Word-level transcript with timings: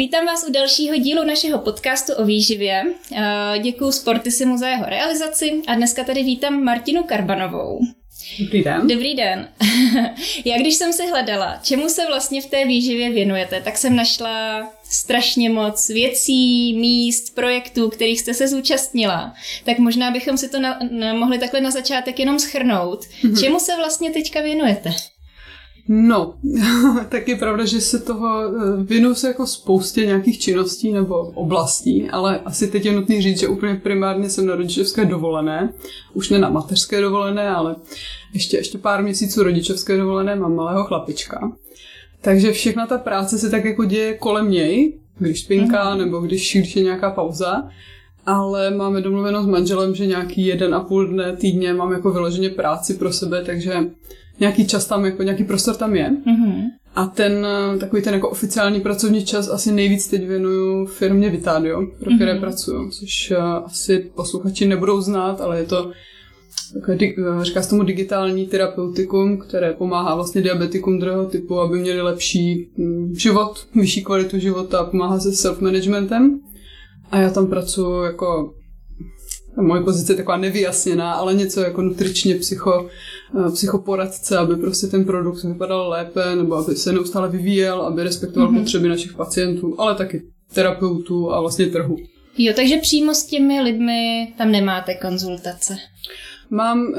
Vítám 0.00 0.26
vás 0.26 0.44
u 0.48 0.52
dalšího 0.52 0.96
dílu 0.96 1.24
našeho 1.24 1.58
podcastu 1.58 2.12
o 2.12 2.24
výživě. 2.24 2.82
Eh, 3.12 3.58
Děkuji 3.58 3.92
Sportisimu 3.92 4.56
za 4.56 4.68
jeho 4.68 4.84
realizaci 4.86 5.62
a 5.66 5.74
dneska 5.74 6.04
tady 6.04 6.22
vítám 6.22 6.62
Martinu 6.62 7.02
Karbanovou. 7.02 7.80
Dobrý 8.40 8.62
den. 8.62 8.86
Dobrý 8.86 9.14
den. 9.14 9.48
Já 10.44 10.58
když 10.58 10.74
jsem 10.74 10.92
si 10.92 11.06
hledala, 11.06 11.60
čemu 11.62 11.88
se 11.88 12.06
vlastně 12.06 12.42
v 12.42 12.46
té 12.46 12.64
výživě 12.64 13.10
věnujete, 13.10 13.60
tak 13.60 13.78
jsem 13.78 13.96
našla 13.96 14.66
strašně 14.90 15.50
moc 15.50 15.88
věcí, 15.88 16.74
míst, 16.74 17.34
projektů, 17.34 17.88
kterých 17.88 18.20
jste 18.20 18.34
se 18.34 18.48
zúčastnila. 18.48 19.34
Tak 19.64 19.78
možná 19.78 20.10
bychom 20.10 20.38
si 20.38 20.48
to 20.48 20.60
na, 20.60 20.78
na, 20.90 21.14
mohli 21.14 21.38
takhle 21.38 21.60
na 21.60 21.70
začátek 21.70 22.18
jenom 22.18 22.38
schrnout. 22.38 23.00
Mm-hmm. 23.04 23.40
Čemu 23.40 23.60
se 23.60 23.76
vlastně 23.76 24.10
teďka 24.10 24.40
věnujete? 24.40 24.90
No, 25.88 26.34
tak 27.08 27.28
je 27.28 27.36
pravda, 27.36 27.64
že 27.64 27.80
se 27.80 27.98
toho 27.98 28.42
eh, 28.44 28.82
věnuju 28.82 29.14
se 29.14 29.28
jako 29.28 29.46
spoustě 29.46 30.06
nějakých 30.06 30.38
činností 30.38 30.92
nebo 30.92 31.14
oblastí, 31.14 32.10
ale 32.10 32.40
asi 32.44 32.68
teď 32.68 32.84
je 32.84 32.92
nutný 32.92 33.22
říct, 33.22 33.40
že 33.40 33.48
úplně 33.48 33.74
primárně 33.74 34.30
jsem 34.30 34.46
na 34.46 34.56
rodičovské 34.56 35.04
dovolené, 35.04 35.72
už 36.14 36.30
ne 36.30 36.38
na 36.38 36.48
mateřské 36.48 37.00
dovolené, 37.00 37.48
ale 37.50 37.76
ještě, 38.34 38.56
ještě 38.56 38.78
pár 38.78 39.02
měsíců 39.02 39.42
rodičovské 39.42 39.96
dovolené, 39.96 40.36
mám 40.36 40.54
malého 40.54 40.84
chlapička. 40.84 41.52
Takže 42.20 42.52
všechna 42.52 42.86
ta 42.86 42.98
práce 42.98 43.38
se 43.38 43.50
tak 43.50 43.64
jako 43.64 43.84
děje 43.84 44.14
kolem 44.14 44.50
něj, 44.50 44.98
když 45.18 45.40
spinká 45.40 45.94
mm. 45.94 46.00
nebo 46.00 46.20
když, 46.20 46.56
když 46.56 46.76
je 46.76 46.82
nějaká 46.82 47.10
pauza 47.10 47.68
ale 48.26 48.70
máme 48.70 49.00
domluveno 49.00 49.42
s 49.42 49.46
manželem, 49.46 49.94
že 49.94 50.06
nějaký 50.06 50.46
jeden 50.46 50.74
a 50.74 50.80
půl 50.80 51.06
dne 51.06 51.36
týdně 51.36 51.74
mám 51.74 51.92
jako 51.92 52.10
vyloženě 52.10 52.50
práci 52.50 52.94
pro 52.94 53.12
sebe, 53.12 53.44
takže 53.44 53.74
nějaký 54.40 54.66
čas 54.66 54.86
tam, 54.86 55.04
jako 55.04 55.22
nějaký 55.22 55.44
prostor 55.44 55.74
tam 55.74 55.96
je. 55.96 56.10
Mm-hmm. 56.10 56.62
A 56.94 57.06
ten 57.06 57.46
takový 57.80 58.02
ten 58.02 58.14
jako 58.14 58.28
oficiální 58.28 58.80
pracovní 58.80 59.24
čas 59.24 59.48
asi 59.48 59.72
nejvíc 59.72 60.08
teď 60.08 60.26
věnuju 60.26 60.86
firmě 60.86 61.30
Vitadio, 61.30 61.86
pro 61.98 62.14
které 62.16 62.34
mm-hmm. 62.34 62.40
pracuju, 62.40 62.90
což 62.90 63.30
uh, 63.30 63.44
asi 63.46 64.10
posluchači 64.14 64.66
nebudou 64.66 65.00
znát, 65.00 65.40
ale 65.40 65.58
je 65.58 65.64
to 65.64 65.92
takové, 66.74 66.98
eh, 67.04 67.44
říká 67.44 67.62
se 67.62 67.70
tomu 67.70 67.82
digitální 67.82 68.46
terapeutikum, 68.46 69.38
které 69.38 69.72
pomáhá 69.72 70.14
vlastně 70.14 70.42
diabetikům 70.42 70.98
druhého 70.98 71.26
typu, 71.26 71.60
aby 71.60 71.78
měli 71.78 72.02
lepší 72.02 72.70
mm, 72.76 73.14
život, 73.14 73.66
vyšší 73.74 74.04
kvalitu 74.04 74.38
života, 74.38 74.84
pomáhá 74.84 75.20
se 75.20 75.28
self-managementem. 75.28 76.40
A 77.10 77.18
já 77.18 77.30
tam 77.30 77.46
pracuji 77.46 78.04
jako 78.04 78.54
moje 79.60 79.82
pozice 79.82 80.12
je 80.12 80.16
taková 80.16 80.36
nevyjasněná, 80.36 81.12
ale 81.12 81.34
něco 81.34 81.60
jako 81.60 81.82
nutričně 81.82 82.34
psycho, 82.34 82.86
eh, 82.86 82.90
psychoporadce, 83.54 84.38
aby 84.38 84.56
prostě 84.56 84.86
ten 84.86 85.04
produkt 85.04 85.44
vypadal 85.44 85.88
lépe, 85.88 86.36
nebo 86.36 86.54
aby 86.54 86.76
se 86.76 86.92
neustále 86.92 87.28
vyvíjel, 87.28 87.82
aby 87.82 88.02
respektoval 88.02 88.52
mm-hmm. 88.52 88.58
potřeby 88.58 88.88
našich 88.88 89.12
pacientů, 89.14 89.80
ale 89.80 89.94
taky 89.94 90.22
terapeutů 90.54 91.32
a 91.32 91.40
vlastně 91.40 91.66
trhu. 91.66 91.96
Jo, 92.38 92.52
takže 92.56 92.76
přímo 92.76 93.14
s 93.14 93.26
těmi 93.26 93.60
lidmi 93.60 94.32
tam 94.38 94.50
nemáte 94.50 94.94
konzultace. 94.94 95.76
Mám 96.50 96.80
uh, 96.80 96.94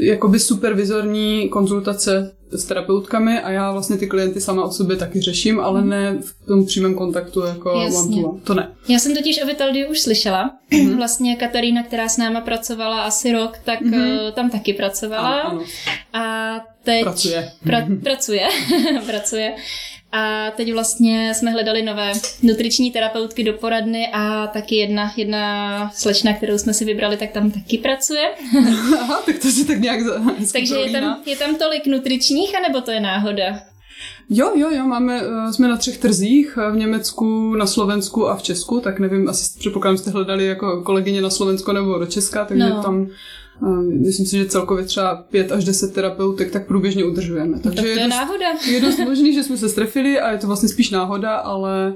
jakoby 0.00 0.38
supervizorní 0.38 1.48
konzultace 1.48 2.32
s 2.52 2.64
terapeutkami 2.64 3.40
a 3.40 3.50
já 3.50 3.72
vlastně 3.72 3.96
ty 3.96 4.06
klienty 4.06 4.40
sama 4.40 4.64
o 4.64 4.70
sobě 4.72 4.96
taky 4.96 5.20
řeším, 5.20 5.60
ale 5.60 5.80
mhm. 5.80 5.90
ne 5.90 6.18
v 6.20 6.46
tom 6.46 6.66
přímém 6.66 6.94
kontaktu 6.94 7.40
jako 7.40 7.80
Jasně. 7.80 8.24
one 8.24 8.40
to 8.44 8.54
ne. 8.54 8.72
Já 8.88 8.98
jsem 8.98 9.16
totiž 9.16 9.42
o 9.42 9.46
Vitaldiu 9.46 9.90
už 9.90 10.00
slyšela. 10.00 10.50
Mm-hmm. 10.72 10.96
Vlastně 11.02 11.36
Katarína, 11.36 11.82
která 11.82 12.08
s 12.08 12.16
náma 12.16 12.40
pracovala 12.40 13.02
asi 13.02 13.32
rok, 13.32 13.58
tak 13.64 13.80
mm-hmm. 13.80 14.32
tam 14.32 14.50
taky 14.50 14.72
pracovala. 14.72 15.40
Ano, 15.40 15.50
ano. 15.50 15.62
A 16.12 16.54
teď... 16.82 17.02
Pracuje. 17.02 17.52
Pra- 17.66 18.00
pracuje. 18.00 18.48
pracuje. 19.06 19.54
A 20.12 20.50
teď 20.50 20.72
vlastně 20.72 21.32
jsme 21.34 21.50
hledali 21.50 21.82
nové 21.82 22.12
nutriční 22.42 22.90
terapeutky 22.90 23.44
do 23.44 23.52
poradny 23.52 24.08
a 24.12 24.46
taky 24.46 24.76
jedna, 24.76 25.12
jedna 25.16 25.90
slečna, 25.94 26.32
kterou 26.32 26.58
jsme 26.58 26.74
si 26.74 26.84
vybrali, 26.84 27.16
tak 27.16 27.30
tam 27.30 27.50
taky 27.50 27.78
pracuje. 27.78 28.22
Aha, 29.00 29.22
tak 29.26 29.38
to 29.38 29.48
si 29.48 29.64
tak 29.66 29.80
nějak 29.80 30.00
Takže 30.52 30.74
je 30.74 30.92
tam, 30.92 31.22
je 31.26 31.36
tam 31.36 31.56
tolik 31.56 31.86
nutričních, 31.86 32.56
anebo 32.56 32.80
to 32.80 32.90
je 32.90 33.00
náhoda? 33.00 33.72
Jo, 34.30 34.52
jo, 34.54 34.70
jo, 34.70 34.84
máme, 34.84 35.20
eh, 35.22 35.52
jsme 35.52 35.68
na 35.68 35.76
třech 35.76 35.98
trzích, 35.98 36.58
eh, 36.58 36.72
v 36.72 36.76
Německu, 36.76 37.54
na 37.54 37.66
Slovensku 37.66 38.28
a 38.28 38.36
v 38.36 38.42
Česku, 38.42 38.80
tak 38.80 38.98
nevím, 38.98 39.28
asi 39.28 39.58
předpokládám, 39.58 39.98
jste 39.98 40.10
hledali 40.10 40.46
jako 40.46 40.82
kolegyně 40.82 41.20
na 41.20 41.30
Slovensko 41.30 41.72
nebo 41.72 41.98
do 41.98 42.06
Česka, 42.06 42.44
takže 42.44 42.68
no. 42.68 42.82
tam 42.82 43.06
myslím 43.86 44.26
si, 44.26 44.36
že 44.36 44.46
celkově 44.46 44.84
třeba 44.84 45.14
pět 45.14 45.52
až 45.52 45.64
deset 45.64 45.94
terapeutek 45.94 46.50
tak 46.50 46.66
průběžně 46.66 47.04
udržujeme. 47.04 47.60
Takže 47.60 47.76
tak 47.76 47.84
to 47.84 47.86
je, 47.86 47.92
je 47.92 48.04
dost, 48.04 48.10
náhoda. 48.10 48.46
Je 48.70 48.80
dost 48.80 48.98
možný, 48.98 49.34
že 49.34 49.42
jsme 49.42 49.56
se 49.56 49.68
strefili 49.68 50.20
a 50.20 50.32
je 50.32 50.38
to 50.38 50.46
vlastně 50.46 50.68
spíš 50.68 50.90
náhoda, 50.90 51.36
ale 51.36 51.94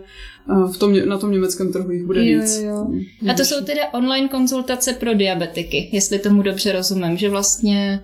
v 0.72 0.78
tom, 0.78 1.09
na 1.09 1.19
tom 1.19 1.31
německém 1.31 1.72
trhu 1.72 1.91
jich 1.91 2.05
bude 2.05 2.31
jo, 2.31 2.41
víc. 2.41 2.61
Jo. 2.61 2.87
A 3.31 3.34
to 3.34 3.45
jsou 3.45 3.65
teda 3.65 3.83
online 3.93 4.28
konzultace 4.28 4.93
pro 4.93 5.15
diabetiky, 5.15 5.91
jestli 5.93 6.19
tomu 6.19 6.43
dobře 6.43 6.72
rozumím, 6.72 7.16
že 7.16 7.31
vlastně 7.31 8.00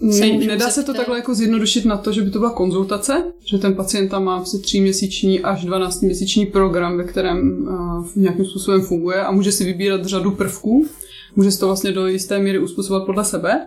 ne, 0.00 0.38
nedá 0.46 0.70
se 0.70 0.82
to 0.82 0.94
takhle 0.94 1.16
jako 1.16 1.34
zjednodušit 1.34 1.84
na 1.84 1.96
to, 1.96 2.12
že 2.12 2.22
by 2.22 2.30
to 2.30 2.38
byla 2.38 2.50
konzultace, 2.50 3.24
že 3.44 3.58
ten 3.58 3.74
pacient 3.74 4.08
tam 4.08 4.24
má 4.24 4.36
vlastně 4.36 4.60
tříměsíční 4.60 5.40
až 5.40 5.64
12 5.64 6.00
měsíční 6.00 6.46
program, 6.46 6.96
ve 6.96 7.04
kterém 7.04 7.66
uh, 7.68 8.06
nějakým 8.16 8.44
způsobem 8.44 8.82
funguje 8.82 9.22
a 9.22 9.30
může 9.30 9.52
si 9.52 9.64
vybírat 9.64 10.04
řadu 10.04 10.30
prvků 10.30 10.86
může 11.36 11.58
to 11.58 11.66
vlastně 11.66 11.92
do 11.92 12.06
jisté 12.06 12.38
míry 12.38 12.58
uspůsobovat 12.58 13.06
podle 13.06 13.24
sebe, 13.24 13.66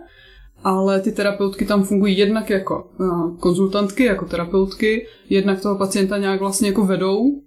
ale 0.64 1.00
ty 1.00 1.12
terapeutky 1.12 1.64
tam 1.64 1.84
fungují 1.84 2.18
jednak 2.18 2.50
jako 2.50 2.90
uh, 3.00 3.36
konzultantky, 3.36 4.04
jako 4.04 4.24
terapeutky, 4.24 5.06
jednak 5.30 5.60
toho 5.60 5.78
pacienta 5.78 6.18
nějak 6.18 6.40
vlastně 6.40 6.68
jako 6.68 6.86
vedou, 6.86 7.40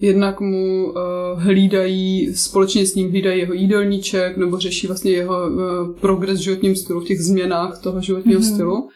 jednak 0.00 0.40
mu 0.40 0.86
uh, 0.86 0.94
hlídají, 1.42 2.34
společně 2.34 2.86
s 2.86 2.94
ním 2.94 3.10
hlídají 3.10 3.40
jeho 3.40 3.52
jídelníček 3.52 4.36
nebo 4.36 4.58
řeší 4.58 4.86
vlastně 4.86 5.10
jeho 5.10 5.48
uh, 5.48 5.94
progres 6.00 6.38
v 6.38 6.42
životním 6.42 6.76
stylu, 6.76 7.00
v 7.00 7.04
těch 7.04 7.20
změnách 7.20 7.80
toho 7.82 8.00
životního 8.00 8.40
mm-hmm. 8.40 8.54
stylu 8.54 8.88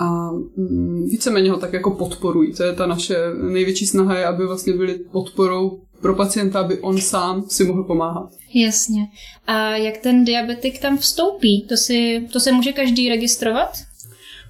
a 0.00 0.30
mm, 0.56 1.06
víceméně 1.10 1.50
ho 1.50 1.56
tak 1.56 1.72
jako 1.72 1.90
podporují. 1.90 2.52
To 2.52 2.62
je 2.62 2.72
ta 2.72 2.86
naše 2.86 3.16
největší 3.50 3.86
snaha, 3.86 4.18
je, 4.18 4.26
aby 4.26 4.46
vlastně 4.46 4.72
byli 4.72 4.98
podporou 5.12 5.80
pro 6.00 6.14
pacienta, 6.14 6.60
aby 6.60 6.78
on 6.78 7.00
sám 7.00 7.44
si 7.48 7.64
mohl 7.64 7.84
pomáhat. 7.84 8.30
Jasně. 8.54 9.08
A 9.46 9.76
jak 9.76 9.98
ten 9.98 10.24
diabetik 10.24 10.78
tam 10.78 10.98
vstoupí? 10.98 11.66
To, 11.68 11.76
si, 11.76 12.28
to 12.32 12.40
se 12.40 12.52
může 12.52 12.72
každý 12.72 13.08
registrovat? 13.08 13.70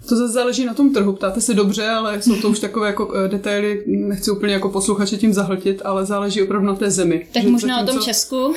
To 0.09 0.17
zase 0.17 0.33
záleží 0.33 0.65
na 0.65 0.75
tom 0.75 0.93
trhu. 0.93 1.13
Ptáte 1.13 1.41
se 1.41 1.55
dobře, 1.55 1.89
ale 1.89 2.23
jsou 2.23 2.37
to 2.37 2.49
už 2.49 2.59
takové 2.61 2.87
jako 2.87 3.15
eh, 3.15 3.29
detaily, 3.29 3.85
nechci 3.87 4.31
úplně 4.31 4.53
jako 4.53 4.69
posluchače 4.69 5.17
tím 5.17 5.33
zahltit, 5.33 5.83
ale 5.85 6.07
záleží 6.07 6.43
opravdu 6.43 6.67
na 6.67 6.75
té 6.75 6.91
zemi. 6.91 7.27
Tak 7.33 7.43
že 7.43 7.49
možná 7.49 7.75
zatímco, 7.75 7.93
o 7.93 7.95
tom 7.95 8.05
Česku? 8.05 8.55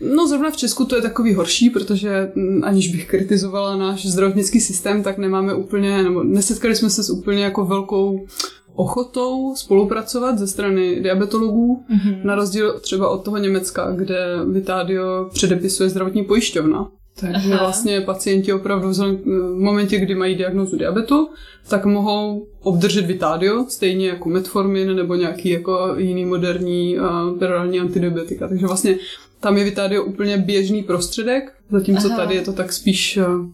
no 0.14 0.28
zrovna 0.28 0.50
v 0.50 0.56
Česku 0.56 0.84
to 0.84 0.96
je 0.96 1.02
takový 1.02 1.34
horší, 1.34 1.70
protože 1.70 2.32
mm, 2.34 2.64
aniž 2.64 2.88
bych 2.88 3.06
kritizovala 3.08 3.76
náš 3.76 4.06
zdravotnický 4.06 4.60
systém, 4.60 5.02
tak 5.02 5.18
nemáme 5.18 5.54
úplně, 5.54 6.02
nebo 6.02 6.22
nesetkali 6.22 6.76
jsme 6.76 6.90
se 6.90 7.02
s 7.02 7.10
úplně 7.10 7.44
jako 7.44 7.64
velkou 7.64 8.26
ochotou 8.74 9.54
spolupracovat 9.56 10.38
ze 10.38 10.46
strany 10.46 11.00
diabetologů, 11.00 11.84
mm-hmm. 11.90 12.24
na 12.24 12.34
rozdíl 12.34 12.80
třeba 12.80 13.08
od 13.08 13.24
toho 13.24 13.38
Německa, 13.38 13.92
kde 13.96 14.26
Vitadio 14.52 15.28
předepisuje 15.32 15.88
zdravotní 15.88 16.24
pojišťovna. 16.24 16.90
Takže 17.20 17.52
Aha. 17.52 17.58
vlastně 17.58 18.00
pacienti 18.00 18.52
opravdu 18.52 18.92
v 18.92 19.54
momentě, 19.58 19.98
kdy 19.98 20.14
mají 20.14 20.34
diagnózu 20.34 20.76
diabetu, 20.76 21.28
tak 21.68 21.84
mohou 21.84 22.46
obdržet 22.62 23.06
Vitadio, 23.06 23.64
stejně 23.68 24.08
jako 24.08 24.28
metformin 24.28 24.96
nebo 24.96 25.14
nějaký 25.14 25.48
jako 25.48 25.94
jiný 25.96 26.24
moderní 26.24 26.98
uh, 26.98 27.38
perorální 27.38 27.80
antidiobetika. 27.80 28.48
Takže 28.48 28.66
vlastně 28.66 28.96
tam 29.40 29.56
je 29.56 29.64
Vitadio 29.64 30.04
úplně 30.04 30.36
běžný 30.36 30.82
prostředek, 30.82 31.52
zatímco 31.70 32.08
Aha. 32.08 32.16
tady 32.16 32.34
je 32.34 32.42
to 32.42 32.52
tak 32.52 32.72
spíš 32.72 33.18
uh, 33.18 33.46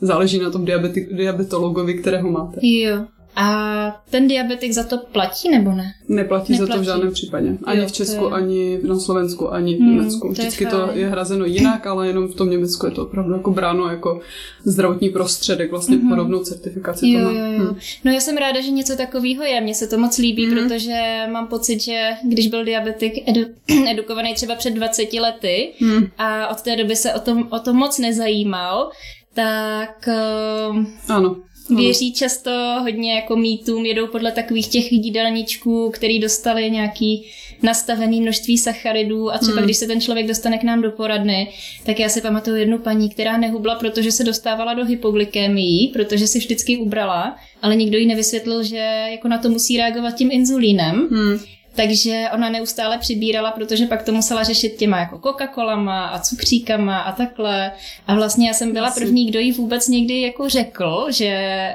záleží 0.00 0.38
na 0.38 0.50
tom 0.50 0.64
diabetik, 0.64 1.12
diabetologovi, 1.12 1.94
kterého 1.94 2.30
máte. 2.30 2.60
Jo. 2.62 3.04
A 3.38 4.02
ten 4.10 4.28
diabetik 4.28 4.72
za 4.72 4.84
to 4.84 4.98
platí 4.98 5.50
nebo 5.50 5.72
ne? 5.72 5.92
Neplatí, 6.08 6.52
Neplatí. 6.52 6.72
za 6.72 6.76
to 6.76 6.82
v 6.82 6.84
žádném 6.84 7.12
případě. 7.12 7.58
Ani 7.64 7.80
jo, 7.80 7.86
v 7.88 7.92
Česku, 7.92 8.24
je... 8.24 8.30
ani 8.30 8.78
na 8.82 8.98
Slovensku, 8.98 9.52
ani 9.52 9.76
v 9.76 9.78
hmm, 9.78 9.96
Německu. 9.96 10.28
Vždycky 10.28 10.66
to 10.66 10.90
je, 10.92 11.08
hrazeno 11.08 11.44
jinak, 11.44 11.86
ale 11.86 12.06
jenom 12.06 12.28
v 12.28 12.34
tom 12.34 12.50
Německu 12.50 12.86
je 12.86 12.92
to 12.92 13.02
opravdu 13.02 13.32
jako 13.32 13.50
bráno 13.50 13.88
jako 13.88 14.20
zdravotní 14.64 15.08
prostředek, 15.08 15.70
vlastně 15.70 15.96
mm-hmm. 15.96 16.08
podobnou 16.08 16.38
certifikaci 16.38 17.08
jo, 17.08 17.20
to 17.20 17.24
má. 17.24 17.32
Jo, 17.32 17.52
jo. 17.52 17.58
Hmm. 17.58 17.76
No 18.04 18.12
já 18.12 18.20
jsem 18.20 18.36
ráda, 18.36 18.60
že 18.60 18.70
něco 18.70 18.96
takového 18.96 19.44
je. 19.44 19.60
Mně 19.60 19.74
se 19.74 19.86
to 19.86 19.98
moc 19.98 20.18
líbí, 20.18 20.46
mm. 20.46 20.54
protože 20.54 21.26
mám 21.32 21.46
pocit, 21.46 21.80
že 21.80 22.10
když 22.24 22.48
byl 22.48 22.64
diabetik 22.64 23.28
edu- 23.28 23.54
edukovaný 23.90 24.34
třeba 24.34 24.54
před 24.54 24.70
20 24.70 25.12
lety 25.12 25.72
mm. 25.80 26.06
a 26.18 26.48
od 26.48 26.62
té 26.62 26.76
doby 26.76 26.96
se 26.96 27.14
o 27.14 27.20
tom, 27.20 27.48
o 27.50 27.58
tom 27.58 27.76
moc 27.76 27.98
nezajímal, 27.98 28.90
tak... 29.34 30.08
Uh, 30.70 30.84
ano 31.08 31.36
věří 31.70 32.12
často 32.12 32.50
hodně 32.80 33.14
jako 33.14 33.36
mýtům, 33.36 33.86
jedou 33.86 34.06
podle 34.06 34.32
takových 34.32 34.68
těch 34.68 34.92
jídelníčků, 34.92 35.90
který 35.94 36.18
dostali 36.18 36.70
nějaký 36.70 37.24
nastavený 37.62 38.20
množství 38.20 38.58
sacharidů 38.58 39.30
a 39.30 39.38
třeba 39.38 39.56
hmm. 39.56 39.64
když 39.64 39.76
se 39.76 39.86
ten 39.86 40.00
člověk 40.00 40.26
dostane 40.26 40.58
k 40.58 40.62
nám 40.62 40.82
do 40.82 40.90
poradny, 40.90 41.48
tak 41.86 42.00
já 42.00 42.08
si 42.08 42.20
pamatuju 42.20 42.56
jednu 42.56 42.78
paní, 42.78 43.10
která 43.10 43.36
nehubla, 43.36 43.74
protože 43.74 44.12
se 44.12 44.24
dostávala 44.24 44.74
do 44.74 44.84
hypoglykemii, 44.84 45.88
protože 45.88 46.26
si 46.26 46.38
vždycky 46.38 46.76
ubrala, 46.76 47.36
ale 47.62 47.76
nikdo 47.76 47.98
jí 47.98 48.06
nevysvětlil, 48.06 48.62
že 48.62 49.06
jako 49.10 49.28
na 49.28 49.38
to 49.38 49.48
musí 49.48 49.76
reagovat 49.76 50.14
tím 50.14 50.30
inzulínem. 50.32 51.08
Hmm 51.10 51.38
takže 51.76 52.24
ona 52.34 52.48
neustále 52.48 52.98
přibírala, 52.98 53.50
protože 53.50 53.86
pak 53.86 54.02
to 54.02 54.12
musela 54.12 54.42
řešit 54.42 54.76
těma 54.76 54.98
jako 54.98 55.16
Coca-Colama 55.16 56.08
a 56.12 56.18
cukříkama 56.18 56.98
a 56.98 57.12
takhle. 57.12 57.72
A 58.06 58.14
vlastně 58.14 58.48
já 58.48 58.54
jsem 58.54 58.72
byla 58.72 58.90
první, 58.90 59.26
kdo 59.26 59.38
jí 59.38 59.52
vůbec 59.52 59.88
někdy 59.88 60.20
jako 60.20 60.48
řekl, 60.48 61.06
že, 61.10 61.74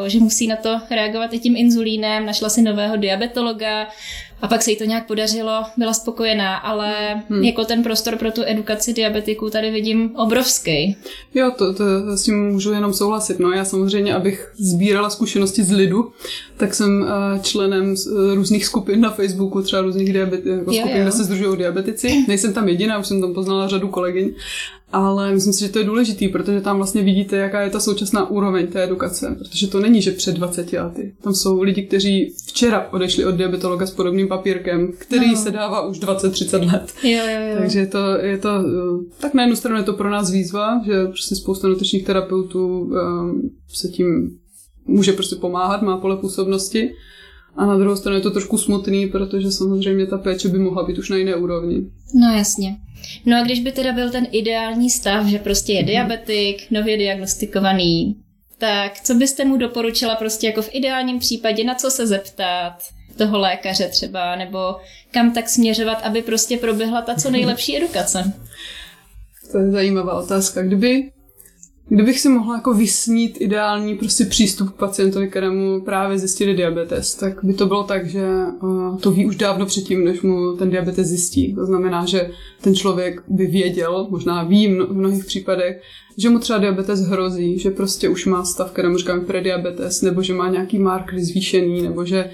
uh, 0.00 0.08
že 0.08 0.18
musí 0.18 0.46
na 0.46 0.56
to 0.56 0.80
reagovat 0.90 1.34
i 1.34 1.38
tím 1.38 1.56
inzulínem. 1.56 2.26
Našla 2.26 2.48
si 2.48 2.62
nového 2.62 2.96
diabetologa, 2.96 3.86
a 4.42 4.48
pak 4.48 4.62
se 4.62 4.70
jí 4.70 4.76
to 4.76 4.84
nějak 4.84 5.06
podařilo, 5.06 5.62
byla 5.76 5.92
spokojená, 5.92 6.56
ale 6.56 7.22
hmm. 7.28 7.44
jako 7.44 7.64
ten 7.64 7.82
prostor 7.82 8.16
pro 8.16 8.30
tu 8.30 8.42
edukaci 8.46 8.92
diabetiků 8.92 9.50
tady 9.50 9.70
vidím 9.70 10.16
obrovský. 10.16 10.96
Jo, 11.34 11.50
to, 11.58 11.74
to 11.74 11.84
s 12.16 12.22
tím 12.22 12.48
můžu 12.48 12.72
jenom 12.72 12.92
souhlasit. 12.92 13.38
No, 13.38 13.50
já 13.50 13.64
samozřejmě, 13.64 14.14
abych 14.14 14.52
sbírala 14.58 15.10
zkušenosti 15.10 15.62
z 15.62 15.72
lidu, 15.72 16.12
tak 16.56 16.74
jsem 16.74 17.02
uh, 17.02 17.42
členem 17.42 17.90
uh, 17.90 18.34
různých 18.34 18.66
skupin 18.66 19.00
na 19.00 19.10
Facebooku, 19.10 19.62
třeba 19.62 19.82
různých 19.82 20.12
diabet, 20.12 20.46
jako 20.46 20.72
skupin, 20.72 20.96
jo. 20.96 21.02
kde 21.02 21.12
se 21.12 21.24
združují 21.24 21.58
diabetici. 21.58 22.24
Nejsem 22.28 22.52
tam 22.52 22.68
jediná, 22.68 22.98
už 22.98 23.06
jsem 23.06 23.20
tam 23.20 23.34
poznala 23.34 23.68
řadu 23.68 23.88
kolegyň 23.88 24.30
ale 24.92 25.32
myslím 25.32 25.52
si, 25.52 25.60
že 25.60 25.68
to 25.68 25.78
je 25.78 25.84
důležitý, 25.84 26.28
protože 26.28 26.60
tam 26.60 26.76
vlastně 26.76 27.02
vidíte, 27.02 27.36
jaká 27.36 27.60
je 27.60 27.70
ta 27.70 27.80
současná 27.80 28.30
úroveň 28.30 28.66
té 28.66 28.84
edukace. 28.84 29.36
Protože 29.38 29.66
to 29.66 29.80
není, 29.80 30.02
že 30.02 30.10
před 30.10 30.34
20 30.34 30.72
lety. 30.72 31.14
Tam 31.22 31.34
jsou 31.34 31.62
lidi, 31.62 31.82
kteří 31.82 32.34
včera 32.46 32.88
odešli 32.90 33.24
od 33.24 33.34
diabetologa 33.34 33.86
s 33.86 33.90
podobným 33.90 34.28
papírkem, 34.28 34.92
který 34.98 35.30
no. 35.30 35.36
se 35.36 35.50
dává 35.50 35.86
už 35.86 36.00
20-30 36.00 36.72
let. 36.72 36.92
Jo, 37.02 37.10
jo, 37.10 37.50
jo. 37.50 37.56
Takže 37.58 37.78
je 37.78 37.86
to, 37.86 38.16
je 38.20 38.38
to, 38.38 38.48
eh, 38.48 39.20
tak 39.20 39.34
na 39.34 39.42
jednu 39.42 39.56
stranu 39.56 39.76
je 39.76 39.82
to 39.84 39.92
pro 39.92 40.10
nás 40.10 40.30
výzva, 40.30 40.82
že 40.86 41.06
prostě 41.06 41.36
spousta 41.36 41.68
nutričních 41.68 42.04
terapeutů 42.04 42.78
um, 42.78 43.50
se 43.68 43.88
tím 43.88 44.38
může 44.86 45.12
prostě 45.12 45.36
pomáhat, 45.36 45.82
má 45.82 45.96
pole 45.96 46.16
působnosti. 46.16 46.90
A 47.56 47.66
na 47.66 47.78
druhou 47.78 47.96
stranu 47.96 48.16
je 48.16 48.22
to 48.22 48.30
trošku 48.30 48.58
smutný, 48.58 49.06
protože 49.06 49.52
samozřejmě 49.52 50.06
ta 50.06 50.18
péče 50.18 50.48
by 50.48 50.58
mohla 50.58 50.82
být 50.82 50.98
už 50.98 51.08
na 51.10 51.16
jiné 51.16 51.36
úrovni. 51.36 51.90
No 52.14 52.32
jasně. 52.36 52.76
No 53.26 53.38
a 53.38 53.42
když 53.42 53.60
by 53.60 53.72
teda 53.72 53.92
byl 53.92 54.10
ten 54.10 54.26
ideální 54.32 54.90
stav, 54.90 55.26
že 55.26 55.38
prostě 55.38 55.72
je 55.72 55.82
diabetik, 55.82 56.70
nově 56.70 56.96
diagnostikovaný, 56.96 58.16
tak 58.58 59.00
co 59.00 59.14
byste 59.14 59.44
mu 59.44 59.56
doporučila 59.56 60.14
prostě 60.14 60.46
jako 60.46 60.62
v 60.62 60.70
ideálním 60.72 61.18
případě, 61.18 61.64
na 61.64 61.74
co 61.74 61.90
se 61.90 62.06
zeptat 62.06 62.72
toho 63.18 63.38
lékaře 63.38 63.88
třeba, 63.88 64.36
nebo 64.36 64.76
kam 65.10 65.32
tak 65.32 65.48
směřovat, 65.48 65.98
aby 66.02 66.22
prostě 66.22 66.56
proběhla 66.56 67.02
ta 67.02 67.14
co 67.14 67.30
nejlepší 67.30 67.76
edukace? 67.76 68.32
To 69.52 69.58
je 69.58 69.70
zajímavá 69.70 70.22
otázka. 70.22 70.62
Kdyby 70.62 71.10
Kdybych 71.92 72.20
si 72.20 72.28
mohla 72.28 72.54
jako 72.54 72.74
vysnít 72.74 73.36
ideální 73.40 73.94
prostě 73.94 74.24
přístup 74.24 74.70
k 74.70 74.76
pacientovi, 74.76 75.28
kterému 75.28 75.80
právě 75.80 76.18
zjistili 76.18 76.54
diabetes, 76.54 77.14
tak 77.14 77.44
by 77.44 77.54
to 77.54 77.66
bylo 77.66 77.84
tak, 77.84 78.06
že 78.06 78.26
uh, 78.62 78.98
to 78.98 79.10
ví 79.10 79.26
už 79.26 79.36
dávno 79.36 79.66
předtím, 79.66 80.04
než 80.04 80.22
mu 80.22 80.56
ten 80.56 80.70
diabetes 80.70 81.06
zjistí. 81.06 81.54
To 81.54 81.66
znamená, 81.66 82.06
že 82.06 82.30
ten 82.60 82.74
člověk 82.74 83.22
by 83.28 83.46
věděl, 83.46 84.06
možná 84.10 84.42
ví 84.42 84.68
v 84.68 84.92
mnohých 84.92 85.24
případech, 85.24 85.80
že 86.18 86.30
mu 86.30 86.38
třeba 86.38 86.58
diabetes 86.58 87.00
hrozí, 87.00 87.58
že 87.58 87.70
prostě 87.70 88.08
už 88.08 88.26
má 88.26 88.44
stav, 88.44 88.70
kterému 88.70 88.98
říkáme 88.98 89.20
prediabetes, 89.20 90.02
nebo 90.02 90.22
že 90.22 90.34
má 90.34 90.48
nějaký 90.48 90.78
marker 90.78 91.20
zvýšený, 91.20 91.82
nebo 91.82 92.04
že 92.04 92.30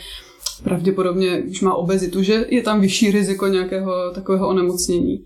pravděpodobně 0.65 1.43
už 1.51 1.61
má 1.61 1.75
obezitu, 1.75 2.23
že 2.23 2.47
je 2.49 2.63
tam 2.63 2.81
vyšší 2.81 3.11
riziko 3.11 3.47
nějakého 3.47 4.11
takového 4.15 4.49
onemocnění. 4.49 5.25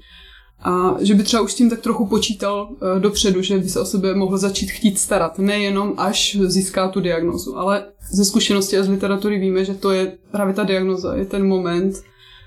A 0.63 0.97
že 1.01 1.15
by 1.15 1.23
třeba 1.23 1.43
už 1.43 1.53
s 1.53 1.55
tím 1.55 1.71
tak 1.71 1.81
trochu 1.81 2.07
počítal 2.07 2.69
uh, 2.71 3.01
dopředu, 3.01 3.43
že 3.43 3.59
by 3.59 3.69
se 3.69 3.81
o 3.81 3.85
sebe 3.85 4.15
mohl 4.15 4.39
začít 4.39 4.71
chtít 4.71 4.99
starat. 4.99 5.39
Nejenom 5.39 5.95
až 5.97 6.37
získá 6.41 6.89
tu 6.89 7.01
diagnozu, 7.01 7.59
ale 7.59 7.85
ze 8.13 8.25
zkušenosti 8.25 8.79
a 8.79 8.83
z 8.83 8.89
literatury 8.89 9.39
víme, 9.39 9.65
že 9.65 9.75
to 9.75 9.91
je 9.91 10.13
právě 10.31 10.55
ta 10.55 10.65
diagnoza, 10.65 11.15
je 11.15 11.25
ten 11.25 11.47
moment, 11.47 12.03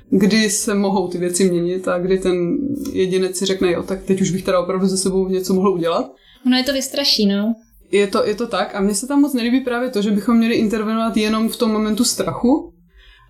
kdy 0.10 0.50
se 0.50 0.76
mohou 0.76 1.08
ty 1.08 1.18
věci 1.18 1.50
měnit 1.50 1.88
a 1.88 2.00
kdy 2.00 2.18
ten 2.18 2.58
jedinec 2.92 3.38
si 3.38 3.46
řekne, 3.46 3.72
jo, 3.72 3.84
tak 3.84 4.04
teď 4.04 4.22
už 4.22 4.32
bych 4.32 4.44
teda 4.44 4.60
opravdu 4.60 4.88
ze 4.88 4.98
sebou 4.98 5.28
něco 5.28 5.54
mohl 5.54 5.70
udělat. 5.70 6.12
Ono 6.46 6.58
je 6.58 6.64
to 6.64 6.74
vystraší, 6.74 7.26
no. 7.26 7.56
Je 7.92 8.08
to, 8.08 8.26
je 8.26 8.36
to 8.36 8.48
tak 8.48 8.76
a 8.76 8.82
mně 8.82 8.96
se 8.96 9.08
tam 9.08 9.22
moc 9.22 9.34
nelíbí 9.34 9.62
právě 9.62 9.90
to, 9.90 10.02
že 10.02 10.12
bychom 10.12 10.38
měli 10.38 10.56
intervenovat 10.56 11.18
jenom 11.18 11.50
v 11.50 11.58
tom 11.58 11.72
momentu 11.72 12.04
strachu, 12.04 12.73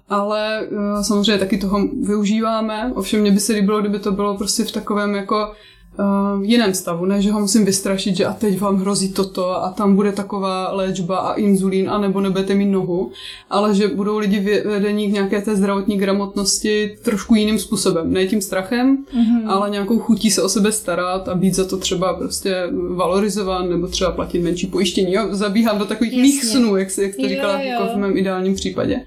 ale 0.09 0.67
uh, 0.71 1.01
samozřejmě 1.01 1.38
taky 1.38 1.57
toho 1.57 1.88
využíváme. 2.03 2.91
Ovšem 2.95 3.21
mě 3.21 3.31
by 3.31 3.39
se 3.39 3.53
líbilo, 3.53 3.81
kdyby 3.81 4.00
to 4.00 4.11
bylo 4.11 4.38
prostě 4.38 4.63
v 4.63 4.71
takovém 4.71 5.15
jako 5.15 5.51
uh, 6.00 6.44
jiném 6.44 6.73
stavu, 6.73 7.05
ne, 7.05 7.21
že 7.21 7.31
ho 7.31 7.39
musím 7.39 7.65
vystrašit, 7.65 8.15
že 8.15 8.25
a 8.25 8.33
teď 8.33 8.59
vám 8.59 8.77
hrozí 8.77 9.13
toto 9.13 9.63
a 9.63 9.69
tam 9.69 9.95
bude 9.95 10.11
taková 10.11 10.71
léčba 10.71 11.17
a 11.17 11.33
inzulín 11.33 11.89
a 11.89 11.97
nebo 11.97 12.21
nebudete 12.21 12.55
mít 12.55 12.71
nohu, 12.71 13.11
ale 13.50 13.75
že 13.75 13.88
budou 13.88 14.17
lidi 14.17 14.61
vedení 14.65 15.09
k 15.09 15.13
nějaké 15.13 15.41
té 15.41 15.55
zdravotní 15.55 15.97
gramotnosti 15.97 16.95
trošku 17.03 17.35
jiným 17.35 17.59
způsobem. 17.59 18.13
Ne 18.13 18.25
tím 18.25 18.41
strachem, 18.41 18.97
mm-hmm. 18.97 19.50
ale 19.50 19.69
nějakou 19.69 20.00
chutí 20.00 20.31
se 20.31 20.41
o 20.41 20.50
sebe 20.50 20.71
starat 20.71 21.27
a 21.29 21.35
být 21.35 21.55
za 21.55 21.65
to 21.65 21.77
třeba 21.77 22.13
prostě 22.13 22.67
valorizován 22.95 23.69
nebo 23.69 23.88
třeba 23.88 24.11
platit 24.11 24.39
menší 24.39 24.67
pojištění. 24.67 25.13
Jo, 25.13 25.27
zabíhám 25.31 25.77
do 25.79 25.85
takových 25.85 26.13
mých 26.13 26.45
snů, 26.45 26.75
jak, 26.75 26.97
jak 26.97 27.13
jste 27.13 27.29
říkala, 27.29 27.59
jako 27.59 27.83
v 27.95 27.97
mém 27.97 28.17
ideálním 28.17 28.55
případě. 28.55 29.01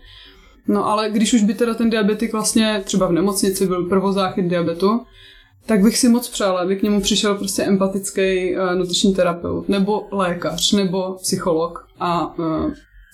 No 0.69 0.89
ale 0.89 1.11
když 1.11 1.35
už 1.35 1.43
by 1.43 1.55
teda 1.55 1.75
ten 1.75 1.91
diabetik 1.91 2.33
vlastně 2.33 2.83
třeba 2.85 3.07
v 3.07 3.13
nemocnici 3.13 3.67
byl 3.67 3.85
prvozáchyt 3.85 4.45
diabetu, 4.47 5.01
tak 5.67 5.83
bych 5.83 5.99
si 5.99 6.09
moc 6.09 6.29
přála, 6.29 6.61
aby 6.61 6.77
k 6.77 6.83
němu 6.83 7.01
přišel 7.01 7.35
prostě 7.35 7.63
empatický 7.63 8.57
uh, 8.57 8.75
nutriční 8.75 9.15
terapeut, 9.15 9.69
nebo 9.69 10.09
lékař, 10.13 10.73
nebo 10.73 11.17
psycholog 11.23 11.87
a 12.01 12.39
uh, 12.39 12.73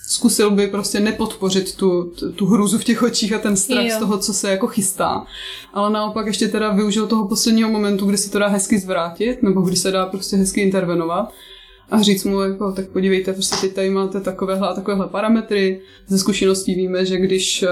zkusil 0.09 0.51
by 0.51 0.67
prostě 0.67 1.01
nepodpořit 1.01 1.77
tu, 1.77 2.13
tu, 2.37 2.47
hruzu 2.47 2.79
v 2.79 2.85
těch 2.85 3.03
očích 3.03 3.33
a 3.33 3.39
ten 3.39 3.57
strach 3.57 3.85
jo. 3.85 3.97
z 3.97 3.99
toho, 3.99 4.19
co 4.19 4.33
se 4.33 4.51
jako 4.51 4.67
chystá. 4.67 5.27
Ale 5.73 5.91
naopak 5.91 6.27
ještě 6.27 6.49
teda 6.49 6.71
využil 6.71 7.07
toho 7.07 7.29
posledního 7.29 7.71
momentu, 7.71 8.07
kdy 8.07 8.19
se 8.19 8.31
to 8.31 8.39
dá 8.39 8.49
hezky 8.49 8.79
zvrátit, 8.79 9.43
nebo 9.43 9.61
kdy 9.61 9.77
se 9.77 9.91
dá 9.91 10.07
prostě 10.07 10.37
hezky 10.37 10.61
intervenovat 10.61 11.33
a 11.93 12.03
říct 12.03 12.25
mu, 12.25 12.41
jako, 12.41 12.73
tak 12.73 12.89
podívejte, 12.89 13.33
prostě 13.33 13.56
teď 13.61 13.75
tady 13.75 13.91
máte 13.91 14.21
takovéhle 14.21 14.69
a 14.69 14.75
takovéhle 14.75 15.09
parametry. 15.09 15.81
Ze 16.06 16.19
zkušeností 16.19 16.75
víme, 16.75 17.06
že 17.06 17.17
když 17.17 17.62
eh, 17.62 17.69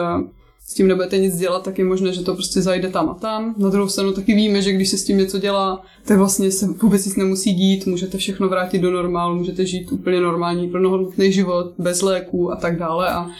s 0.66 0.74
tím 0.74 0.88
nebudete 0.88 1.18
nic 1.18 1.36
dělat, 1.36 1.62
tak 1.62 1.78
je 1.78 1.84
možné, 1.84 2.12
že 2.12 2.24
to 2.24 2.34
prostě 2.34 2.62
zajde 2.62 2.88
tam 2.88 3.10
a 3.10 3.14
tam. 3.14 3.54
Na 3.58 3.68
druhou 3.68 3.88
stranu 3.88 4.12
taky 4.12 4.34
víme, 4.34 4.62
že 4.62 4.72
když 4.72 4.88
se 4.88 4.98
s 4.98 5.04
tím 5.04 5.18
něco 5.18 5.38
dělá, 5.38 5.82
tak 6.04 6.18
vlastně 6.18 6.50
se 6.50 6.66
vůbec 6.66 7.06
nic 7.06 7.16
nemusí 7.16 7.54
dít, 7.54 7.86
můžete 7.86 8.18
všechno 8.18 8.48
vrátit 8.48 8.78
do 8.78 8.90
normálu, 8.90 9.36
můžete 9.36 9.66
žít 9.66 9.92
úplně 9.92 10.20
normální, 10.20 10.68
plnohodnotný 10.68 11.32
život, 11.32 11.72
bez 11.78 12.02
léků 12.02 12.52
a 12.52 12.56
tak 12.56 12.78
dále. 12.78 13.08
A 13.08 13.30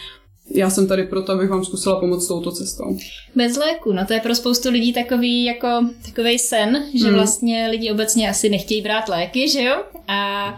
já 0.50 0.70
jsem 0.70 0.88
tady 0.88 1.04
proto, 1.04 1.32
abych 1.32 1.50
vám 1.50 1.64
zkusila 1.64 2.00
pomoct 2.00 2.28
touto 2.28 2.52
cestou. 2.52 2.98
Bez 3.34 3.56
léku, 3.56 3.92
no 3.92 4.06
to 4.06 4.12
je 4.12 4.20
pro 4.20 4.34
spoustu 4.34 4.70
lidí 4.70 4.92
takový 4.92 5.44
jako 5.44 5.68
takový 6.06 6.38
sen, 6.38 6.84
že 6.94 7.08
mm. 7.08 7.14
vlastně 7.14 7.68
lidi 7.70 7.90
obecně 7.90 8.30
asi 8.30 8.48
nechtějí 8.48 8.82
brát 8.82 9.08
léky, 9.08 9.48
že 9.48 9.62
jo? 9.62 9.84
A 10.08 10.50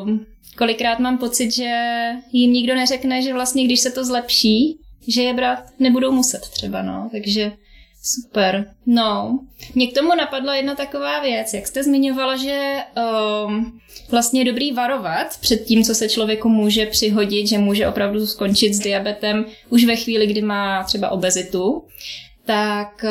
uh, 0.00 0.10
kolikrát 0.58 0.98
mám 0.98 1.18
pocit, 1.18 1.54
že 1.54 1.72
jim 2.32 2.52
nikdo 2.52 2.74
neřekne, 2.74 3.22
že 3.22 3.32
vlastně 3.32 3.64
když 3.64 3.80
se 3.80 3.90
to 3.90 4.04
zlepší, 4.04 4.78
že 5.08 5.22
je 5.22 5.34
brát 5.34 5.58
nebudou 5.78 6.12
muset 6.12 6.40
třeba, 6.40 6.82
no. 6.82 7.08
Takže 7.12 7.52
Super. 8.14 8.74
No, 8.86 9.40
mě 9.74 9.86
k 9.86 9.94
tomu 9.94 10.08
napadla 10.16 10.54
jedna 10.54 10.74
taková 10.74 11.20
věc, 11.20 11.54
jak 11.54 11.66
jste 11.66 11.84
zmiňovala, 11.84 12.36
že 12.36 12.76
um, 13.46 13.80
vlastně 14.10 14.40
je 14.40 14.44
dobrý 14.44 14.72
varovat 14.72 15.38
před 15.40 15.56
tím, 15.56 15.84
co 15.84 15.94
se 15.94 16.08
člověku 16.08 16.48
může 16.48 16.86
přihodit, 16.86 17.46
že 17.46 17.58
může 17.58 17.88
opravdu 17.88 18.26
skončit 18.26 18.74
s 18.74 18.78
diabetem 18.78 19.44
už 19.68 19.84
ve 19.84 19.96
chvíli, 19.96 20.26
kdy 20.26 20.42
má 20.42 20.84
třeba 20.84 21.08
obezitu. 21.08 21.84
Tak 22.44 23.04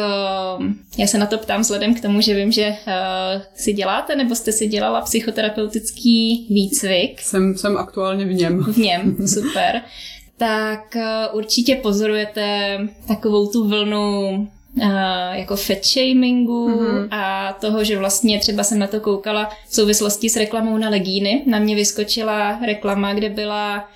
um, 0.59 0.79
já 0.97 1.07
se 1.07 1.17
na 1.17 1.25
to 1.25 1.37
ptám 1.37 1.61
vzhledem 1.61 1.95
k 1.95 2.01
tomu, 2.01 2.21
že 2.21 2.35
vím, 2.35 2.51
že 2.51 2.67
uh, 2.67 3.41
si 3.55 3.73
děláte 3.73 4.15
nebo 4.15 4.35
jste 4.35 4.51
si 4.51 4.67
dělala 4.67 5.01
psychoterapeutický 5.01 6.47
výcvik. 6.49 7.21
Jsem, 7.21 7.57
jsem 7.57 7.77
aktuálně 7.77 8.25
v 8.25 8.33
něm. 8.33 8.63
V 8.63 8.77
něm, 8.77 9.27
super. 9.27 9.81
tak 10.37 10.95
uh, 10.95 11.37
určitě 11.37 11.75
pozorujete 11.75 12.77
takovou 13.07 13.47
tu 13.47 13.67
vlnu 13.67 14.47
jako 15.33 15.55
fat 15.55 15.85
shamingu 15.85 16.69
mm-hmm. 16.69 17.07
a 17.11 17.53
toho, 17.61 17.83
že 17.83 17.97
vlastně 17.97 18.39
třeba 18.39 18.63
jsem 18.63 18.79
na 18.79 18.87
to 18.87 18.99
koukala 18.99 19.49
v 19.67 19.75
souvislosti 19.75 20.29
s 20.29 20.35
reklamou 20.35 20.77
na 20.77 20.89
legíny. 20.89 21.43
Na 21.45 21.59
mě 21.59 21.75
vyskočila 21.75 22.59
reklama, 22.65 23.13
kde 23.13 23.29
byla 23.29 23.89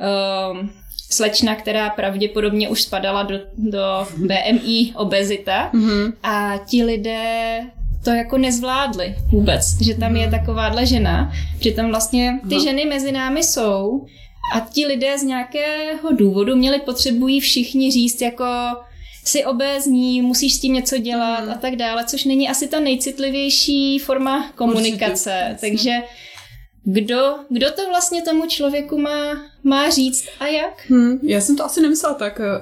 uh, 0.00 0.66
slečna, 1.10 1.54
která 1.54 1.90
pravděpodobně 1.90 2.68
už 2.68 2.82
spadala 2.82 3.22
do, 3.22 3.38
do 3.56 4.06
BMI 4.16 4.92
obezita 4.94 5.70
mm-hmm. 5.74 6.12
a 6.22 6.58
ti 6.66 6.84
lidé 6.84 7.60
to 8.04 8.10
jako 8.10 8.38
nezvládli 8.38 9.14
vůbec, 9.30 9.82
že 9.82 9.94
tam 9.94 10.16
je 10.16 10.26
mhm. 10.26 10.38
takováhle 10.38 10.86
žena, 10.86 11.32
že 11.60 11.70
tam 11.70 11.88
vlastně 11.88 12.40
ty 12.48 12.54
no. 12.54 12.60
ženy 12.60 12.84
mezi 12.84 13.12
námi 13.12 13.42
jsou 13.42 14.06
a 14.54 14.60
ti 14.60 14.86
lidé 14.86 15.18
z 15.18 15.22
nějakého 15.22 16.12
důvodu 16.12 16.56
měli 16.56 16.80
potřebují 16.80 17.40
všichni 17.40 17.90
říct 17.90 18.20
jako 18.20 18.44
jsi 19.24 19.44
obézní, 19.44 20.22
musíš 20.22 20.54
s 20.54 20.60
tím 20.60 20.72
něco 20.72 20.98
dělat 20.98 21.44
mm. 21.44 21.50
a 21.50 21.54
tak 21.54 21.76
dále, 21.76 22.04
což 22.04 22.24
není 22.24 22.48
asi 22.48 22.68
ta 22.68 22.80
nejcitlivější 22.80 23.98
forma 23.98 24.52
komunikace. 24.56 25.48
Určitě, 25.50 25.68
takže 25.68 25.90
kdo, 26.90 27.34
kdo 27.48 27.66
to 27.72 27.88
vlastně 27.88 28.22
tomu 28.22 28.46
člověku 28.46 28.98
má, 28.98 29.42
má 29.64 29.90
říct 29.90 30.24
a 30.40 30.46
jak? 30.46 30.86
Hmm, 30.88 31.18
já 31.22 31.40
jsem 31.40 31.56
to 31.56 31.64
asi 31.64 31.80
nemyslela 31.80 32.14
tak. 32.14 32.40
Eh, 32.40 32.60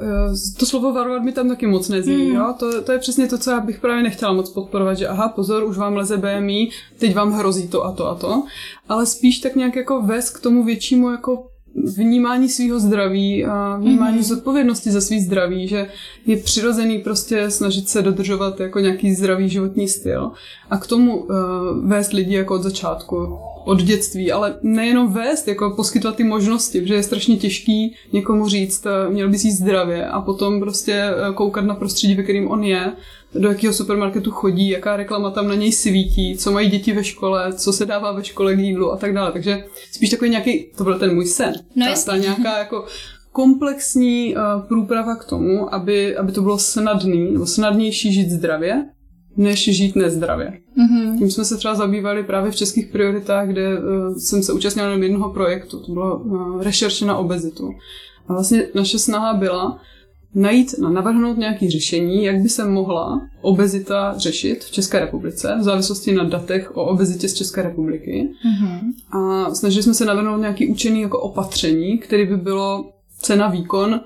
to 0.58 0.66
slovo 0.66 0.92
varovat 0.92 1.22
mi 1.22 1.32
tam 1.32 1.48
taky 1.48 1.66
moc 1.66 1.88
nezní. 1.88 2.24
Hmm. 2.24 2.34
Jo? 2.34 2.54
To, 2.58 2.82
to 2.82 2.92
je 2.92 2.98
přesně 2.98 3.28
to, 3.28 3.38
co 3.38 3.50
já 3.50 3.60
bych 3.60 3.80
právě 3.80 4.02
nechtěla 4.02 4.32
moc 4.32 4.50
podporovat, 4.50 4.94
že 4.94 5.08
aha, 5.08 5.28
pozor, 5.28 5.64
už 5.64 5.76
vám 5.76 5.96
leze 5.96 6.16
BMI, 6.16 6.68
teď 6.98 7.14
vám 7.14 7.32
hrozí 7.32 7.68
to 7.68 7.84
a 7.84 7.92
to 7.92 8.06
a 8.06 8.14
to. 8.14 8.42
Ale 8.88 9.06
spíš 9.06 9.38
tak 9.38 9.54
nějak 9.56 9.76
jako 9.76 10.02
vést 10.02 10.30
k 10.30 10.40
tomu 10.40 10.64
většímu 10.64 11.10
jako 11.10 11.48
vnímání 11.84 12.48
svého 12.48 12.80
zdraví 12.80 13.44
a 13.44 13.76
vnímání 13.76 14.18
mm-hmm. 14.18 14.22
zodpovědnosti 14.22 14.90
za 14.90 15.00
svý 15.00 15.20
zdraví, 15.20 15.68
že 15.68 15.88
je 16.26 16.36
přirozený 16.36 16.98
prostě 16.98 17.50
snažit 17.50 17.88
se 17.88 18.02
dodržovat 18.02 18.60
jako 18.60 18.80
nějaký 18.80 19.14
zdravý 19.14 19.48
životní 19.48 19.88
styl 19.88 20.30
a 20.70 20.78
k 20.78 20.86
tomu 20.86 21.16
uh, 21.16 21.36
vést 21.82 22.12
lidi 22.12 22.34
jako 22.34 22.54
od 22.54 22.62
začátku, 22.62 23.38
od 23.66 23.82
dětství, 23.82 24.32
ale 24.32 24.58
nejenom 24.62 25.12
vést, 25.12 25.48
jako 25.48 25.70
poskytovat 25.70 26.16
ty 26.16 26.24
možnosti, 26.24 26.80
protože 26.80 26.94
je 26.94 27.02
strašně 27.02 27.36
těžký 27.36 27.94
někomu 28.12 28.48
říct, 28.48 28.86
uh, 28.86 29.12
měl 29.12 29.28
bys 29.28 29.44
jíst 29.44 29.58
zdravě 29.58 30.06
a 30.06 30.20
potom 30.20 30.60
prostě 30.60 31.10
uh, 31.10 31.34
koukat 31.34 31.64
na 31.64 31.74
prostředí, 31.74 32.14
ve 32.14 32.22
kterým 32.22 32.50
on 32.50 32.64
je 32.64 32.92
do 33.34 33.48
jakého 33.48 33.72
supermarketu 33.72 34.30
chodí, 34.30 34.68
jaká 34.68 34.96
reklama 34.96 35.30
tam 35.30 35.48
na 35.48 35.54
něj 35.54 35.72
svítí, 35.72 36.36
co 36.36 36.52
mají 36.52 36.70
děti 36.70 36.92
ve 36.92 37.04
škole, 37.04 37.52
co 37.52 37.72
se 37.72 37.86
dává 37.86 38.12
ve 38.12 38.24
škole 38.24 38.56
k 38.56 38.58
jídlu 38.58 38.92
a 38.92 38.96
tak 38.96 39.14
dále. 39.14 39.32
Takže 39.32 39.64
spíš 39.92 40.10
takový 40.10 40.30
nějaký, 40.30 40.66
to 40.76 40.84
byl 40.84 40.98
ten 40.98 41.14
můj 41.14 41.26
sen. 41.26 41.54
No 41.76 41.86
ta, 41.86 42.02
ta 42.02 42.16
nějaká 42.16 42.58
jako 42.58 42.84
komplexní 43.32 44.34
uh, 44.36 44.68
průprava 44.68 45.16
k 45.16 45.24
tomu, 45.24 45.74
aby, 45.74 46.16
aby 46.16 46.32
to 46.32 46.42
bylo 46.42 46.58
snadný, 46.58 47.32
nebo 47.32 47.46
snadnější 47.46 48.12
žít 48.12 48.30
zdravě, 48.30 48.84
než 49.36 49.76
žít 49.76 49.96
nezdravě. 49.96 50.52
Mm-hmm. 50.78 51.18
Tím 51.18 51.30
jsme 51.30 51.44
se 51.44 51.56
třeba 51.56 51.74
zabývali 51.74 52.24
právě 52.24 52.50
v 52.50 52.56
českých 52.56 52.86
prioritách, 52.86 53.48
kde 53.48 53.78
uh, 53.78 54.16
jsem 54.16 54.42
se 54.42 54.52
účastnila 54.52 54.88
jenom 54.88 55.02
jednoho 55.02 55.32
projektu. 55.32 55.80
To 55.80 55.92
bylo 55.92 56.18
uh, 56.18 56.62
rešerše 56.62 57.04
na 57.04 57.16
obezitu. 57.16 57.70
A 58.28 58.32
vlastně 58.32 58.68
naše 58.74 58.98
snaha 58.98 59.34
byla 59.34 59.80
najít, 60.34 60.74
navrhnout 60.78 61.38
nějaké 61.38 61.70
řešení, 61.70 62.24
jak 62.24 62.36
by 62.36 62.48
se 62.48 62.64
mohla 62.64 63.20
obezita 63.40 64.14
řešit 64.18 64.64
v 64.64 64.70
České 64.70 65.00
republice, 65.00 65.56
v 65.60 65.62
závislosti 65.62 66.14
na 66.14 66.24
datech 66.24 66.76
o 66.76 66.84
obezitě 66.84 67.28
z 67.28 67.34
České 67.34 67.62
republiky. 67.62 68.28
Mm-hmm. 68.46 68.80
A 69.20 69.54
snažili 69.54 69.82
jsme 69.82 69.94
se 69.94 70.04
navrhnout 70.04 70.40
nějaký 70.40 70.68
učený 70.68 71.00
jako 71.00 71.20
opatření, 71.20 71.98
které 71.98 72.26
by 72.26 72.36
bylo 72.36 72.90
cena 73.18 73.48
výkon 73.48 74.00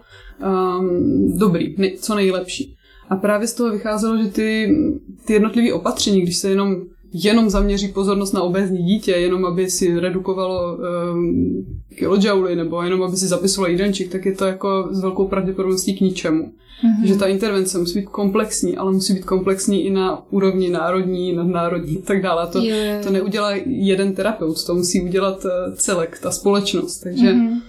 um, 0.79 1.39
dobrý, 1.39 1.75
ne, 1.79 1.91
co 1.99 2.15
nejlepší. 2.15 2.77
A 3.11 3.17
právě 3.17 3.47
z 3.49 3.55
toho 3.55 3.71
vycházelo, 3.71 4.23
že 4.23 4.29
ty, 4.29 4.77
ty 5.25 5.33
jednotlivé 5.33 5.73
opatření, 5.73 6.21
když 6.21 6.37
se 6.37 6.51
jenom 6.51 6.77
jenom 7.13 7.51
zaměří 7.51 7.89
pozornost 7.89 8.33
na 8.33 8.43
obézní 8.43 8.85
dítě, 8.85 9.13
jenom 9.13 9.45
aby 9.47 9.71
si 9.71 10.01
redukovalo 10.01 10.77
um, 10.77 11.67
kilojouly 11.95 12.57
nebo 12.57 12.83
jenom 12.83 13.03
aby 13.03 13.17
si 13.17 13.27
zapisovalo 13.27 13.71
jídelníček, 13.71 14.09
tak 14.09 14.27
je 14.27 14.35
to 14.35 14.45
jako 14.45 14.89
s 14.91 15.01
velkou 15.01 15.29
pravděpodobností 15.29 15.97
k 15.97 16.01
ničemu. 16.01 16.43
Mm-hmm. 16.43 17.07
Že 17.07 17.17
ta 17.17 17.27
intervence 17.27 17.79
musí 17.79 17.99
být 17.99 18.09
komplexní, 18.09 18.77
ale 18.77 18.93
musí 18.93 19.15
být 19.15 19.25
komplexní 19.25 19.85
i 19.85 19.91
na 19.91 20.23
úrovni 20.31 20.71
národní, 20.71 21.33
nadnárodní 21.33 21.99
a 21.99 22.01
tak 22.05 22.23
dále. 22.23 22.47
To, 22.47 22.59
yeah. 22.59 23.05
to 23.05 23.11
neudělá 23.11 23.53
jeden 23.67 24.15
terapeut, 24.15 24.65
to 24.67 24.75
musí 24.75 25.03
udělat 25.03 25.45
uh, 25.45 25.75
celek, 25.75 26.19
ta 26.23 26.31
společnost. 26.31 26.99
Takže 26.99 27.33
mm-hmm. 27.33 27.61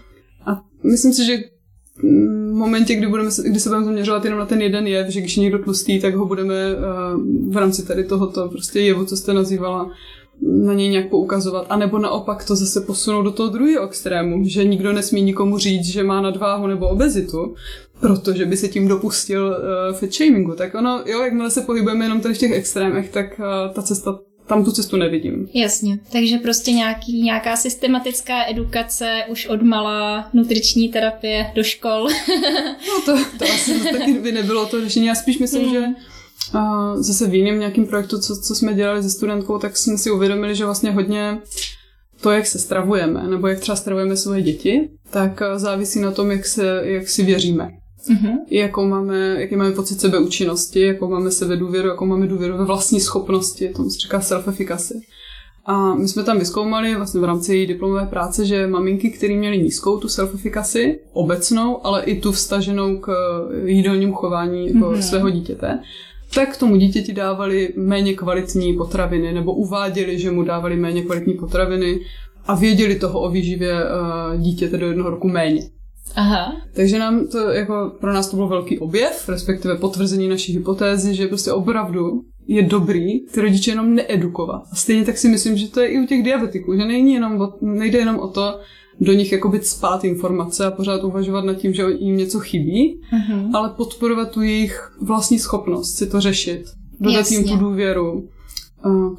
a 0.46 0.62
myslím 0.84 1.14
si, 1.14 1.26
že 1.26 1.38
momentě, 2.54 2.96
kdy, 2.96 3.08
budeme, 3.08 3.30
kdy 3.46 3.60
se 3.60 3.70
budeme 3.70 3.86
zaměřovat 3.86 4.26
jenom 4.26 4.40
na 4.40 4.46
ten 4.46 4.62
jeden 4.62 4.88
jev, 4.88 5.08
že 5.08 5.20
když 5.20 5.38
je 5.38 5.44
někdo 5.44 5.60
tlustý, 5.60 6.00
tak 6.00 6.16
ho 6.16 6.26
budeme 6.26 6.54
uh, 6.76 7.52
v 7.54 7.58
rámci 7.58 7.86
tady 7.86 8.04
tohoto 8.04 8.50
prostě 8.50 8.80
jevu, 8.80 9.06
co 9.06 9.18
jste 9.18 9.34
nazývala, 9.34 9.92
na 10.42 10.74
něj 10.74 10.90
nějak 10.90 11.10
poukazovat, 11.10 11.66
anebo 11.70 12.00
naopak 12.00 12.46
to 12.46 12.56
zase 12.56 12.82
posunout 12.82 13.24
do 13.24 13.32
toho 13.32 13.50
druhého 13.50 13.86
extrému, 13.86 14.44
že 14.46 14.64
nikdo 14.64 14.94
nesmí 14.94 15.22
nikomu 15.22 15.58
říct, 15.58 15.86
že 15.86 16.04
má 16.04 16.22
nadváhu 16.22 16.68
nebo 16.68 16.90
obezitu, 16.90 17.56
protože 18.00 18.46
by 18.46 18.58
se 18.58 18.68
tím 18.68 18.88
dopustil 18.88 19.48
uh, 19.48 19.96
fat 19.96 20.14
shamingu. 20.14 20.56
Tak 20.56 20.76
ono, 20.76 21.04
jo, 21.06 21.22
jakmile 21.22 21.52
se 21.52 21.62
pohybujeme 21.62 22.06
jenom 22.06 22.22
tady 22.22 22.34
v 22.34 22.38
těch 22.38 22.52
extrémech, 22.52 23.10
tak 23.10 23.40
uh, 23.40 23.74
ta 23.74 23.82
cesta 23.82 24.20
tam 24.52 24.66
tu 24.66 24.72
cestu 24.72 24.98
nevidím. 24.98 25.50
Jasně, 25.54 26.00
takže 26.12 26.38
prostě 26.38 26.72
nějaký, 26.72 27.24
nějaká 27.24 27.56
systematická 27.56 28.50
edukace 28.50 29.24
už 29.30 29.48
od 29.48 29.62
malá, 29.62 30.30
nutriční 30.34 30.90
terapie 30.90 31.52
do 31.56 31.64
škol. 31.64 32.08
no 32.88 33.02
to, 33.06 33.26
to 33.40 33.46
asi 33.54 33.80
taky 33.80 34.14
by 34.14 34.32
nebylo 34.32 34.66
to 34.66 34.84
řešení. 34.84 35.06
Já 35.06 35.16
spíš 35.16 35.38
myslím, 35.38 35.62
hmm. 35.62 35.72
že 35.72 35.86
a 36.54 36.94
zase 36.98 37.28
v 37.28 37.34
jiném 37.34 37.60
nějakým 37.60 37.88
projektu, 37.88 38.20
co, 38.20 38.36
co 38.36 38.56
jsme 38.56 38.74
dělali 38.74 39.04
se 39.04 39.10
studentkou, 39.10 39.60
tak 39.60 39.78
jsme 39.78 39.98
si 39.98 40.12
uvědomili, 40.12 40.56
že 40.56 40.66
vlastně 40.66 40.92
hodně 40.92 41.38
to, 42.22 42.32
jak 42.32 42.48
se 42.48 42.60
stravujeme, 42.60 43.28
nebo 43.28 43.48
jak 43.48 43.60
třeba 43.60 43.76
stravujeme 43.76 44.18
svoje 44.18 44.42
děti, 44.42 44.90
tak 45.10 45.42
závisí 45.56 46.00
na 46.00 46.12
tom, 46.12 46.32
jak, 46.32 46.46
se, 46.46 46.82
jak 46.84 47.10
si 47.10 47.24
věříme. 47.24 47.70
Mm-hmm. 48.10 48.36
Jakou 48.50 48.88
máme, 48.88 49.36
jaký 49.40 49.56
máme 49.56 49.72
pocit 49.72 50.02
sebeúčinnosti, 50.02 50.82
jakou 50.82 51.10
máme 51.10 51.32
sebedůvěru, 51.32 51.88
jakou 51.88 52.06
máme 52.06 52.28
důvěru 52.28 52.58
ve 52.58 52.66
vlastní 52.66 53.00
schopnosti, 53.00 53.70
tomu 53.70 53.90
se 53.90 54.00
říká 54.00 54.20
self-efficacy. 54.20 55.02
A 55.66 55.96
my 55.96 56.08
jsme 56.08 56.24
tam 56.24 56.40
vyskoumali 56.40 56.96
vlastně 56.96 57.22
v 57.22 57.24
rámci 57.24 57.56
její 57.56 57.68
diplomové 57.68 58.06
práce, 58.06 58.46
že 58.46 58.68
maminky, 58.68 59.10
které 59.10 59.36
měly 59.36 59.58
nízkou 59.58 59.98
tu 59.98 60.08
self-efficacy, 60.08 61.00
obecnou, 61.14 61.86
ale 61.86 62.04
i 62.04 62.20
tu 62.22 62.32
vstaženou 62.32 62.98
k 62.98 63.12
jídelnímu 63.66 64.14
chování 64.14 64.68
jako 64.68 64.78
mm-hmm. 64.78 65.00
svého 65.00 65.30
dítěte, 65.30 65.80
tak 66.36 66.58
tomu 66.58 66.76
dítěti 66.76 67.14
dávali 67.14 67.74
méně 67.78 68.14
kvalitní 68.14 68.74
potraviny 68.74 69.34
nebo 69.34 69.54
uváděli, 69.54 70.20
že 70.20 70.32
mu 70.32 70.44
dávali 70.44 70.76
méně 70.76 71.02
kvalitní 71.02 71.34
potraviny 71.34 72.00
a 72.46 72.56
věděli 72.56 72.96
toho 72.96 73.22
o 73.22 73.30
výživě 73.30 73.74
uh, 73.74 74.42
dítěte 74.42 74.78
do 74.78 74.88
jednoho 74.88 75.10
roku 75.10 75.28
méně. 75.28 75.70
Aha. 76.16 76.56
Takže 76.76 77.00
nám 77.00 77.28
to, 77.28 77.38
jako 77.38 77.92
pro 78.00 78.14
nás 78.14 78.30
to 78.30 78.36
byl 78.36 78.48
velký 78.48 78.80
objev, 78.80 79.30
respektive 79.30 79.76
potvrzení 79.76 80.28
naší 80.28 80.54
hypotézy, 80.54 81.16
že 81.16 81.28
prostě 81.28 81.52
opravdu 81.52 82.22
je 82.48 82.62
dobrý 82.62 83.28
ty 83.28 83.42
rodiče 83.42 83.72
jenom 83.72 83.96
needukovat. 83.96 84.64
A 84.72 84.76
stejně 84.76 85.06
tak 85.06 85.18
si 85.18 85.30
myslím, 85.30 85.58
že 85.58 85.68
to 85.68 85.80
je 85.80 85.88
i 85.88 86.00
u 86.00 86.06
těch 86.06 86.24
diabetiků, 86.24 86.76
že 86.76 86.86
není 86.86 87.14
jenom 87.14 87.42
o, 87.42 87.54
nejde 87.62 88.00
jenom 88.00 88.20
o 88.20 88.28
to, 88.28 88.60
do 89.00 89.14
nich 89.14 89.32
jakoby 89.32 89.62
spát 89.62 90.04
informace 90.04 90.66
a 90.66 90.72
pořád 90.72 91.04
uvažovat 91.04 91.46
nad 91.46 91.54
tím, 91.54 91.74
že 91.74 91.84
jim 92.00 92.18
něco 92.18 92.40
chybí, 92.40 93.02
uh-huh. 93.14 93.50
ale 93.54 93.70
podporovat 93.70 94.32
tu 94.32 94.42
jejich 94.42 94.92
vlastní 95.02 95.40
schopnost 95.40 95.98
si 95.98 96.08
to 96.08 96.22
řešit, 96.22 96.64
dodat 97.00 97.18
Jasně. 97.18 97.38
jim 97.38 97.48
tu 97.48 97.58
důvěru, 97.58 98.28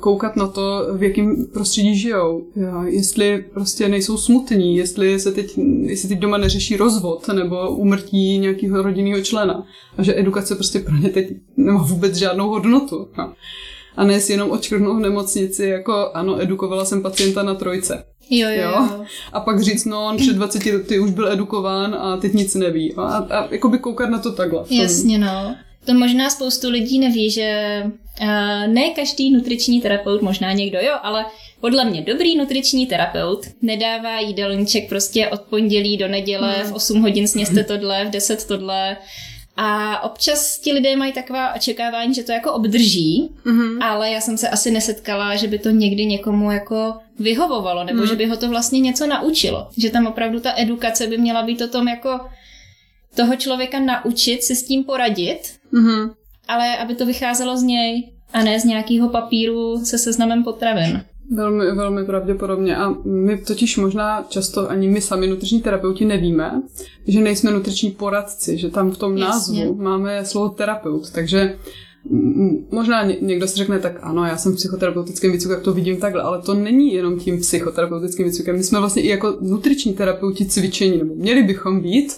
koukat 0.00 0.36
na 0.36 0.46
to, 0.46 0.86
v 0.92 1.02
jakém 1.02 1.46
prostředí 1.46 1.96
žijou. 1.98 2.46
Jestli 2.84 3.44
prostě 3.54 3.88
nejsou 3.88 4.16
smutní, 4.16 4.76
jestli 4.76 5.20
se 5.20 5.32
teď, 5.32 5.58
jestli 5.82 6.08
teď 6.08 6.18
doma 6.18 6.38
neřeší 6.38 6.76
rozvod 6.76 7.28
nebo 7.28 7.70
umrtí 7.70 8.38
nějakého 8.38 8.82
rodinného 8.82 9.22
člena. 9.22 9.66
A 9.98 10.02
že 10.02 10.18
edukace 10.18 10.54
prostě 10.54 10.78
pro 10.78 10.96
ně 10.96 11.08
teď 11.08 11.28
nemá 11.56 11.82
vůbec 11.82 12.16
žádnou 12.16 12.48
hodnotu. 12.48 13.08
A 13.96 14.04
ne 14.04 14.20
si 14.20 14.32
jenom 14.32 14.50
očkrnout 14.50 14.96
v 14.96 15.00
nemocnici, 15.00 15.64
jako 15.64 16.10
ano, 16.14 16.42
edukovala 16.42 16.84
jsem 16.84 17.02
pacienta 17.02 17.42
na 17.42 17.54
trojce. 17.54 18.04
Jo, 18.30 18.48
jo, 18.48 18.70
jo. 18.70 19.04
A 19.32 19.40
pak 19.40 19.62
říct, 19.62 19.84
no, 19.84 20.06
on 20.06 20.16
před 20.16 20.36
20 20.36 20.66
lety 20.66 20.98
už 20.98 21.10
byl 21.10 21.32
edukován 21.32 21.94
a 21.94 22.16
teď 22.16 22.32
nic 22.32 22.54
neví. 22.54 22.94
A, 22.96 23.02
a 23.02 23.48
jakoby 23.50 23.78
koukat 23.78 24.10
na 24.10 24.18
to 24.18 24.32
takhle. 24.32 24.64
Jasně, 24.70 25.18
no. 25.18 25.54
To 25.84 25.94
možná 25.94 26.30
spoustu 26.30 26.70
lidí 26.70 26.98
neví, 26.98 27.30
že 27.30 27.82
uh, 28.20 28.66
ne 28.66 28.90
každý 28.96 29.30
nutriční 29.30 29.80
terapeut, 29.80 30.22
možná 30.22 30.52
někdo 30.52 30.78
jo, 30.80 30.94
ale 31.02 31.24
podle 31.60 31.84
mě 31.84 32.02
dobrý 32.02 32.36
nutriční 32.36 32.86
terapeut 32.86 33.46
nedává 33.62 34.20
jídelníček 34.20 34.88
prostě 34.88 35.28
od 35.28 35.40
pondělí 35.40 35.96
do 35.96 36.08
neděle 36.08 36.56
mm. 36.58 36.70
v 36.70 36.74
8 36.74 37.00
hodin 37.02 37.28
sněste 37.28 37.64
tohle, 37.64 38.04
v 38.04 38.10
10 38.10 38.46
tohle. 38.46 38.96
A 39.56 40.00
občas 40.02 40.58
ti 40.58 40.72
lidé 40.72 40.96
mají 40.96 41.12
taková 41.12 41.54
očekávání, 41.54 42.14
že 42.14 42.22
to 42.22 42.32
jako 42.32 42.52
obdrží, 42.52 43.30
mm-hmm. 43.46 43.78
ale 43.80 44.10
já 44.10 44.20
jsem 44.20 44.38
se 44.38 44.48
asi 44.48 44.70
nesetkala, 44.70 45.36
že 45.36 45.48
by 45.48 45.58
to 45.58 45.70
někdy 45.70 46.06
někomu 46.06 46.50
jako 46.50 46.94
vyhovovalo, 47.18 47.84
nebo 47.84 48.00
mm. 48.00 48.06
že 48.06 48.16
by 48.16 48.26
ho 48.26 48.36
to 48.36 48.48
vlastně 48.48 48.80
něco 48.80 49.06
naučilo. 49.06 49.68
Že 49.76 49.90
tam 49.90 50.06
opravdu 50.06 50.40
ta 50.40 50.52
edukace 50.56 51.06
by 51.06 51.18
měla 51.18 51.42
být 51.42 51.60
o 51.60 51.68
tom 51.68 51.88
jako 51.88 52.20
toho 53.16 53.36
člověka 53.36 53.80
naučit 53.80 54.42
si 54.42 54.56
s 54.56 54.64
tím 54.64 54.84
poradit, 54.84 55.40
mm-hmm. 55.72 56.10
ale 56.48 56.76
aby 56.76 56.94
to 56.94 57.06
vycházelo 57.06 57.56
z 57.56 57.62
něj 57.62 58.12
a 58.32 58.42
ne 58.42 58.60
z 58.60 58.64
nějakého 58.64 59.08
papíru 59.08 59.84
se 59.84 59.98
seznamem 59.98 60.44
potravin. 60.44 61.04
Velmi, 61.30 61.72
velmi 61.72 62.04
pravděpodobně. 62.04 62.76
A 62.76 62.94
my 63.04 63.38
totiž 63.38 63.76
možná 63.76 64.26
často 64.28 64.70
ani 64.70 64.88
my 64.88 65.00
sami 65.00 65.26
nutriční 65.26 65.62
terapeuti 65.62 66.04
nevíme, 66.04 66.62
že 67.06 67.20
nejsme 67.20 67.50
nutriční 67.50 67.90
poradci, 67.90 68.58
že 68.58 68.70
tam 68.70 68.90
v 68.90 68.98
tom 68.98 69.16
Jasně. 69.16 69.58
názvu 69.60 69.74
máme 69.82 70.24
slovo 70.24 70.48
terapeut. 70.48 71.10
Takže 71.10 71.58
možná 72.70 73.04
někdo 73.20 73.48
si 73.48 73.56
řekne, 73.56 73.78
tak 73.78 73.98
ano, 74.02 74.24
já 74.24 74.36
jsem 74.36 74.52
v 74.52 74.56
psychoterapeutickém 74.56 75.32
výcviku, 75.32 75.52
jak 75.52 75.62
to 75.62 75.72
vidím 75.72 75.96
takhle, 75.96 76.22
ale 76.22 76.42
to 76.42 76.54
není 76.54 76.94
jenom 76.94 77.18
tím 77.18 77.40
psychoterapeutickým 77.40 78.26
výcvikem. 78.26 78.56
My 78.56 78.64
jsme 78.64 78.78
vlastně 78.78 79.02
i 79.02 79.08
jako 79.08 79.36
nutriční 79.40 79.94
terapeuti 79.94 80.46
cvičení, 80.46 80.98
nebo 80.98 81.14
měli 81.14 81.42
bychom 81.42 81.80
být 81.80 82.12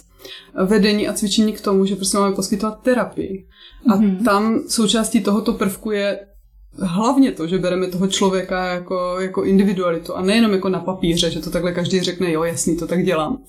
vedení 0.65 1.07
a 1.07 1.13
cvičení 1.13 1.53
k 1.53 1.61
tomu, 1.61 1.85
že 1.85 1.95
prostě 1.95 2.17
máme 2.17 2.35
poskytovat 2.35 2.81
terapii. 2.81 3.47
A 3.89 3.97
mm-hmm. 3.97 4.23
tam 4.23 4.59
součástí 4.67 5.21
tohoto 5.21 5.53
prvku 5.53 5.91
je 5.91 6.19
hlavně 6.79 7.31
to, 7.31 7.47
že 7.47 7.57
bereme 7.57 7.87
toho 7.87 8.07
člověka 8.07 8.65
jako, 8.65 9.17
jako 9.19 9.43
individualitu 9.43 10.15
a 10.15 10.21
nejenom 10.21 10.51
jako 10.51 10.69
na 10.69 10.79
papíře, 10.79 11.31
že 11.31 11.39
to 11.39 11.49
takhle 11.49 11.71
každý 11.71 12.01
řekne, 12.01 12.31
jo, 12.31 12.43
jasný, 12.43 12.77
to 12.77 12.87
tak 12.87 13.03
dělám. 13.03 13.43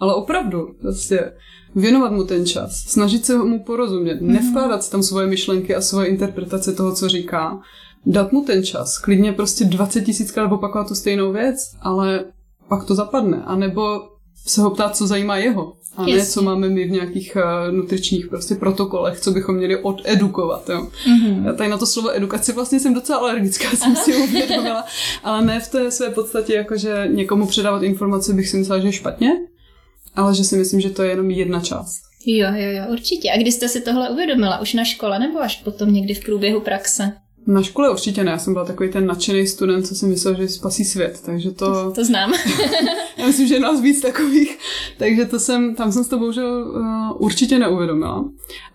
Ale 0.00 0.14
opravdu, 0.14 0.74
prostě 0.80 1.32
věnovat 1.74 2.12
mu 2.12 2.24
ten 2.24 2.46
čas, 2.46 2.76
snažit 2.76 3.26
se 3.26 3.38
mu 3.38 3.64
porozumět, 3.64 4.14
mm-hmm. 4.14 4.32
nevkládat 4.32 4.84
si 4.84 4.90
tam 4.90 5.02
svoje 5.02 5.26
myšlenky 5.26 5.74
a 5.74 5.80
svoje 5.80 6.08
interpretace 6.08 6.72
toho, 6.72 6.94
co 6.94 7.08
říká, 7.08 7.60
dát 8.06 8.32
mu 8.32 8.44
ten 8.44 8.64
čas, 8.64 8.98
klidně 8.98 9.32
prostě 9.32 9.64
20 9.64 10.00
tisíckrát 10.00 10.52
opakovat 10.52 10.88
tu 10.88 10.94
stejnou 10.94 11.32
věc, 11.32 11.56
ale 11.80 12.24
pak 12.68 12.84
to 12.84 12.94
zapadne, 12.94 13.42
anebo 13.46 14.00
se 14.46 14.60
ho 14.60 14.70
ptát, 14.70 14.96
co 14.96 15.06
zajímá 15.06 15.36
jeho. 15.36 15.72
A 15.96 16.06
ne, 16.06 16.26
co 16.26 16.42
máme 16.42 16.68
my 16.68 16.84
v 16.84 16.90
nějakých 16.90 17.36
uh, 17.36 17.76
nutričních 17.76 18.26
prostě 18.26 18.54
protokolech, 18.54 19.20
co 19.20 19.30
bychom 19.30 19.54
měli 19.54 19.76
odedukovat. 19.82 20.68
Jo. 20.68 20.88
Mm-hmm. 21.06 21.46
Já 21.46 21.52
tady 21.52 21.70
na 21.70 21.78
to 21.78 21.86
slovo 21.86 22.16
edukace 22.16 22.52
vlastně 22.52 22.80
jsem 22.80 22.94
docela 22.94 23.18
alergická, 23.18 23.70
jsem 23.76 23.92
Aha. 23.92 24.04
si 24.04 24.16
uvědomila. 24.16 24.84
ale 25.24 25.44
ne 25.44 25.60
v 25.60 25.68
té 25.68 25.90
své 25.90 26.10
podstatě, 26.10 26.54
jako 26.54 26.76
že 26.76 27.08
někomu 27.12 27.46
předávat 27.46 27.82
informace 27.82 28.32
bych 28.32 28.48
si 28.48 28.56
myslela, 28.56 28.80
že 28.80 28.88
je 28.88 28.92
špatně, 28.92 29.30
ale 30.14 30.34
že 30.34 30.44
si 30.44 30.56
myslím, 30.56 30.80
že 30.80 30.90
to 30.90 31.02
je 31.02 31.10
jenom 31.10 31.30
jedna 31.30 31.60
část. 31.60 32.00
Jo, 32.26 32.48
jo, 32.54 32.70
jo, 32.70 32.84
určitě. 32.92 33.30
A 33.30 33.38
kdy 33.38 33.52
jste 33.52 33.68
si 33.68 33.80
tohle 33.80 34.10
uvědomila? 34.10 34.60
Už 34.60 34.74
na 34.74 34.84
škole 34.84 35.18
nebo 35.18 35.40
až 35.40 35.62
potom 35.62 35.92
někdy 35.92 36.14
v 36.14 36.24
průběhu 36.24 36.60
praxe? 36.60 37.12
Na 37.46 37.62
škole 37.62 37.90
určitě 37.90 38.24
ne, 38.24 38.30
já 38.30 38.38
jsem 38.38 38.52
byla 38.52 38.64
takový 38.64 38.90
ten 38.90 39.06
nadšený 39.06 39.46
student, 39.46 39.86
co 39.86 39.94
si 39.94 40.06
myslel, 40.06 40.34
že 40.34 40.48
spasí 40.48 40.84
svět, 40.84 41.20
takže 41.24 41.50
to... 41.50 41.92
To 41.92 42.04
znám. 42.04 42.32
já 43.16 43.26
myslím, 43.26 43.46
že 43.48 43.60
nás 43.60 43.80
víc 43.80 44.00
takových, 44.00 44.58
takže 44.98 45.24
to 45.24 45.38
jsem, 45.38 45.74
tam 45.74 45.92
jsem 45.92 46.04
to 46.04 46.18
bohužel 46.18 46.72
uh, 46.76 47.22
určitě 47.22 47.58
neuvědomila. 47.58 48.24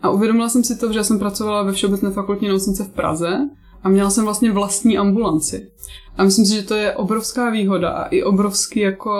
A 0.01 0.09
uvědomila 0.09 0.49
jsem 0.49 0.63
si 0.63 0.77
to, 0.77 0.93
že 0.93 1.03
jsem 1.03 1.19
pracovala 1.19 1.63
ve 1.63 1.71
Všeobecné 1.71 2.11
fakultní 2.11 2.47
nemocnice 2.47 2.83
v 2.83 2.89
Praze 2.89 3.39
a 3.83 3.89
měla 3.89 4.09
jsem 4.09 4.25
vlastně 4.25 4.51
vlastní 4.51 4.97
ambulanci. 4.97 5.71
A 6.17 6.23
myslím 6.23 6.45
si, 6.45 6.55
že 6.55 6.63
to 6.63 6.75
je 6.75 6.95
obrovská 6.95 7.49
výhoda 7.49 7.89
a 7.89 8.05
i 8.05 8.23
obrovský 8.23 8.79
jako 8.79 9.11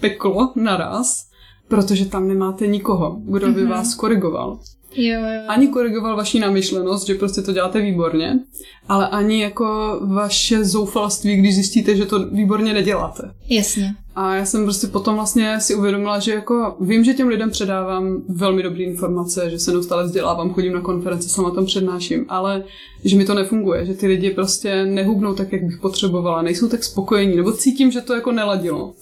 peklo 0.00 0.52
naraz, 0.56 1.16
protože 1.68 2.06
tam 2.06 2.28
nemáte 2.28 2.66
nikoho, 2.66 3.20
kdo 3.24 3.52
by 3.52 3.64
mm-hmm. 3.64 3.70
vás 3.70 3.94
korigoval. 3.94 4.58
Jo, 4.96 5.20
jo. 5.20 5.40
Ani 5.48 5.68
korigoval 5.68 6.16
vaši 6.16 6.40
namyšlenost, 6.40 7.06
že 7.06 7.14
prostě 7.14 7.42
to 7.42 7.52
děláte 7.52 7.80
výborně, 7.80 8.38
ale 8.88 9.08
ani 9.08 9.42
jako 9.42 9.98
vaše 10.02 10.64
zoufalství, 10.64 11.36
když 11.36 11.54
zjistíte, 11.54 11.96
že 11.96 12.06
to 12.06 12.26
výborně 12.26 12.72
neděláte. 12.72 13.30
Jasně. 13.48 13.94
A 14.16 14.34
já 14.34 14.44
jsem 14.44 14.64
prostě 14.64 14.86
potom 14.86 15.14
vlastně 15.14 15.60
si 15.60 15.74
uvědomila, 15.74 16.18
že 16.18 16.34
jako 16.34 16.76
vím, 16.80 17.04
že 17.04 17.14
těm 17.14 17.28
lidem 17.28 17.50
předávám 17.50 18.22
velmi 18.28 18.62
dobré 18.62 18.82
informace, 18.82 19.50
že 19.50 19.58
se 19.58 19.72
neustále 19.72 20.04
vzdělávám, 20.04 20.52
chodím 20.52 20.72
na 20.72 20.80
konference, 20.80 21.28
sama 21.28 21.50
tam 21.50 21.66
přednáším, 21.66 22.26
ale 22.28 22.64
že 23.04 23.16
mi 23.16 23.24
to 23.24 23.34
nefunguje, 23.34 23.86
že 23.86 23.94
ty 23.94 24.06
lidi 24.06 24.30
prostě 24.30 24.84
nehubnou 24.84 25.34
tak, 25.34 25.52
jak 25.52 25.64
bych 25.64 25.78
potřebovala, 25.78 26.42
nejsou 26.42 26.68
tak 26.68 26.84
spokojení, 26.84 27.36
nebo 27.36 27.52
cítím, 27.52 27.90
že 27.90 28.00
to 28.00 28.14
jako 28.14 28.32
neladilo 28.32 28.94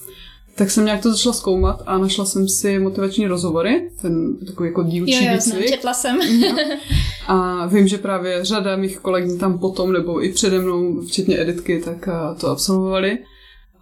tak 0.55 0.71
jsem 0.71 0.85
nějak 0.85 1.03
to 1.03 1.11
začala 1.11 1.33
zkoumat 1.33 1.83
a 1.87 1.99
našla 1.99 2.25
jsem 2.25 2.49
si 2.49 2.79
motivační 2.79 3.27
rozhovory, 3.27 3.91
ten 4.03 4.37
takový 4.47 4.69
jako 4.69 4.83
dílčí 4.83 5.25
jo, 5.25 5.31
jo, 5.31 5.35
výcvik. 5.35 5.71
četla 5.71 5.95
jsem. 5.95 6.19
a 7.27 7.67
vím, 7.67 7.89
že 7.89 7.99
právě 7.99 8.45
řada 8.45 8.77
mých 8.77 8.99
kolegů 8.99 9.39
tam 9.39 9.59
potom, 9.59 9.93
nebo 9.93 10.25
i 10.25 10.33
přede 10.33 10.59
mnou, 10.59 11.01
včetně 11.01 11.41
Editky, 11.41 11.83
tak 11.85 12.09
to 12.41 12.49
absolvovali. 12.49 13.19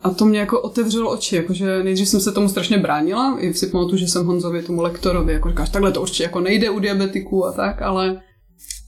A 0.03 0.11
to 0.11 0.25
mě 0.25 0.39
jako 0.39 0.61
otevřelo 0.61 1.11
oči, 1.11 1.37
jakože 1.37 1.83
nejdřív 1.83 2.09
jsem 2.09 2.21
se 2.21 2.33
tomu 2.33 2.49
strašně 2.49 2.79
bránila, 2.79 3.37
i 3.41 3.55
si 3.55 3.67
pamatuju, 3.67 3.97
že 3.97 4.07
jsem 4.07 4.27
Honzovi, 4.27 4.63
tomu 4.63 4.83
lektorovi, 4.83 5.33
jako 5.33 5.49
říkáš, 5.49 5.71
takhle 5.71 5.93
to 5.93 6.03
určitě 6.03 6.23
jako 6.23 6.41
nejde 6.41 6.71
u 6.71 6.79
diabetiků 6.79 7.47
a 7.47 7.53
tak, 7.53 7.83
ale 7.83 8.21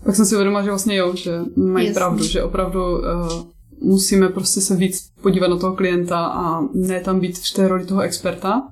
pak 0.05 0.17
jsem 0.17 0.27
si 0.27 0.35
uvědomila, 0.35 0.63
že 0.63 0.71
vlastně 0.71 0.97
jo, 0.97 1.13
že 1.17 1.31
mají 1.57 1.87
Jasný. 1.87 1.99
pravdu, 1.99 2.25
že 2.25 2.43
opravdu 2.43 2.81
uh, 2.81 3.54
musíme 3.85 4.29
prostě 4.29 4.61
se 4.61 4.77
víc 4.77 5.11
podívat 5.23 5.49
na 5.49 5.57
toho 5.57 5.77
klienta 5.77 6.27
a 6.27 6.61
ne 6.75 7.01
tam 7.01 7.21
být 7.21 7.39
v 7.39 7.53
té 7.53 7.69
roli 7.69 7.87
toho 7.87 8.01
experta. 8.01 8.63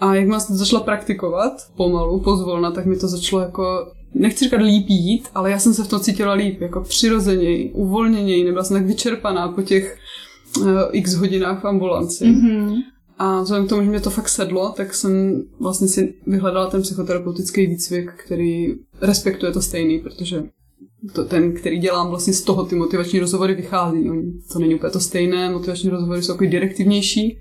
A 0.00 0.14
jak 0.14 0.24
jsem 0.24 0.54
to 0.54 0.58
začala 0.58 0.82
praktikovat 0.82 1.52
pomalu, 1.76 2.20
pozvolna, 2.20 2.70
tak 2.70 2.86
mi 2.86 2.96
to 2.96 3.08
začalo 3.08 3.42
jako, 3.42 3.92
nechci 4.14 4.44
říkat 4.44 4.60
líp 4.60 4.86
jít, 4.88 5.28
ale 5.34 5.50
já 5.50 5.58
jsem 5.58 5.74
se 5.74 5.84
v 5.84 5.88
tom 5.88 6.00
cítila 6.00 6.32
líp, 6.32 6.60
jako 6.60 6.80
přirozeněji, 6.80 7.70
uvolněněji, 7.72 8.44
nebyla 8.44 8.64
jsem 8.64 8.76
tak 8.76 8.86
vyčerpaná 8.86 9.48
po 9.48 9.62
těch 9.62 9.98
uh, 10.58 10.66
x 10.92 11.14
hodinách 11.14 11.62
v 11.62 11.66
ambulanci. 11.66 12.24
Mm-hmm. 12.24 12.76
A 13.18 13.42
vzhledem 13.42 13.66
k 13.66 13.68
tomu, 13.68 13.82
že 13.82 13.90
mě 13.90 14.00
to 14.00 14.10
fakt 14.10 14.28
sedlo, 14.28 14.72
tak 14.76 14.94
jsem 14.94 15.42
vlastně 15.60 15.88
si 15.88 16.14
vyhledala 16.26 16.70
ten 16.70 16.82
psychoterapeutický 16.82 17.66
výcvik, 17.66 18.12
který 18.24 18.74
respektuje 19.00 19.52
to 19.52 19.62
stejný, 19.62 19.98
protože 19.98 20.42
to, 21.12 21.24
ten, 21.24 21.54
který 21.54 21.78
dělám, 21.78 22.08
vlastně 22.08 22.32
z 22.32 22.42
toho 22.42 22.64
ty 22.64 22.74
motivační 22.74 23.20
rozhovory 23.20 23.54
vychází. 23.54 24.10
To 24.52 24.58
není 24.58 24.74
úplně 24.74 24.90
to 24.90 25.00
stejné, 25.00 25.50
motivační 25.50 25.90
rozhovory 25.90 26.22
jsou 26.22 26.32
takový 26.32 26.50
direktivnější, 26.50 27.38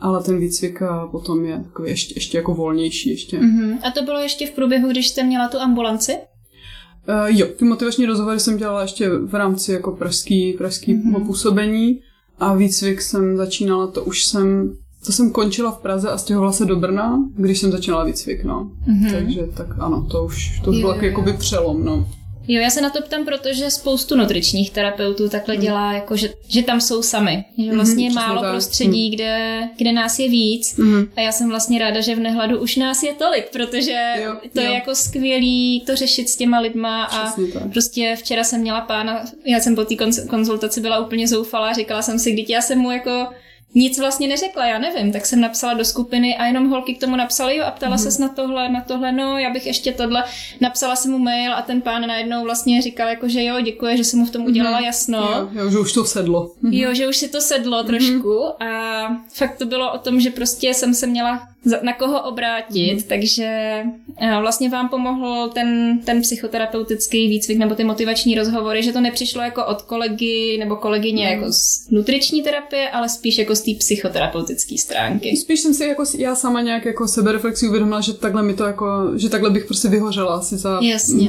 ale 0.00 0.22
ten 0.22 0.38
výcvik 0.38 0.82
potom 1.10 1.44
je 1.44 1.60
takový 1.64 1.90
ještě, 1.90 2.14
ještě 2.16 2.38
jako 2.38 2.54
volnější. 2.54 3.10
Ještě. 3.10 3.38
Uh-huh. 3.38 3.78
A 3.88 3.90
to 3.90 4.02
bylo 4.02 4.18
ještě 4.18 4.46
v 4.46 4.50
průběhu, 4.50 4.90
když 4.90 5.08
jste 5.08 5.24
měla 5.24 5.48
tu 5.48 5.58
ambulanci? 5.58 6.12
Uh, 6.12 7.38
jo, 7.38 7.46
ty 7.56 7.64
motivační 7.64 8.06
rozhovory 8.06 8.40
jsem 8.40 8.56
dělala 8.56 8.82
ještě 8.82 9.08
v 9.08 9.34
rámci 9.34 9.72
jako 9.72 9.92
pražský, 9.92 10.52
pražský 10.52 10.94
uh-huh. 10.94 11.26
působení 11.26 12.00
a 12.38 12.54
výcvik 12.54 13.02
jsem 13.02 13.36
začínala, 13.36 13.86
to 13.86 14.04
už 14.04 14.24
jsem 14.24 14.76
to 15.06 15.12
jsem 15.12 15.30
končila 15.30 15.70
v 15.70 15.78
Praze 15.78 16.10
a 16.10 16.18
stěhovala 16.18 16.52
se 16.52 16.64
do 16.64 16.76
Brna, 16.76 17.18
když 17.36 17.58
jsem 17.58 17.72
začínala 17.72 18.04
výcvik, 18.04 18.44
no. 18.44 18.70
Mm-hmm. 18.88 19.12
Takže 19.12 19.48
tak 19.54 19.66
ano, 19.78 20.06
to 20.10 20.24
už, 20.24 20.60
to 20.64 20.70
už 20.70 20.80
bylo 20.80 20.94
jakoby 20.94 21.32
přelom, 21.32 21.84
no. 21.84 22.08
Jo, 22.52 22.60
já 22.60 22.70
se 22.70 22.80
na 22.80 22.90
to 22.90 23.02
ptám, 23.02 23.24
protože 23.24 23.70
spoustu 23.70 24.16
nutričních 24.16 24.70
terapeutů 24.70 25.28
takhle 25.28 25.54
mm. 25.54 25.60
dělá, 25.60 25.92
jako 25.92 26.16
že, 26.16 26.28
že 26.48 26.62
tam 26.62 26.80
jsou 26.80 27.02
sami. 27.02 27.44
Že 27.58 27.64
mhm, 27.64 27.74
vlastně 27.74 28.04
mm, 28.04 28.08
je 28.08 28.14
málo 28.14 28.40
tak. 28.40 28.50
prostředí, 28.50 29.08
mm. 29.08 29.14
kde, 29.14 29.62
kde 29.76 29.92
nás 29.92 30.18
je 30.18 30.28
víc. 30.28 30.76
Mm. 30.76 31.04
A 31.16 31.20
já 31.20 31.32
jsem 31.32 31.48
vlastně 31.48 31.78
ráda, 31.78 32.00
že 32.00 32.14
v 32.14 32.20
Nehladu 32.20 32.58
už 32.58 32.76
nás 32.76 33.02
je 33.02 33.14
tolik, 33.14 33.50
protože 33.52 34.14
jo, 34.24 34.36
to 34.52 34.60
jo. 34.60 34.66
je 34.66 34.74
jako 34.74 34.94
skvělý 34.94 35.82
to 35.86 35.96
řešit 35.96 36.28
s 36.28 36.36
těma 36.36 36.60
lidma. 36.60 37.04
A 37.04 37.34
prostě 37.72 38.16
včera 38.18 38.44
jsem 38.44 38.60
měla 38.60 38.80
pána, 38.80 39.24
já 39.44 39.60
jsem 39.60 39.74
po 39.74 39.84
té 39.84 39.94
konzultaci 40.30 40.80
byla 40.80 40.98
úplně 40.98 41.28
zoufalá, 41.28 41.72
říkala 41.72 42.02
jsem 42.02 42.18
si, 42.18 42.32
když 42.32 42.48
já 42.48 42.62
jsem 42.62 42.78
mu 42.78 42.90
jako 42.90 43.26
nic 43.74 43.98
vlastně 43.98 44.28
neřekla, 44.28 44.66
já 44.66 44.78
nevím, 44.78 45.12
tak 45.12 45.26
jsem 45.26 45.40
napsala 45.40 45.74
do 45.74 45.84
skupiny 45.84 46.36
a 46.36 46.46
jenom 46.46 46.68
holky 46.68 46.94
k 46.94 47.00
tomu 47.00 47.16
napsaly, 47.16 47.56
jo, 47.56 47.64
a 47.64 47.70
ptala 47.70 47.96
mm-hmm. 47.96 48.10
se 48.10 48.22
na 48.22 48.28
tohle, 48.28 48.68
na 48.68 48.80
tohle, 48.80 49.12
no, 49.12 49.38
já 49.38 49.50
bych 49.50 49.66
ještě 49.66 49.92
tohle, 49.92 50.24
napsala 50.60 50.96
jsem 50.96 51.10
mu 51.10 51.18
mail 51.18 51.54
a 51.54 51.62
ten 51.62 51.80
pán 51.80 52.06
najednou 52.06 52.42
vlastně 52.42 52.82
říkal, 52.82 53.08
jako, 53.08 53.28
že 53.28 53.44
jo, 53.44 53.60
děkuji, 53.60 53.96
že 53.96 54.04
jsem 54.04 54.18
mu 54.18 54.26
v 54.26 54.30
tom 54.30 54.44
udělala 54.44 54.80
mm-hmm. 54.80 54.84
jasno. 54.84 55.18
Jo, 55.18 55.48
jo, 55.52 55.70
že 55.70 55.78
už 55.78 55.92
to 55.92 56.04
sedlo. 56.04 56.52
Jo, 56.70 56.94
že 56.94 57.08
už 57.08 57.16
si 57.16 57.28
to 57.28 57.40
sedlo 57.40 57.84
trošku 57.84 58.28
mm-hmm. 58.28 58.66
a 58.66 59.22
fakt 59.34 59.58
to 59.58 59.66
bylo 59.66 59.92
o 59.92 59.98
tom, 59.98 60.20
že 60.20 60.30
prostě 60.30 60.74
jsem 60.74 60.94
se 60.94 61.06
měla 61.06 61.48
na 61.82 61.92
koho 61.92 62.22
obrátit, 62.22 62.94
mm. 62.94 63.02
takže 63.08 63.82
eh, 64.20 64.40
vlastně 64.40 64.68
vám 64.68 64.88
pomohl 64.88 65.48
ten, 65.48 66.00
ten 66.04 66.22
psychoterapeutický 66.22 67.28
výcvik 67.28 67.58
nebo 67.58 67.74
ty 67.74 67.84
motivační 67.84 68.34
rozhovory, 68.34 68.82
že 68.82 68.92
to 68.92 69.00
nepřišlo 69.00 69.42
jako 69.42 69.66
od 69.66 69.82
kolegy 69.82 70.56
nebo 70.58 70.76
kolegyně 70.76 71.26
mm. 71.26 71.32
jako 71.32 71.52
z 71.52 71.90
nutriční 71.90 72.42
terapie, 72.42 72.90
ale 72.90 73.08
spíš 73.08 73.38
jako 73.38 73.56
z 73.56 73.60
té 73.60 73.70
psychoterapeutické 73.78 74.78
stránky. 74.78 75.36
Spíš 75.36 75.60
jsem 75.60 75.74
si 75.74 75.84
jako 75.84 76.04
já 76.18 76.34
sama 76.34 76.60
nějak 76.60 76.84
jako 76.84 77.08
sebereflexi 77.08 77.68
uvědomila, 77.68 78.00
že 78.00 78.12
takhle 78.12 78.42
mi 78.42 78.54
to 78.54 78.64
jako, 78.64 78.86
že 79.16 79.28
takhle 79.28 79.50
bych 79.50 79.64
prostě 79.64 79.88
vyhořela 79.88 80.34
asi 80.34 80.56
za, 80.56 80.80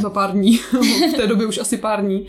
za 0.01 0.09
pár 0.09 0.31
dní, 0.31 0.57
v 1.13 1.13
té 1.15 1.27
době 1.27 1.47
už 1.47 1.57
asi 1.57 1.77
pár 1.77 2.05
dní, 2.05 2.27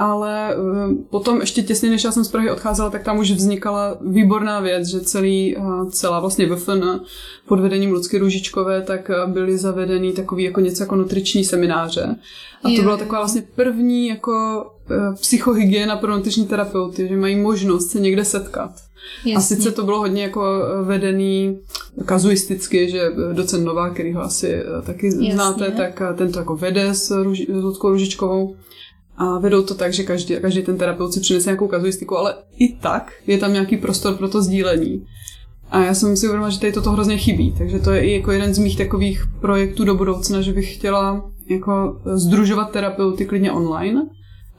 ale 0.00 0.56
uh, 0.56 0.94
potom 1.10 1.40
ještě 1.40 1.62
těsně, 1.62 1.90
než 1.90 2.04
já 2.04 2.12
jsem 2.12 2.24
z 2.24 2.28
Prahy 2.28 2.50
odcházela, 2.50 2.90
tak 2.90 3.02
tam 3.02 3.18
už 3.18 3.30
vznikala 3.30 3.98
výborná 4.00 4.60
věc, 4.60 4.88
že 4.88 5.00
celý, 5.00 5.56
uh, 5.56 5.88
celá 5.90 6.20
vlastně 6.20 6.46
VFN 6.46 6.84
pod 7.48 7.60
vedením 7.60 7.92
Lucky 7.92 8.18
Růžičkové, 8.18 8.82
tak 8.82 9.10
uh, 9.10 9.32
byly 9.32 9.58
zavedeny 9.58 10.12
takový 10.12 10.44
jako 10.44 10.60
něco 10.60 10.82
jako 10.82 10.96
nutriční 10.96 11.44
semináře. 11.44 12.16
A 12.64 12.76
to 12.76 12.82
byla 12.82 12.96
taková 12.96 13.20
vlastně 13.20 13.42
první 13.54 14.08
jako 14.08 14.66
psychohygiena 15.20 15.96
pro 15.96 16.16
nutriční 16.16 16.46
terapeuty, 16.46 17.08
že 17.08 17.16
mají 17.16 17.36
možnost 17.36 17.90
se 17.90 18.00
někde 18.00 18.24
setkat. 18.24 18.70
Jasně. 19.16 19.36
A 19.36 19.40
sice 19.40 19.72
to 19.72 19.84
bylo 19.84 19.98
hodně 19.98 20.22
jako 20.22 20.62
vedený 20.82 21.58
kazuisticky, 22.04 22.90
že 22.90 23.10
docent 23.32 23.64
Nová, 23.64 23.90
který 23.90 24.12
ho 24.12 24.22
asi 24.22 24.62
taky 24.86 25.06
Jasně. 25.06 25.32
znáte, 25.32 25.70
tak 25.70 26.02
ten 26.16 26.32
to 26.32 26.38
jako 26.38 26.56
vede 26.56 26.94
s, 26.94 27.22
Ruži, 27.22 27.46
s 27.50 27.62
Ludkou 27.62 27.88
Ružičkovou 27.88 28.56
a 29.20 29.38
vedou 29.38 29.62
to 29.62 29.74
tak, 29.74 29.92
že 29.92 30.02
každý, 30.02 30.36
každý 30.40 30.62
ten 30.62 30.78
terapeut 30.78 31.12
si 31.12 31.20
přinese 31.20 31.50
nějakou 31.50 31.68
kazuistiku, 31.68 32.18
ale 32.18 32.34
i 32.58 32.76
tak 32.76 33.12
je 33.26 33.38
tam 33.38 33.52
nějaký 33.52 33.76
prostor 33.76 34.14
pro 34.14 34.28
to 34.28 34.42
sdílení. 34.42 35.06
A 35.70 35.84
já 35.84 35.94
jsem 35.94 36.16
si 36.16 36.26
uvědomila, 36.26 36.50
že 36.50 36.60
tady 36.60 36.72
toto 36.72 36.92
hrozně 36.92 37.18
chybí, 37.18 37.54
takže 37.58 37.78
to 37.78 37.90
je 37.90 38.00
i 38.00 38.12
jako 38.12 38.32
jeden 38.32 38.54
z 38.54 38.58
mých 38.58 38.78
takových 38.78 39.24
projektů 39.40 39.84
do 39.84 39.94
budoucna, 39.94 40.40
že 40.40 40.52
bych 40.52 40.74
chtěla 40.74 41.30
jako 41.48 42.00
združovat 42.04 42.70
terapeuty 42.70 43.26
klidně 43.26 43.52
online 43.52 44.06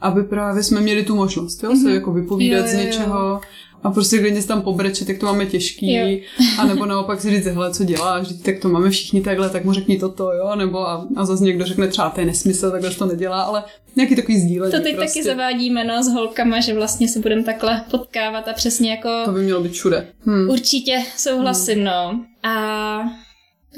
aby 0.02 0.22
právě 0.22 0.62
jsme 0.62 0.80
měli 0.80 1.02
tu 1.02 1.16
možnost, 1.16 1.62
jo, 1.62 1.70
mm-hmm. 1.70 1.82
se 1.82 1.86
mhm. 1.86 1.94
jako 1.94 2.12
vypovídat 2.12 2.58
jo, 2.58 2.64
jo, 2.66 2.72
jo. 2.72 2.82
z 2.82 2.84
něčeho 2.84 3.40
a 3.84 3.90
prostě 3.90 4.18
klidně 4.18 4.42
se 4.42 4.48
tam 4.48 4.62
pobrečet, 4.62 5.06
tak 5.06 5.18
to 5.18 5.26
máme 5.26 5.46
těžký, 5.46 5.94
jo. 5.94 6.18
a 6.58 6.64
nebo 6.66 6.86
naopak 6.86 7.20
si 7.20 7.30
říct, 7.30 7.46
hele, 7.46 7.74
co 7.74 7.84
děláš, 7.84 8.26
tak 8.42 8.58
to 8.58 8.68
máme 8.68 8.90
všichni 8.90 9.20
takhle, 9.20 9.50
tak 9.50 9.64
mu 9.64 9.72
řekni 9.72 9.98
toto, 9.98 10.32
jo, 10.32 10.56
nebo 10.56 10.88
a, 10.88 11.06
a 11.16 11.24
zase 11.24 11.44
někdo 11.44 11.64
řekne 11.64 11.88
třeba, 11.88 12.10
to 12.10 12.20
je 12.20 12.26
nesmysl, 12.26 12.70
takhle 12.70 12.90
to 12.90 13.06
nedělá, 13.06 13.42
ale 13.42 13.64
nějaký 13.96 14.16
takový 14.16 14.40
sdílení. 14.40 14.72
To 14.72 14.80
teď 14.80 14.96
prostě. 14.96 15.18
taky 15.18 15.22
zavádíme, 15.22 15.84
no, 15.84 16.02
s 16.02 16.08
holkama, 16.08 16.60
že 16.60 16.74
vlastně 16.74 17.08
se 17.08 17.20
budeme 17.20 17.42
takhle 17.42 17.84
potkávat 17.90 18.48
a 18.48 18.52
přesně 18.52 18.90
jako... 18.90 19.08
To 19.24 19.32
by 19.32 19.42
mělo 19.42 19.62
být 19.62 19.72
všude. 19.72 20.06
Hmm. 20.24 20.50
Určitě 20.50 20.98
souhlasím, 21.16 21.74
hmm. 21.74 21.84
no. 21.84 22.24
A 22.42 23.02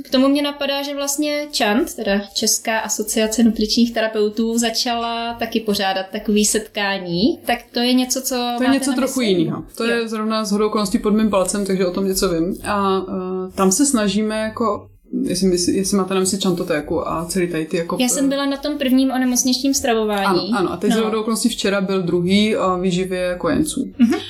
k 0.02 0.10
tomu 0.10 0.28
mě 0.28 0.42
napadá, 0.42 0.82
že 0.82 0.94
vlastně 0.94 1.46
ČANT, 1.50 1.94
teda 1.94 2.20
Česká 2.34 2.78
asociace 2.78 3.42
nutričních 3.42 3.94
terapeutů, 3.94 4.58
začala 4.58 5.34
taky 5.34 5.60
pořádat 5.60 6.06
takový 6.12 6.44
setkání. 6.44 7.38
Tak 7.44 7.58
to 7.72 7.80
je 7.80 7.94
něco, 7.94 8.22
co. 8.22 8.54
To 8.58 8.64
je 8.64 8.70
něco 8.70 8.92
trochu 8.92 9.20
jiného. 9.20 9.64
To 9.76 9.84
jo. 9.84 9.90
je 9.90 10.08
zrovna 10.08 10.44
z 10.44 10.52
hodou 10.52 10.66
okolností 10.66 10.98
pod 10.98 11.10
mým 11.10 11.30
palcem, 11.30 11.66
takže 11.66 11.86
o 11.86 11.90
tom 11.90 12.06
něco 12.06 12.28
vím. 12.28 12.56
A 12.64 12.98
uh, 12.98 13.06
tam 13.54 13.72
se 13.72 13.86
snažíme 13.86 14.38
jako 14.40 14.88
Jestli, 15.22 15.50
jestli, 15.50 15.72
jestli 15.72 15.96
máte 15.96 16.14
na 16.14 16.20
mysli 16.20 16.38
čantotéku 16.38 17.08
a 17.08 17.24
celý 17.24 17.48
tady 17.48 17.66
ty 17.66 17.76
jako... 17.76 17.96
Já 18.00 18.08
jsem 18.08 18.28
byla 18.28 18.46
na 18.46 18.56
tom 18.56 18.78
prvním 18.78 19.10
onemocněčním 19.10 19.74
stravování. 19.74 20.24
Ano, 20.24 20.58
ano. 20.58 20.72
a 20.72 20.76
teď 20.76 20.90
no. 20.90 20.96
z 20.96 21.14
okolností 21.14 21.48
včera 21.48 21.80
byl 21.80 22.02
druhý 22.02 22.56
o 22.56 22.78
výživě 22.78 23.34
kojenců. 23.38 23.80
Uh-huh. 23.80 24.20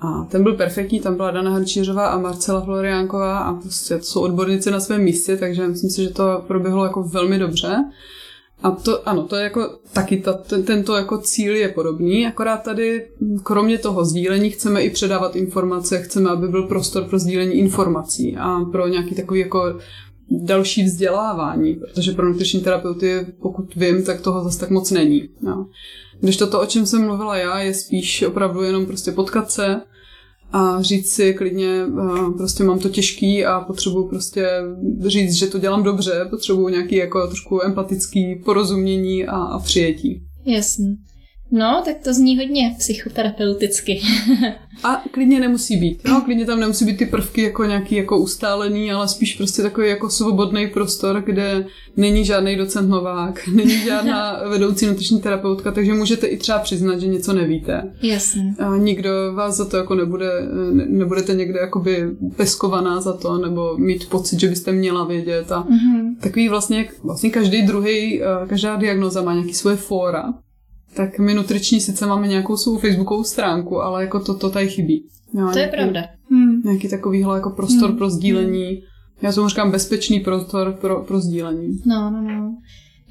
A 0.00 0.24
ten 0.30 0.42
byl 0.42 0.54
perfektní, 0.54 1.00
tam 1.00 1.16
byla 1.16 1.30
Dana 1.30 1.50
Hrčířová 1.50 2.06
a 2.06 2.18
Marcela 2.18 2.60
Floriánková 2.60 3.38
a 3.38 3.54
prostě 3.54 3.98
to 3.98 4.04
jsou 4.04 4.20
odborníci 4.20 4.70
na 4.70 4.80
svém 4.80 5.02
místě, 5.02 5.36
takže 5.36 5.68
myslím 5.68 5.90
si, 5.90 6.02
že 6.02 6.10
to 6.10 6.44
proběhlo 6.46 6.84
jako 6.84 7.02
velmi 7.02 7.38
dobře. 7.38 7.84
A 8.62 8.70
to, 8.70 9.08
ano, 9.08 9.22
to 9.22 9.36
je 9.36 9.42
jako 9.42 9.78
taky 9.92 10.16
ta, 10.16 10.32
ten, 10.32 10.62
tento 10.62 10.96
jako 10.96 11.18
cíl 11.18 11.56
je 11.56 11.68
podobný, 11.68 12.26
akorát 12.26 12.62
tady 12.62 13.06
kromě 13.42 13.78
toho 13.78 14.04
sdílení 14.04 14.50
chceme 14.50 14.82
i 14.82 14.90
předávat 14.90 15.36
informace, 15.36 15.98
chceme, 15.98 16.30
aby 16.30 16.48
byl 16.48 16.62
prostor 16.62 17.04
pro 17.04 17.18
sdílení 17.18 17.54
informací 17.54 18.36
a 18.36 18.60
pro 18.72 18.88
nějaký 18.88 19.14
takový 19.14 19.40
jako 19.40 19.78
další 20.30 20.84
vzdělávání, 20.84 21.74
protože 21.74 22.12
pro 22.12 22.28
nutriční 22.28 22.60
terapeuty, 22.60 23.26
pokud 23.42 23.74
vím, 23.74 24.04
tak 24.04 24.20
toho 24.20 24.44
zase 24.44 24.58
tak 24.58 24.70
moc 24.70 24.90
není. 24.90 25.28
No. 25.42 25.68
Když 26.20 26.36
to, 26.36 26.60
o 26.60 26.66
čem 26.66 26.86
jsem 26.86 27.06
mluvila 27.06 27.36
já, 27.36 27.58
je 27.58 27.74
spíš 27.74 28.22
opravdu 28.22 28.62
jenom 28.62 28.86
prostě 28.86 29.12
potkat 29.12 29.50
se, 29.50 29.80
a 30.52 30.82
říct 30.82 31.12
si 31.12 31.34
klidně, 31.34 31.84
prostě 32.36 32.64
mám 32.64 32.78
to 32.78 32.88
těžký 32.88 33.44
a 33.44 33.60
potřebuji 33.60 34.08
prostě 34.08 34.48
říct, 35.06 35.32
že 35.32 35.46
to 35.46 35.58
dělám 35.58 35.82
dobře, 35.82 36.26
potřebuji 36.30 36.68
nějaký 36.68 36.96
jako 36.96 37.26
trošku 37.26 37.62
empatický 37.62 38.42
porozumění 38.44 39.26
a, 39.26 39.36
a 39.36 39.58
přijetí. 39.58 40.22
Jasně. 40.44 40.96
No, 41.50 41.82
tak 41.84 41.96
to 42.04 42.14
zní 42.14 42.36
hodně 42.36 42.74
psychoterapeuticky. 42.78 44.00
A 44.84 45.02
klidně 45.10 45.40
nemusí 45.40 45.76
být. 45.76 46.00
No, 46.04 46.20
klidně 46.20 46.46
tam 46.46 46.60
nemusí 46.60 46.84
být 46.84 46.96
ty 46.96 47.06
prvky 47.06 47.42
jako 47.42 47.64
nějaký 47.64 47.94
jako 47.94 48.18
ustálený, 48.18 48.92
ale 48.92 49.08
spíš 49.08 49.34
prostě 49.34 49.62
takový 49.62 49.88
jako 49.88 50.10
svobodný 50.10 50.66
prostor, 50.66 51.22
kde 51.26 51.66
není 51.96 52.24
žádný 52.24 52.56
docent 52.56 52.88
Novák, 52.88 53.48
není 53.54 53.78
žádná 53.78 54.40
vedoucí 54.48 54.86
nutriční 54.86 55.20
terapeutka, 55.20 55.72
takže 55.72 55.94
můžete 55.94 56.26
i 56.26 56.36
třeba 56.36 56.58
přiznat, 56.58 57.00
že 57.00 57.06
něco 57.06 57.32
nevíte. 57.32 57.92
Jasně. 58.02 58.54
A 58.58 58.76
nikdo 58.76 59.10
vás 59.34 59.56
za 59.56 59.64
to 59.64 59.76
jako 59.76 59.94
nebude, 59.94 60.30
ne, 60.72 60.86
nebudete 60.88 61.34
někde 61.34 61.60
jakoby 61.60 62.10
peskovaná 62.36 63.00
za 63.00 63.12
to, 63.12 63.38
nebo 63.38 63.76
mít 63.76 64.08
pocit, 64.08 64.40
že 64.40 64.48
byste 64.48 64.72
měla 64.72 65.04
vědět. 65.04 65.52
A 65.52 65.62
mm-hmm. 65.62 66.16
takový 66.20 66.48
vlastně, 66.48 66.88
vlastně 67.02 67.30
každý 67.30 67.62
druhý, 67.62 68.22
eh, 68.22 68.26
každá 68.46 68.76
diagnoza 68.76 69.22
má 69.22 69.32
nějaký 69.32 69.54
svoje 69.54 69.76
fóra 69.76 70.34
tak 70.96 71.18
my 71.18 71.34
nutriční 71.34 71.80
sice 71.80 72.06
máme 72.06 72.28
nějakou 72.28 72.56
svou 72.56 72.78
facebookovou 72.78 73.24
stránku, 73.24 73.80
ale 73.80 74.02
jako 74.02 74.20
to, 74.20 74.34
to 74.34 74.50
tady 74.50 74.68
chybí. 74.68 75.04
No, 75.34 75.48
to 75.52 75.58
nějaký, 75.58 75.60
je 75.60 75.82
pravda. 75.82 76.04
Hmm. 76.30 76.62
Nějaký 76.64 76.88
takovýhle 76.88 77.36
jako 77.36 77.50
prostor 77.50 77.88
hmm. 77.88 77.98
pro 77.98 78.10
sdílení. 78.10 78.82
Já 79.22 79.32
tomu 79.32 79.48
říkám 79.48 79.70
bezpečný 79.70 80.20
prostor 80.20 80.72
pro, 80.80 81.04
pro 81.04 81.20
sdílení. 81.20 81.78
No, 81.86 82.10
no, 82.10 82.22
no. 82.22 82.56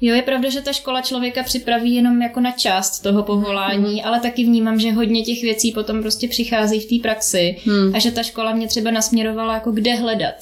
Jo, 0.00 0.14
je 0.14 0.22
pravda, 0.22 0.50
že 0.50 0.60
ta 0.60 0.72
škola 0.72 1.00
člověka 1.00 1.42
připraví 1.42 1.94
jenom 1.94 2.22
jako 2.22 2.40
na 2.40 2.50
část 2.50 3.00
toho 3.00 3.22
povolání, 3.22 3.94
mm. 3.94 4.00
ale 4.04 4.20
taky 4.20 4.44
vnímám, 4.44 4.78
že 4.78 4.92
hodně 4.92 5.22
těch 5.22 5.42
věcí 5.42 5.72
potom 5.72 6.02
prostě 6.02 6.28
přichází 6.28 6.80
v 6.80 6.88
té 6.88 7.08
praxi 7.08 7.56
mm. 7.66 7.94
a 7.94 7.98
že 7.98 8.10
ta 8.10 8.22
škola 8.22 8.54
mě 8.54 8.68
třeba 8.68 8.90
nasměrovala 8.90 9.54
jako 9.54 9.72
kde 9.72 9.94
hledat. 9.94 10.34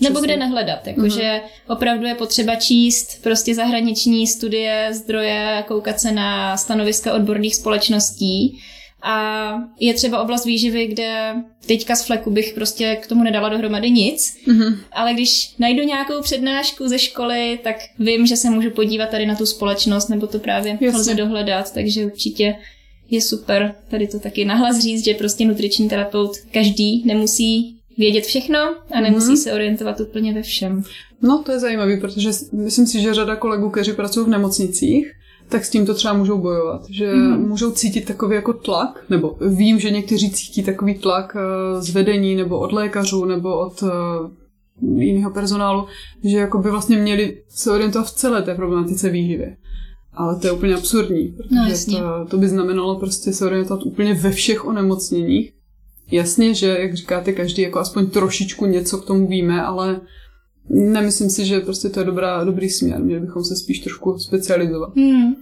Nebo 0.00 0.20
kde 0.20 0.36
nehledat, 0.36 0.86
jakože 0.86 1.22
mm-hmm. 1.22 1.72
opravdu 1.72 2.06
je 2.06 2.14
potřeba 2.14 2.56
číst 2.56 3.22
prostě 3.22 3.54
zahraniční 3.54 4.26
studie, 4.26 4.88
zdroje, 4.92 5.64
koukat 5.68 6.00
se 6.00 6.12
na 6.12 6.56
stanoviska 6.56 7.14
odborných 7.14 7.56
společností. 7.56 8.58
A 9.02 9.52
je 9.80 9.94
třeba 9.94 10.22
oblast 10.22 10.44
výživy, 10.44 10.86
kde 10.86 11.34
teďka 11.66 11.96
z 11.96 12.06
fleku 12.06 12.30
bych 12.30 12.52
prostě 12.54 12.96
k 12.96 13.06
tomu 13.06 13.24
nedala 13.24 13.48
dohromady 13.48 13.90
nic, 13.90 14.36
mm-hmm. 14.48 14.78
ale 14.92 15.14
když 15.14 15.54
najdu 15.58 15.82
nějakou 15.82 16.22
přednášku 16.22 16.88
ze 16.88 16.98
školy, 16.98 17.58
tak 17.64 17.76
vím, 17.98 18.26
že 18.26 18.36
se 18.36 18.50
můžu 18.50 18.70
podívat 18.70 19.10
tady 19.10 19.26
na 19.26 19.34
tu 19.34 19.46
společnost, 19.46 20.08
nebo 20.08 20.26
to 20.26 20.38
právě 20.38 20.78
Jasně. 20.80 20.98
lze 20.98 21.14
dohledat, 21.14 21.74
takže 21.74 22.06
určitě 22.06 22.54
je 23.10 23.22
super 23.22 23.74
tady 23.88 24.06
to 24.06 24.20
taky 24.20 24.44
nahlas 24.44 24.78
říct, 24.78 25.04
že 25.04 25.14
prostě 25.14 25.44
nutriční 25.44 25.88
terapeut 25.88 26.36
každý 26.52 27.02
nemusí 27.04 27.75
vědět 27.98 28.24
všechno 28.24 28.58
a 28.94 29.00
nemusí 29.00 29.32
mm-hmm. 29.32 29.42
se 29.42 29.52
orientovat 29.52 30.00
úplně 30.00 30.34
ve 30.34 30.42
všem. 30.42 30.82
No, 31.22 31.42
to 31.46 31.52
je 31.52 31.58
zajímavé, 31.58 31.96
protože 31.96 32.30
myslím 32.52 32.86
si, 32.86 33.00
že 33.00 33.14
řada 33.14 33.36
kolegů, 33.36 33.70
kteří 33.70 33.92
pracují 33.92 34.26
v 34.26 34.30
nemocnicích, 34.30 35.12
tak 35.48 35.64
s 35.64 35.70
tím 35.70 35.86
to 35.86 35.94
třeba 35.94 36.14
můžou 36.14 36.38
bojovat, 36.38 36.82
že 36.90 37.12
mm-hmm. 37.12 37.46
můžou 37.46 37.70
cítit 37.70 38.04
takový 38.04 38.34
jako 38.34 38.52
tlak, 38.52 39.04
nebo 39.10 39.36
vím, 39.40 39.80
že 39.80 39.90
někteří 39.90 40.30
cítí 40.30 40.62
takový 40.62 40.94
tlak 40.94 41.34
uh, 41.34 41.82
z 41.82 41.90
vedení, 41.90 42.34
nebo 42.34 42.58
od 42.58 42.72
lékařů, 42.72 43.24
nebo 43.24 43.58
od 43.58 43.82
uh, 43.82 43.90
jiného 45.00 45.30
personálu, 45.30 45.86
že 46.24 46.38
jako 46.38 46.58
by 46.58 46.70
vlastně 46.70 46.96
měli 46.96 47.42
se 47.48 47.70
orientovat 47.70 48.06
v 48.06 48.14
celé 48.14 48.42
té 48.42 48.54
problematice 48.54 49.10
výživy. 49.10 49.56
Ale 50.12 50.40
to 50.40 50.46
je 50.46 50.52
úplně 50.52 50.74
absurdní, 50.74 51.28
protože 51.36 52.00
no, 52.00 52.24
to, 52.24 52.30
to 52.30 52.38
by 52.38 52.48
znamenalo 52.48 52.98
prostě 52.98 53.32
se 53.32 53.46
orientovat 53.46 53.86
úplně 53.86 54.14
ve 54.14 54.30
všech 54.30 54.64
onemocněních 54.64 55.52
Jasně, 56.10 56.54
že, 56.54 56.76
jak 56.80 56.94
říkáte, 56.94 57.32
každý 57.32 57.62
jako 57.62 57.78
aspoň 57.78 58.10
trošičku 58.10 58.66
něco 58.66 58.98
k 58.98 59.04
tomu 59.04 59.26
víme, 59.26 59.62
ale 59.62 60.00
nemyslím 60.70 61.30
si, 61.30 61.44
že 61.44 61.60
prostě 61.60 61.88
to 61.88 62.00
je 62.00 62.06
dobrá, 62.06 62.44
dobrý 62.44 62.70
směr. 62.70 63.00
Měli 63.00 63.20
bychom 63.20 63.44
se 63.44 63.56
spíš 63.56 63.78
trošku 63.78 64.18
specializovat. 64.18 64.96
Hmm. 64.96 65.34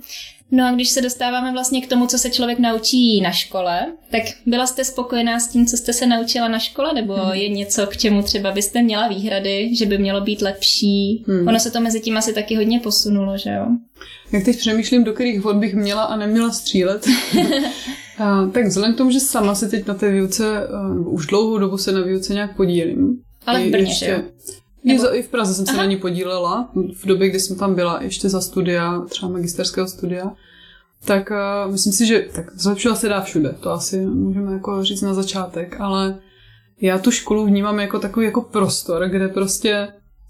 No 0.50 0.66
a 0.66 0.72
když 0.72 0.88
se 0.88 1.02
dostáváme 1.02 1.52
vlastně 1.52 1.80
k 1.80 1.88
tomu, 1.88 2.06
co 2.06 2.18
se 2.18 2.30
člověk 2.30 2.58
naučí 2.58 3.20
na 3.20 3.30
škole, 3.30 3.86
tak 4.10 4.22
byla 4.46 4.66
jste 4.66 4.84
spokojená 4.84 5.40
s 5.40 5.48
tím, 5.48 5.66
co 5.66 5.76
jste 5.76 5.92
se 5.92 6.06
naučila 6.06 6.48
na 6.48 6.58
škole, 6.58 6.94
nebo 6.94 7.14
hmm. 7.14 7.32
je 7.32 7.48
něco, 7.48 7.86
k 7.86 7.96
čemu 7.96 8.22
třeba 8.22 8.52
byste 8.52 8.82
měla 8.82 9.08
výhrady, 9.08 9.76
že 9.76 9.86
by 9.86 9.98
mělo 9.98 10.20
být 10.20 10.42
lepší? 10.42 11.24
Hmm. 11.28 11.48
Ono 11.48 11.60
se 11.60 11.70
to 11.70 11.80
mezi 11.80 12.00
tím 12.00 12.16
asi 12.16 12.32
taky 12.32 12.56
hodně 12.56 12.80
posunulo, 12.80 13.38
že 13.38 13.50
jo? 13.50 13.66
Jak 14.32 14.44
teď 14.44 14.58
přemýšlím, 14.58 15.04
do 15.04 15.12
kterých 15.12 15.40
vod 15.40 15.56
bych 15.56 15.74
měla 15.74 16.02
a 16.02 16.16
neměla 16.16 16.50
střílet, 16.50 17.06
a, 18.18 18.46
tak 18.46 18.66
vzhledem 18.66 18.94
k 18.94 18.98
tomu, 18.98 19.10
že 19.10 19.20
sama 19.20 19.54
se 19.54 19.68
teď 19.68 19.86
na 19.86 19.94
té 19.94 20.10
výuce, 20.10 20.68
uh, 20.68 21.14
už 21.14 21.26
dlouhou 21.26 21.58
dobu 21.58 21.78
se 21.78 21.92
na 21.92 22.00
výuce 22.00 22.34
nějak 22.34 22.56
podílím. 22.56 23.18
Ale 23.46 23.60
v 23.60 23.70
Brně, 23.70 23.90
ještě, 23.90 24.10
jo? 24.10 24.22
Nebo... 24.84 25.16
I 25.16 25.22
v 25.22 25.28
Praze 25.28 25.54
jsem 25.54 25.64
Aha. 25.68 25.74
se 25.74 25.78
na 25.78 25.84
ní 25.84 25.96
podílela, 25.96 26.70
v 27.02 27.06
době, 27.06 27.28
kdy 27.28 27.40
jsem 27.40 27.56
tam 27.56 27.74
byla 27.74 28.02
ještě 28.02 28.28
za 28.28 28.40
studia, 28.40 29.00
třeba 29.08 29.32
magisterského 29.32 29.88
studia. 29.88 30.32
Tak 31.04 31.30
uh, 31.30 31.72
myslím 31.72 31.92
si, 31.92 32.06
že 32.06 32.26
tak 32.34 32.56
zlepšila 32.56 32.94
se 32.94 33.08
dá 33.08 33.20
všude, 33.20 33.54
to 33.60 33.70
asi 33.70 34.06
můžeme 34.06 34.52
jako 34.52 34.84
říct 34.84 35.02
na 35.02 35.14
začátek, 35.14 35.80
ale 35.80 36.18
já 36.80 36.98
tu 36.98 37.10
školu 37.10 37.46
vnímám 37.46 37.80
jako 37.80 37.98
takový 37.98 38.26
jako 38.26 38.40
prostor, 38.40 39.08
kde 39.08 39.28
prostě 39.28 39.88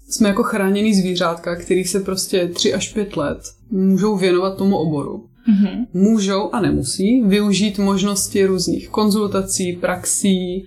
jsme 0.09 0.29
jako 0.29 0.43
chráněný 0.43 0.95
zvířátka, 0.95 1.55
který 1.55 1.83
se 1.83 1.99
prostě 1.99 2.47
tři 2.47 2.73
až 2.73 2.93
pět 2.93 3.17
let 3.17 3.37
můžou 3.71 4.17
věnovat 4.17 4.57
tomu 4.57 4.77
oboru. 4.77 5.29
Mm-hmm. 5.49 5.85
Můžou 5.93 6.49
a 6.51 6.61
nemusí 6.61 7.21
využít 7.21 7.77
možnosti 7.77 8.45
různých 8.45 8.89
konzultací, 8.89 9.73
praxí, 9.73 10.65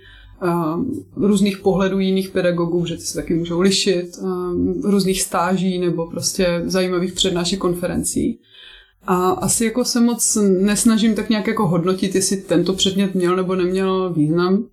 různých 1.16 1.58
pohledů 1.58 1.98
jiných 1.98 2.28
pedagogů, 2.28 2.86
že 2.86 2.96
ty 2.96 3.02
se 3.02 3.14
taky 3.14 3.34
můžou 3.34 3.60
lišit, 3.60 4.06
různých 4.84 5.22
stáží 5.22 5.78
nebo 5.78 6.06
prostě 6.06 6.62
zajímavých 6.64 7.12
přednášek 7.12 7.58
konferencí. 7.58 8.38
A 9.06 9.30
asi 9.30 9.64
jako 9.64 9.84
se 9.84 10.00
moc 10.00 10.38
nesnažím 10.60 11.14
tak 11.14 11.30
nějak 11.30 11.46
jako 11.46 11.66
hodnotit, 11.68 12.14
jestli 12.14 12.36
tento 12.36 12.72
předmět 12.72 13.14
měl 13.14 13.36
nebo 13.36 13.54
neměl 13.54 14.12
význam. 14.12 14.64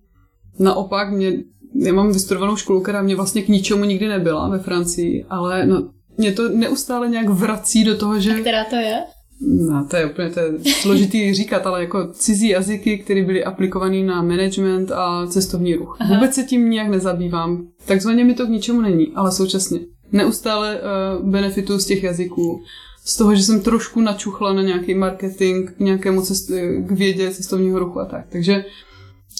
Naopak, 0.58 1.12
mě, 1.12 1.32
já 1.74 1.92
mám 1.92 2.12
vystudovanou 2.12 2.56
školu, 2.56 2.80
která 2.80 3.02
mě 3.02 3.16
vlastně 3.16 3.42
k 3.42 3.48
ničemu 3.48 3.84
nikdy 3.84 4.08
nebyla 4.08 4.48
ve 4.48 4.58
Francii, 4.58 5.24
ale 5.28 5.66
no, 5.66 5.90
mě 6.18 6.32
to 6.32 6.48
neustále 6.48 7.08
nějak 7.08 7.28
vrací 7.28 7.84
do 7.84 7.96
toho, 7.96 8.20
že... 8.20 8.34
A 8.34 8.40
která 8.40 8.64
to 8.64 8.76
je? 8.76 8.98
No, 9.40 9.86
to 9.90 9.96
je 9.96 10.06
úplně 10.06 10.30
to 10.30 10.40
je 10.40 10.52
složitý 10.64 11.34
říkat, 11.34 11.66
ale 11.66 11.80
jako 11.80 12.08
cizí 12.12 12.48
jazyky, 12.48 12.98
které 12.98 13.24
byly 13.24 13.44
aplikované 13.44 14.02
na 14.02 14.22
management 14.22 14.90
a 14.90 15.26
cestovní 15.26 15.74
ruch. 15.74 15.96
Aha. 16.00 16.14
Vůbec 16.14 16.34
se 16.34 16.42
tím 16.42 16.70
nijak 16.70 16.88
nezabývám. 16.88 17.66
Takzvaně 17.86 18.24
mi 18.24 18.34
to 18.34 18.46
k 18.46 18.50
ničemu 18.50 18.80
není, 18.80 19.06
ale 19.14 19.32
současně 19.32 19.80
neustále 20.12 20.80
uh, 20.80 21.28
benefitu 21.30 21.78
z 21.78 21.86
těch 21.86 22.02
jazyků. 22.02 22.60
z 23.04 23.16
toho, 23.16 23.34
že 23.34 23.42
jsem 23.42 23.60
trošku 23.60 24.00
načuchla 24.00 24.52
na 24.52 24.62
nějaký 24.62 24.94
marketing, 24.94 25.70
k 25.70 25.80
nějakému 25.80 26.22
cest, 26.22 26.50
k 26.86 26.90
vědě 26.90 27.30
cestovního 27.30 27.78
ruchu 27.78 28.00
a 28.00 28.04
tak. 28.04 28.26
Takže 28.28 28.64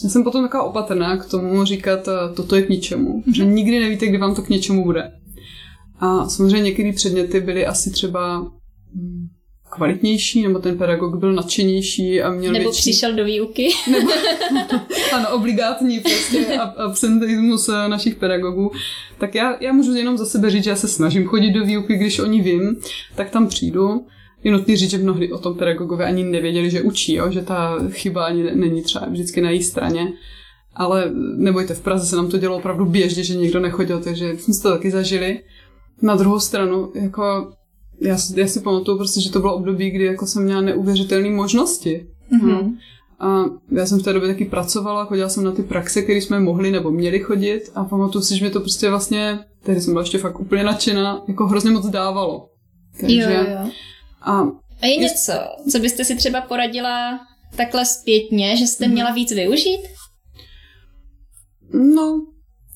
já 0.05 0.11
jsem 0.11 0.25
potom 0.25 0.45
taková 0.45 0.63
opatrná 0.63 1.17
k 1.17 1.27
tomu 1.27 1.65
říkat, 1.65 2.09
eh, 2.09 2.35
toto 2.35 2.57
je 2.57 2.63
k 2.63 2.69
ničemu. 2.69 3.21
Mm-hmm. 3.21 3.35
Že 3.35 3.45
nikdy 3.45 3.81
nevíte, 3.81 4.07
kdy 4.07 4.19
vám 4.19 4.35
to 4.35 4.43
k 4.43 4.49
něčemu 4.49 4.85
bude. 4.85 5.13
A 5.99 6.29
samozřejmě 6.29 6.63
některé 6.63 6.93
předměty 6.93 7.41
byly 7.41 7.67
asi 7.67 7.91
třeba 7.91 8.39
hm, 8.95 9.27
kvalitnější, 9.77 10.43
nebo 10.43 10.59
ten 10.59 10.79
pedagog 10.79 11.17
byl 11.17 11.33
nadšenější 11.33 12.23
a 12.23 12.31
měl 12.31 12.53
Nebo 12.53 12.65
větší... 12.65 12.81
přišel 12.81 13.15
do 13.15 13.25
výuky. 13.25 13.69
Nebo, 13.91 14.11
ano, 15.13 15.31
obligátní 15.31 16.01
prostě 16.01 16.59
absentismus 16.77 17.69
eh, 17.69 17.89
našich 17.89 18.15
pedagogů. 18.15 18.71
Tak 19.19 19.35
já, 19.35 19.57
já 19.61 19.73
můžu 19.73 19.95
jenom 19.95 20.19
za 20.19 20.27
sebe 20.27 20.51
říct, 20.51 20.65
že 20.65 20.71
já 20.71 20.77
se 20.77 20.89
snažím 20.89 21.27
chodit 21.27 21.51
do 21.51 21.65
výuky, 21.65 21.97
když 21.97 22.19
oni 22.19 22.43
vím, 22.43 22.77
tak 23.15 23.31
tam 23.31 23.49
přijdu. 23.49 24.07
Je 24.45 24.53
nutný 24.53 24.77
říct, 24.77 24.91
že 24.91 24.99
mnohdy 24.99 25.33
o 25.33 25.39
tom 25.39 25.55
pedagogové 25.55 26.05
ani 26.05 26.25
nevěděli, 26.25 26.71
že 26.71 26.83
učí, 26.83 27.15
jo? 27.15 27.31
že 27.31 27.43
ta 27.43 27.79
chyba 27.91 28.25
ani 28.25 28.43
není 28.55 28.83
třeba 28.83 29.07
vždycky 29.07 29.41
na 29.41 29.51
její 29.51 29.63
straně. 29.63 30.13
Ale 30.75 31.11
nebojte, 31.37 31.75
v 31.75 31.81
Praze 31.81 32.07
se 32.07 32.17
nám 32.17 32.31
to 32.31 32.39
dělo 32.39 32.57
opravdu 32.57 32.85
běžně, 32.87 33.25
že 33.25 33.35
někdo 33.35 33.61
nechodil, 33.61 34.01
takže 34.01 34.39
jsme 34.39 34.55
to 34.63 34.71
taky 34.71 34.91
zažili. 34.91 35.41
Na 36.03 36.17
druhou 36.17 36.41
stranu, 36.41 36.93
jako 36.95 37.53
já, 38.01 38.17
já 38.35 38.47
si 38.47 38.61
pamatuju 38.61 38.97
prostě, 38.97 39.21
že 39.21 39.33
to 39.33 39.41
bylo 39.41 39.55
období, 39.55 39.91
kdy 39.91 40.05
jako 40.05 40.27
jsem 40.27 40.45
měla 40.45 40.61
neuvěřitelné 40.61 41.31
možnosti. 41.31 42.07
Mm-hmm. 42.33 42.77
A 43.21 43.45
já 43.71 43.87
jsem 43.87 43.99
v 43.99 44.03
té 44.03 44.13
době 44.13 44.29
taky 44.29 44.45
pracovala, 44.45 45.05
chodila 45.05 45.29
jsem 45.29 45.45
na 45.45 45.53
ty 45.53 45.63
praxe, 45.63 46.03
které 46.03 46.19
jsme 46.19 46.41
mohli 46.41 46.71
nebo 46.71 46.91
měli 46.91 47.21
chodit 47.21 47.63
a 47.75 47.85
pamatuju 47.85 48.23
si, 48.25 48.39
že 48.39 48.45
mi 48.45 48.51
to 48.51 48.61
prostě 48.61 48.91
vlastně, 48.91 49.39
tehdy 49.63 49.81
jsem 49.81 49.93
byla 49.93 50.03
ještě 50.03 50.19
fakt 50.19 50.41
úplně 50.41 50.65
nadšená, 50.65 51.25
jako 51.29 51.47
hrozně 51.47 51.71
moc 51.71 51.87
dávalo. 51.87 52.49
Takže, 53.01 53.17
jo, 53.17 53.45
jo. 53.51 53.71
A, 54.23 54.41
a 54.83 54.87
je 54.87 54.97
něco, 54.97 55.33
co 55.71 55.79
byste 55.79 56.05
si 56.05 56.17
třeba 56.17 56.41
poradila 56.41 57.21
takhle 57.57 57.87
zpětně, 57.87 58.57
že 58.57 58.67
jste 58.67 58.85
mm-hmm. 58.85 58.93
měla 58.93 59.13
víc 59.13 59.33
využít? 59.33 59.81
No, 61.95 62.27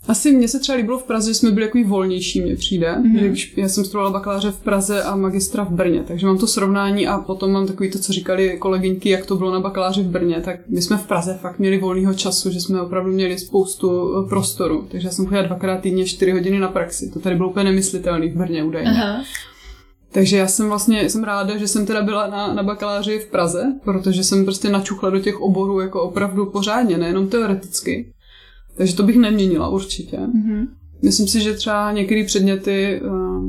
asi 0.08 0.32
mně 0.32 0.48
se 0.48 0.60
třeba 0.60 0.76
líbilo 0.76 0.98
v 0.98 1.04
Praze, 1.04 1.30
že 1.30 1.34
jsme 1.34 1.50
byli 1.50 1.66
takový 1.66 1.84
volnější, 1.84 2.40
mně 2.40 2.56
přijde. 2.56 2.96
Mm-hmm. 3.00 3.50
Já 3.56 3.68
jsem 3.68 3.84
studovala 3.84 4.10
bakaláře 4.10 4.50
v 4.50 4.60
Praze 4.60 5.02
a 5.02 5.16
magistra 5.16 5.64
v 5.64 5.70
Brně, 5.70 6.04
takže 6.08 6.26
mám 6.26 6.38
to 6.38 6.46
srovnání 6.46 7.06
a 7.06 7.18
potom 7.18 7.52
mám 7.52 7.66
takový 7.66 7.90
to, 7.90 7.98
co 7.98 8.12
říkali 8.12 8.56
kolegyňky, 8.58 9.08
jak 9.08 9.26
to 9.26 9.36
bylo 9.36 9.52
na 9.52 9.60
bakaláři 9.60 10.02
v 10.02 10.06
Brně. 10.06 10.40
Tak 10.44 10.56
my 10.68 10.82
jsme 10.82 10.96
v 10.96 11.06
Praze 11.06 11.38
fakt 11.40 11.58
měli 11.58 11.78
volného 11.78 12.14
času, 12.14 12.50
že 12.50 12.60
jsme 12.60 12.80
opravdu 12.80 13.12
měli 13.12 13.38
spoustu 13.38 14.10
eh, 14.16 14.28
prostoru. 14.28 14.86
Takže 14.90 15.08
já 15.08 15.12
jsem 15.12 15.26
chodila 15.26 15.42
dvakrát 15.42 15.80
týdně 15.80 16.06
čtyři 16.06 16.32
hodiny 16.32 16.58
na 16.58 16.68
praxi. 16.68 17.10
To 17.10 17.20
tady 17.20 17.36
bylo 17.36 17.50
úplně 17.50 17.64
nemyslitelné 17.64 18.28
v 18.28 18.36
Brně 18.36 18.64
údajně. 18.64 18.90
Aha. 18.90 19.24
Takže 20.12 20.36
já 20.36 20.46
jsem 20.46 20.68
vlastně 20.68 21.10
jsem 21.10 21.24
ráda, 21.24 21.56
že 21.56 21.68
jsem 21.68 21.86
teda 21.86 22.02
byla 22.02 22.26
na, 22.26 22.54
na 22.54 22.62
bakaláři 22.62 23.18
v 23.18 23.26
Praze, 23.26 23.64
protože 23.84 24.24
jsem 24.24 24.44
prostě 24.44 24.68
načuchla 24.68 25.10
do 25.10 25.20
těch 25.20 25.40
oborů 25.40 25.80
jako 25.80 26.02
opravdu 26.02 26.46
pořádně, 26.46 26.98
nejenom 26.98 27.28
teoreticky. 27.28 28.12
Takže 28.80 28.96
to 28.96 29.02
bych 29.02 29.16
neměnila 29.16 29.68
určitě. 29.68 30.16
Mm-hmm. 30.16 30.66
Myslím 31.02 31.28
si, 31.28 31.40
že 31.40 31.54
třeba 31.54 31.92
některé 31.92 32.24
předměty 32.24 33.00
uh, 33.04 33.44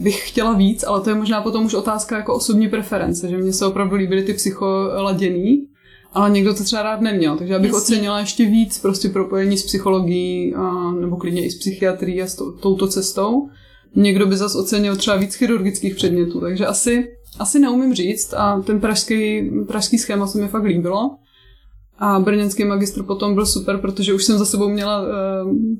bych 0.00 0.28
chtěla 0.28 0.52
víc, 0.52 0.84
ale 0.84 1.00
to 1.00 1.10
je 1.10 1.16
možná 1.16 1.40
potom 1.40 1.64
už 1.64 1.74
otázka 1.74 2.16
jako 2.16 2.34
osobní 2.34 2.68
preference, 2.68 3.28
že 3.28 3.38
mně 3.38 3.52
se 3.52 3.66
opravdu 3.66 3.96
líbily 3.96 4.22
ty 4.22 4.34
psycholaděný, 4.34 5.66
ale 6.12 6.30
někdo 6.30 6.54
to 6.54 6.64
třeba 6.64 6.82
rád 6.82 7.00
neměl, 7.00 7.36
takže 7.36 7.52
já 7.52 7.58
bych 7.58 7.72
Jasně. 7.72 7.96
ocenila 7.96 8.20
ještě 8.20 8.46
víc 8.46 8.78
prostě 8.78 9.08
propojení 9.08 9.58
s 9.58 9.66
psychologií 9.66 10.54
a, 10.54 10.90
nebo 10.90 11.16
klidně 11.16 11.46
i 11.46 11.50
s 11.50 11.58
psychiatrií 11.58 12.22
a 12.22 12.26
s 12.26 12.34
to, 12.34 12.52
touto 12.52 12.88
cestou. 12.88 13.48
Někdo 13.96 14.26
by 14.26 14.36
zase 14.36 14.58
ocenil 14.58 14.96
třeba 14.96 15.16
víc 15.16 15.34
chirurgických 15.34 15.94
předmětů, 15.94 16.40
takže 16.40 16.66
asi, 16.66 17.08
asi 17.38 17.58
neumím 17.58 17.94
říct 17.94 18.34
a 18.34 18.62
ten 18.62 18.80
pražský, 18.80 19.50
pražský 19.68 19.98
schéma 19.98 20.26
se 20.26 20.38
mi 20.38 20.48
fakt 20.48 20.64
líbilo. 20.64 21.10
A 21.98 22.20
brněnský 22.20 22.64
magistr 22.64 23.02
potom 23.02 23.34
byl 23.34 23.46
super, 23.46 23.78
protože 23.78 24.14
už 24.14 24.24
jsem 24.24 24.38
za 24.38 24.44
sebou 24.44 24.68
měla 24.68 25.02
uh, 25.02 25.08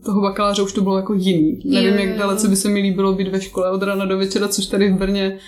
toho 0.05 0.21
bakaláře, 0.21 0.63
už 0.63 0.73
to 0.73 0.81
bylo 0.81 0.97
jako 0.97 1.15
jiný. 1.15 1.61
Nevím, 1.65 2.09
jak 2.09 2.19
dalece 2.19 2.49
by 2.49 2.57
se 2.57 2.69
mi 2.69 2.81
líbilo 2.81 3.13
být 3.13 3.29
ve 3.29 3.41
škole 3.41 3.71
od 3.71 3.83
rána 3.83 4.05
do 4.05 4.19
večera, 4.19 4.49
což 4.49 4.67
tady 4.67 4.93
v 4.93 4.97
Brně 4.97 5.39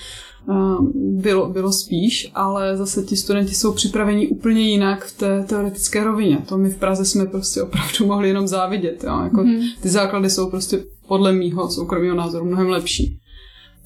uh, 0.49 0.87
bylo, 0.95 1.49
bylo 1.49 1.73
spíš, 1.73 2.31
ale 2.35 2.77
zase 2.77 3.03
ti 3.03 3.17
studenti 3.17 3.55
jsou 3.55 3.73
připraveni 3.73 4.29
úplně 4.29 4.61
jinak 4.61 5.05
v 5.05 5.19
té 5.19 5.45
teoretické 5.49 6.05
rovině. 6.05 6.39
To 6.49 6.59
my 6.59 6.71
v 6.71 6.77
Praze 6.77 7.05
jsme 7.05 7.27
prostě 7.27 7.63
opravdu 7.63 8.07
mohli 8.07 8.29
jenom 8.29 8.49
závidět. 8.49 9.05
Jo? 9.05 9.21
Jako 9.23 9.37
mm-hmm. 9.37 9.63
Ty 9.81 9.89
základy 9.89 10.31
jsou 10.31 10.51
prostě 10.51 10.85
podle 11.09 11.33
mýho 11.33 11.71
soukromého 11.71 12.17
názoru 12.17 12.45
mnohem 12.45 12.69
lepší. 12.69 13.19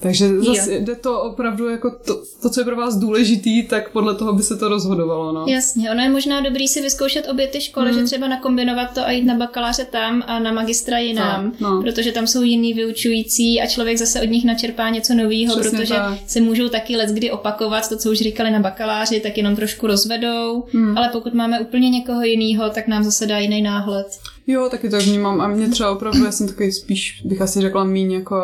Takže 0.01 0.41
zase 0.41 0.75
jo. 0.75 0.81
jde 0.81 0.95
to 0.95 1.23
opravdu 1.23 1.69
jako 1.69 1.91
to, 1.91 2.23
to, 2.43 2.51
co 2.51 2.61
je 2.61 2.65
pro 2.65 2.77
vás 2.77 2.97
důležitý, 2.97 3.63
tak 3.63 3.93
podle 3.93 4.15
toho 4.15 4.33
by 4.33 4.43
se 4.43 4.57
to 4.57 4.69
rozhodovalo. 4.69 5.33
No. 5.33 5.45
Jasně, 5.49 5.91
ono 5.91 6.03
je 6.03 6.09
možná 6.09 6.41
dobrý 6.41 6.69
si 6.69 6.83
vyzkoušet 6.83 7.29
obě 7.31 7.47
ty 7.47 7.61
školy, 7.61 7.93
mm. 7.93 7.99
že 7.99 8.05
třeba 8.05 8.29
nakombinovat 8.29 8.95
to 8.95 9.07
a 9.07 9.11
jít 9.11 9.25
na 9.25 9.35
bakaláře 9.35 9.85
tam 9.85 10.23
a 10.27 10.39
na 10.39 10.53
magistra 10.53 10.99
jinam, 10.99 11.51
tak, 11.51 11.61
no. 11.61 11.83
protože 11.83 12.13
tam 12.13 12.27
jsou 12.27 12.43
jiný 12.43 12.75
vyučující 12.75 13.61
a 13.61 13.67
člověk 13.67 13.99
zase 13.99 14.21
od 14.21 14.31
nich 14.31 14.45
načerpá 14.45 14.89
něco 14.89 15.15
nového, 15.15 15.57
protože 15.57 15.95
tak. 15.95 16.19
se 16.27 16.41
můžou 16.41 16.69
taky 16.69 16.97
let 16.97 17.11
kdy 17.11 17.31
opakovat, 17.31 17.89
to, 17.89 17.97
co 17.97 18.11
už 18.11 18.19
říkali 18.19 18.51
na 18.51 18.61
bakaláři, 18.61 19.21
tak 19.21 19.37
jenom 19.37 19.57
trošku 19.57 19.87
rozvedou, 19.87 20.65
mm. 20.73 20.99
ale 20.99 21.09
pokud 21.13 21.35
máme 21.35 21.61
úplně 21.61 21.91
někoho 21.91 22.23
jiného, 22.23 22.71
tak 22.71 22.89
nám 22.89 23.05
zase 23.05 23.27
dá 23.27 23.39
jiný 23.39 23.63
náhled. 23.63 24.07
Jo, 24.51 24.69
taky 24.71 24.89
to 24.89 24.99
vnímám 24.99 25.41
a 25.41 25.49
mě 25.49 25.69
třeba 25.69 25.91
opravdu, 25.91 26.25
já 26.25 26.33
jsem 26.33 26.49
takový 26.49 26.73
spíš, 26.73 27.23
bych 27.25 27.43
asi 27.43 27.61
řekla, 27.61 27.85
méně 27.85 28.17
jako 28.17 28.37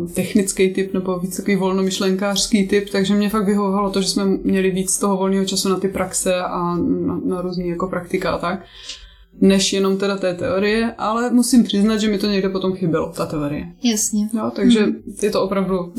uh, 0.00 0.08
technický 0.08 0.74
typ 0.74 0.94
nebo 0.94 1.18
víc 1.18 1.36
takový 1.36 1.56
volnomyšlenkářský 1.56 2.68
typ, 2.68 2.90
takže 2.90 3.14
mě 3.14 3.30
fakt 3.30 3.46
vyhovovalo 3.46 3.90
to, 3.90 4.02
že 4.02 4.08
jsme 4.08 4.24
měli 4.24 4.70
víc 4.70 4.98
toho 4.98 5.16
volného 5.16 5.44
času 5.44 5.68
na 5.68 5.76
ty 5.76 5.88
praxe 5.88 6.34
a 6.36 6.76
na, 6.76 7.20
na 7.24 7.40
různý 7.40 7.68
jako 7.68 7.88
praktika 7.88 8.30
a 8.30 8.38
tak, 8.38 8.64
než 9.40 9.72
jenom 9.72 9.96
teda 9.96 10.16
té 10.16 10.34
teorie, 10.34 10.94
ale 10.98 11.30
musím 11.30 11.64
přiznat, 11.64 11.96
že 11.96 12.08
mi 12.08 12.18
to 12.18 12.26
někde 12.26 12.48
potom 12.48 12.72
chybělo, 12.72 13.12
ta 13.16 13.26
teorie. 13.26 13.66
Jasně. 13.82 14.28
Jo, 14.34 14.50
takže 14.54 14.80
hmm. 14.80 15.02
je 15.22 15.30
to 15.30 15.42
opravdu 15.42 15.92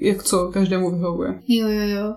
jak 0.00 0.22
co 0.22 0.50
každému 0.52 0.90
vyhovuje. 0.90 1.42
Jo, 1.48 1.68
jo, 1.68 1.88
jo. 1.88 2.14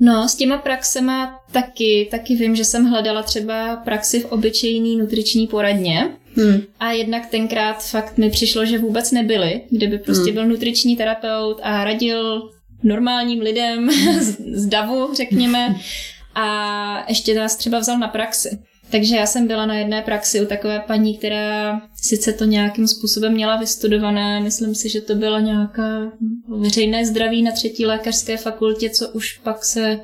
No, 0.00 0.28
s 0.28 0.34
těma 0.34 0.58
praxema 0.58 1.40
taky, 1.52 2.08
taky 2.10 2.36
vím, 2.36 2.56
že 2.56 2.64
jsem 2.64 2.84
hledala 2.84 3.22
třeba 3.22 3.76
praxi 3.76 4.20
v 4.20 4.24
obyčejný 4.24 4.96
nutriční 4.96 5.46
poradně. 5.46 6.08
Hmm. 6.36 6.62
A 6.80 6.92
jednak 6.92 7.26
tenkrát 7.26 7.84
fakt 7.84 8.18
mi 8.18 8.30
přišlo, 8.30 8.66
že 8.66 8.78
vůbec 8.78 9.12
nebyly, 9.12 9.60
kdyby 9.70 9.98
prostě 9.98 10.24
hmm. 10.24 10.34
byl 10.34 10.46
nutriční 10.46 10.96
terapeut 10.96 11.60
a 11.62 11.84
radil 11.84 12.50
normálním 12.82 13.40
lidem 13.40 13.90
z, 14.20 14.36
z 14.52 14.66
davu, 14.66 15.14
řekněme, 15.14 15.76
a 16.34 17.04
ještě 17.08 17.34
nás 17.34 17.56
třeba 17.56 17.78
vzal 17.78 17.98
na 17.98 18.08
praxi. 18.08 18.58
Takže 18.90 19.16
já 19.16 19.26
jsem 19.26 19.46
byla 19.46 19.66
na 19.66 19.74
jedné 19.74 20.02
praxi 20.02 20.40
u 20.40 20.46
takové 20.46 20.80
paní, 20.80 21.18
která 21.18 21.80
sice 21.96 22.32
to 22.32 22.44
nějakým 22.44 22.88
způsobem 22.88 23.32
měla 23.32 23.56
vystudované, 23.56 24.40
myslím 24.40 24.74
si, 24.74 24.88
že 24.88 25.00
to 25.00 25.14
byla 25.14 25.40
nějaká 25.40 26.12
veřejné 26.60 27.06
zdraví 27.06 27.42
na 27.42 27.52
třetí 27.52 27.86
lékařské 27.86 28.36
fakultě, 28.36 28.90
co 28.90 29.08
už 29.08 29.38
pak 29.38 29.64
se 29.64 30.00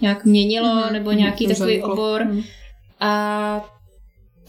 nějak 0.00 0.24
měnilo, 0.24 0.68
mm-hmm. 0.68 0.92
nebo 0.92 1.12
nějaký 1.12 1.46
mm-hmm. 1.46 1.58
takový 1.58 1.82
obor. 1.82 2.22
Mm-hmm. 2.22 2.44
A 3.00 3.70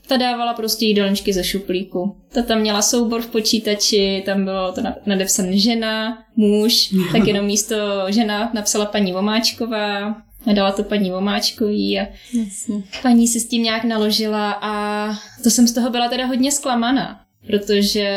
ta 0.08 0.18
dávala 0.18 0.54
prostě 0.54 0.86
jídelníčky 0.86 1.34
ze 1.34 1.44
šuplíku. 1.44 2.18
Ta 2.34 2.42
tam 2.42 2.60
měla 2.60 2.82
soubor 2.82 3.22
v 3.22 3.28
počítači, 3.28 4.24
tam 4.26 4.46
bylo 4.46 4.72
to 4.72 4.82
nadepsané 5.06 5.58
žena, 5.58 6.18
muž, 6.36 6.96
tak 7.12 7.28
jenom 7.28 7.46
místo 7.46 7.76
žena 8.08 8.52
napsala 8.54 8.86
paní 8.86 9.14
Vomáčková, 9.14 10.16
dala 10.54 10.72
to 10.72 10.84
paní 10.84 11.12
Vomáčkový 11.12 12.00
a 12.00 12.08
Jasně. 12.34 12.84
paní 13.02 13.28
si 13.28 13.40
s 13.40 13.48
tím 13.48 13.64
nějak 13.64 13.84
naložila 13.84 14.52
a 14.62 15.06
to 15.44 15.50
jsem 15.50 15.68
z 15.68 15.74
toho 15.74 15.90
byla 15.90 16.10
teda 16.10 16.26
hodně 16.26 16.52
zklamaná, 16.52 17.20
protože 17.48 18.10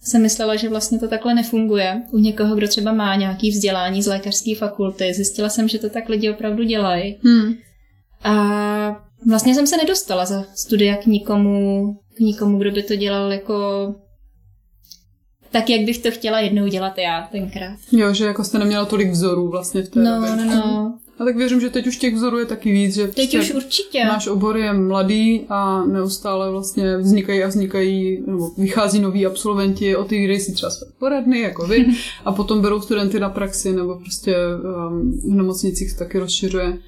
jsem 0.00 0.22
myslela, 0.22 0.56
že 0.56 0.68
vlastně 0.68 0.98
to 0.98 1.08
takhle 1.08 1.34
nefunguje 1.34 2.02
u 2.12 2.18
někoho, 2.18 2.54
kdo 2.56 2.68
třeba 2.68 2.92
má 2.92 3.16
nějaký 3.16 3.50
vzdělání 3.50 4.02
z 4.02 4.06
lékařské 4.06 4.54
fakulty. 4.58 5.14
Zjistila 5.14 5.48
jsem, 5.48 5.68
že 5.68 5.78
to 5.78 5.90
tak 5.90 6.08
lidi 6.08 6.30
opravdu 6.30 6.62
dělají. 6.64 7.16
Hmm. 7.24 7.54
A 8.24 8.34
vlastně 9.28 9.54
jsem 9.54 9.66
se 9.66 9.76
nedostala 9.76 10.24
za 10.24 10.44
studia 10.54 10.96
k 10.96 11.06
nikomu, 11.06 11.84
k 12.16 12.20
nikomu, 12.20 12.58
kdo 12.58 12.70
by 12.70 12.82
to 12.82 12.96
dělal 12.96 13.32
jako 13.32 13.54
tak, 15.50 15.70
jak 15.70 15.80
bych 15.80 15.98
to 15.98 16.10
chtěla 16.10 16.40
jednou 16.40 16.66
dělat 16.66 16.98
já 16.98 17.28
tenkrát. 17.32 17.78
Jo, 17.92 18.14
že 18.14 18.24
jako 18.24 18.44
jste 18.44 18.58
neměla 18.58 18.84
tolik 18.84 19.10
vzorů 19.10 19.50
vlastně 19.50 19.82
v 19.82 19.88
té 19.88 20.00
No, 20.00 20.14
době. 20.14 20.36
no, 20.46 20.56
no. 20.56 20.98
A 21.18 21.24
tak 21.24 21.36
věřím, 21.36 21.60
že 21.60 21.70
teď 21.70 21.86
už 21.86 21.96
těch 21.96 22.14
vzorů 22.14 22.38
je 22.38 22.44
taky 22.44 22.72
víc, 22.72 22.94
že 22.94 23.08
teď 23.08 23.38
už 23.38 23.50
určitě. 23.50 24.04
náš 24.04 24.26
obor 24.26 24.56
je 24.56 24.72
mladý 24.72 25.40
a 25.48 25.84
neustále 25.84 26.50
vlastně 26.50 26.96
vznikají 26.96 27.42
a 27.42 27.48
vznikají, 27.48 28.22
nebo 28.26 28.50
vychází 28.58 29.00
noví 29.00 29.26
absolventi, 29.26 29.96
otevírají 29.96 30.40
si 30.40 30.52
třeba 30.52 30.70
své 30.70 30.86
poradny, 30.98 31.40
jako 31.40 31.66
vy, 31.66 31.86
a 32.24 32.32
potom 32.32 32.62
berou 32.62 32.80
studenty 32.80 33.20
na 33.20 33.28
praxi, 33.28 33.72
nebo 33.72 33.94
prostě 33.94 34.36
um, 34.36 35.12
v 35.12 35.34
nemocnicích 35.34 35.90
se 35.90 35.98
taky 35.98 36.18
rozšiřuje. 36.18 36.78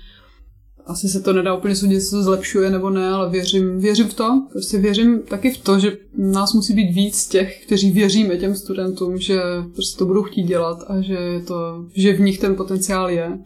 asi 0.87 1.09
se 1.09 1.21
to 1.21 1.33
nedá 1.33 1.55
úplně 1.55 1.77
soudit, 1.77 1.95
jestli 1.95 2.11
to 2.11 2.23
zlepšuje 2.23 2.71
nebo 2.71 2.91
ne, 2.91 3.09
ale 3.09 3.31
věřím, 3.31 3.81
věřím 3.81 4.09
v 4.09 4.15
to. 4.15 4.47
Prostě 4.53 4.79
věřím 4.79 5.23
taky 5.23 5.51
v 5.51 5.59
to, 5.59 5.79
že 5.79 5.97
nás 6.19 6.53
musí 6.53 6.75
být 6.75 6.93
víc 6.93 7.27
těch, 7.27 7.65
kteří 7.67 7.91
věříme 7.91 8.37
těm 8.37 8.55
studentům, 8.55 9.19
že 9.19 9.41
prostě 9.75 9.99
to 9.99 10.07
budou 10.07 10.23
chtít 10.23 10.43
dělat 10.43 10.85
a 10.89 11.01
že, 11.01 11.19
to, 11.47 11.87
že 11.95 12.13
v 12.13 12.21
nich 12.21 12.39
ten 12.39 12.57
potenciál 12.57 13.11
je 13.11 13.39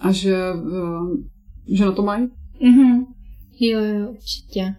a 0.00 0.12
že, 0.12 0.36
eh, 0.36 1.74
že 1.76 1.84
na 1.84 1.92
to 1.92 2.02
mají. 2.02 2.26
Mm-hmm. 2.62 3.06
Jo, 3.60 3.80
jo, 3.80 4.10
určitě. 4.10 4.74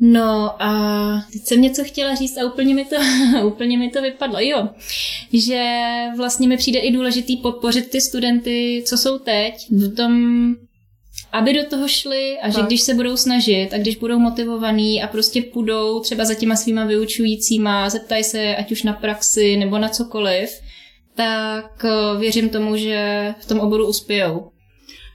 No 0.00 0.62
a 0.62 1.22
teď 1.32 1.42
jsem 1.42 1.60
něco 1.60 1.84
chtěla 1.84 2.14
říct 2.14 2.38
a 2.38 2.44
úplně 2.44 2.74
mi 2.74 2.84
to, 2.84 2.96
úplně 3.46 3.78
mi 3.78 3.90
to 3.90 4.02
vypadlo. 4.02 4.40
Jo, 4.40 4.68
že 5.32 5.82
vlastně 6.16 6.48
mi 6.48 6.56
přijde 6.56 6.78
i 6.78 6.92
důležitý 6.92 7.36
podpořit 7.36 7.90
ty 7.90 8.00
studenty, 8.00 8.82
co 8.86 8.98
jsou 8.98 9.18
teď, 9.18 9.66
v 9.70 9.94
tom, 9.94 10.54
aby 11.32 11.52
do 11.52 11.64
toho 11.64 11.88
šli 11.88 12.38
a 12.42 12.48
že 12.48 12.56
tak. 12.56 12.66
když 12.66 12.80
se 12.80 12.94
budou 12.94 13.16
snažit 13.16 13.68
a 13.72 13.78
když 13.78 13.96
budou 13.96 14.18
motivovaní 14.18 15.02
a 15.02 15.06
prostě 15.06 15.42
půjdou 15.42 16.00
třeba 16.00 16.24
za 16.24 16.34
těma 16.34 16.56
svýma 16.56 16.84
vyučujícíma, 16.84 17.90
zeptají 17.90 18.24
se 18.24 18.56
ať 18.56 18.72
už 18.72 18.82
na 18.82 18.92
praxi 18.92 19.56
nebo 19.56 19.78
na 19.78 19.88
cokoliv, 19.88 20.50
tak 21.20 21.84
eh, 21.84 22.18
věřím 22.18 22.48
tomu, 22.48 22.76
že 22.76 23.34
v 23.40 23.46
tom 23.46 23.60
oboru 23.60 23.88
uspějou. 23.88 24.50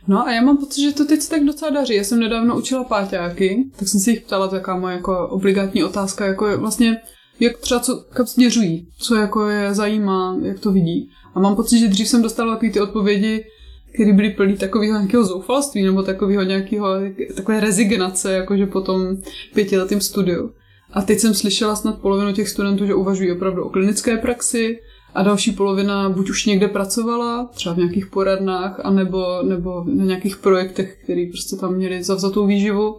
No 0.07 0.27
a 0.27 0.31
já 0.31 0.41
mám 0.41 0.57
pocit, 0.57 0.81
že 0.81 0.93
to 0.93 1.05
teď 1.05 1.21
se 1.21 1.29
tak 1.29 1.43
docela 1.43 1.71
daří. 1.71 1.95
Já 1.95 2.03
jsem 2.03 2.19
nedávno 2.19 2.57
učila 2.57 2.83
páťáky, 2.83 3.65
tak 3.79 3.87
jsem 3.87 3.99
si 3.99 4.11
jich 4.11 4.21
ptala, 4.21 4.47
taká 4.47 4.75
moje 4.75 4.95
jako 4.95 5.27
obligátní 5.27 5.83
otázka, 5.83 6.25
jako 6.25 6.47
je 6.47 6.57
vlastně, 6.57 6.97
jak 7.39 7.57
třeba 7.57 7.79
co, 7.79 8.05
kam 8.09 8.25
směřují, 8.25 8.87
co 8.99 9.15
jako 9.15 9.49
je 9.49 9.73
zajímá, 9.73 10.37
jak 10.41 10.59
to 10.59 10.71
vidí. 10.71 11.09
A 11.35 11.39
mám 11.39 11.55
pocit, 11.55 11.79
že 11.79 11.87
dřív 11.87 12.07
jsem 12.07 12.21
dostala 12.21 12.53
takové 12.53 12.71
ty 12.71 12.81
odpovědi, 12.81 13.45
které 13.93 14.13
byly 14.13 14.29
plný 14.29 14.57
takového 14.57 14.97
nějakého 14.97 15.25
zoufalství 15.25 15.83
nebo 15.83 16.03
takového 16.03 16.43
nějakého, 16.43 16.87
takové 17.35 17.59
rezignace, 17.59 18.33
jakože 18.33 18.65
po 18.65 18.81
tom 18.81 19.17
pětiletém 19.53 20.01
studiu. 20.01 20.51
A 20.93 21.01
teď 21.01 21.19
jsem 21.19 21.33
slyšela 21.33 21.75
snad 21.75 22.01
polovinu 22.01 22.33
těch 22.33 22.49
studentů, 22.49 22.85
že 22.85 22.95
uvažují 22.95 23.31
opravdu 23.31 23.63
o 23.63 23.69
klinické 23.69 24.17
praxi, 24.17 24.79
a 25.15 25.23
další 25.23 25.51
polovina 25.51 26.09
buď 26.09 26.29
už 26.29 26.45
někde 26.45 26.67
pracovala, 26.67 27.49
třeba 27.53 27.75
v 27.75 27.77
nějakých 27.77 28.07
poradnách, 28.07 28.79
anebo, 28.83 29.43
nebo 29.43 29.83
na 29.87 30.05
nějakých 30.05 30.37
projektech, 30.37 30.97
které 31.03 31.25
prostě 31.31 31.55
tam 31.55 31.73
měli 31.73 32.03
zavzatou 32.03 32.47
výživu, 32.47 32.95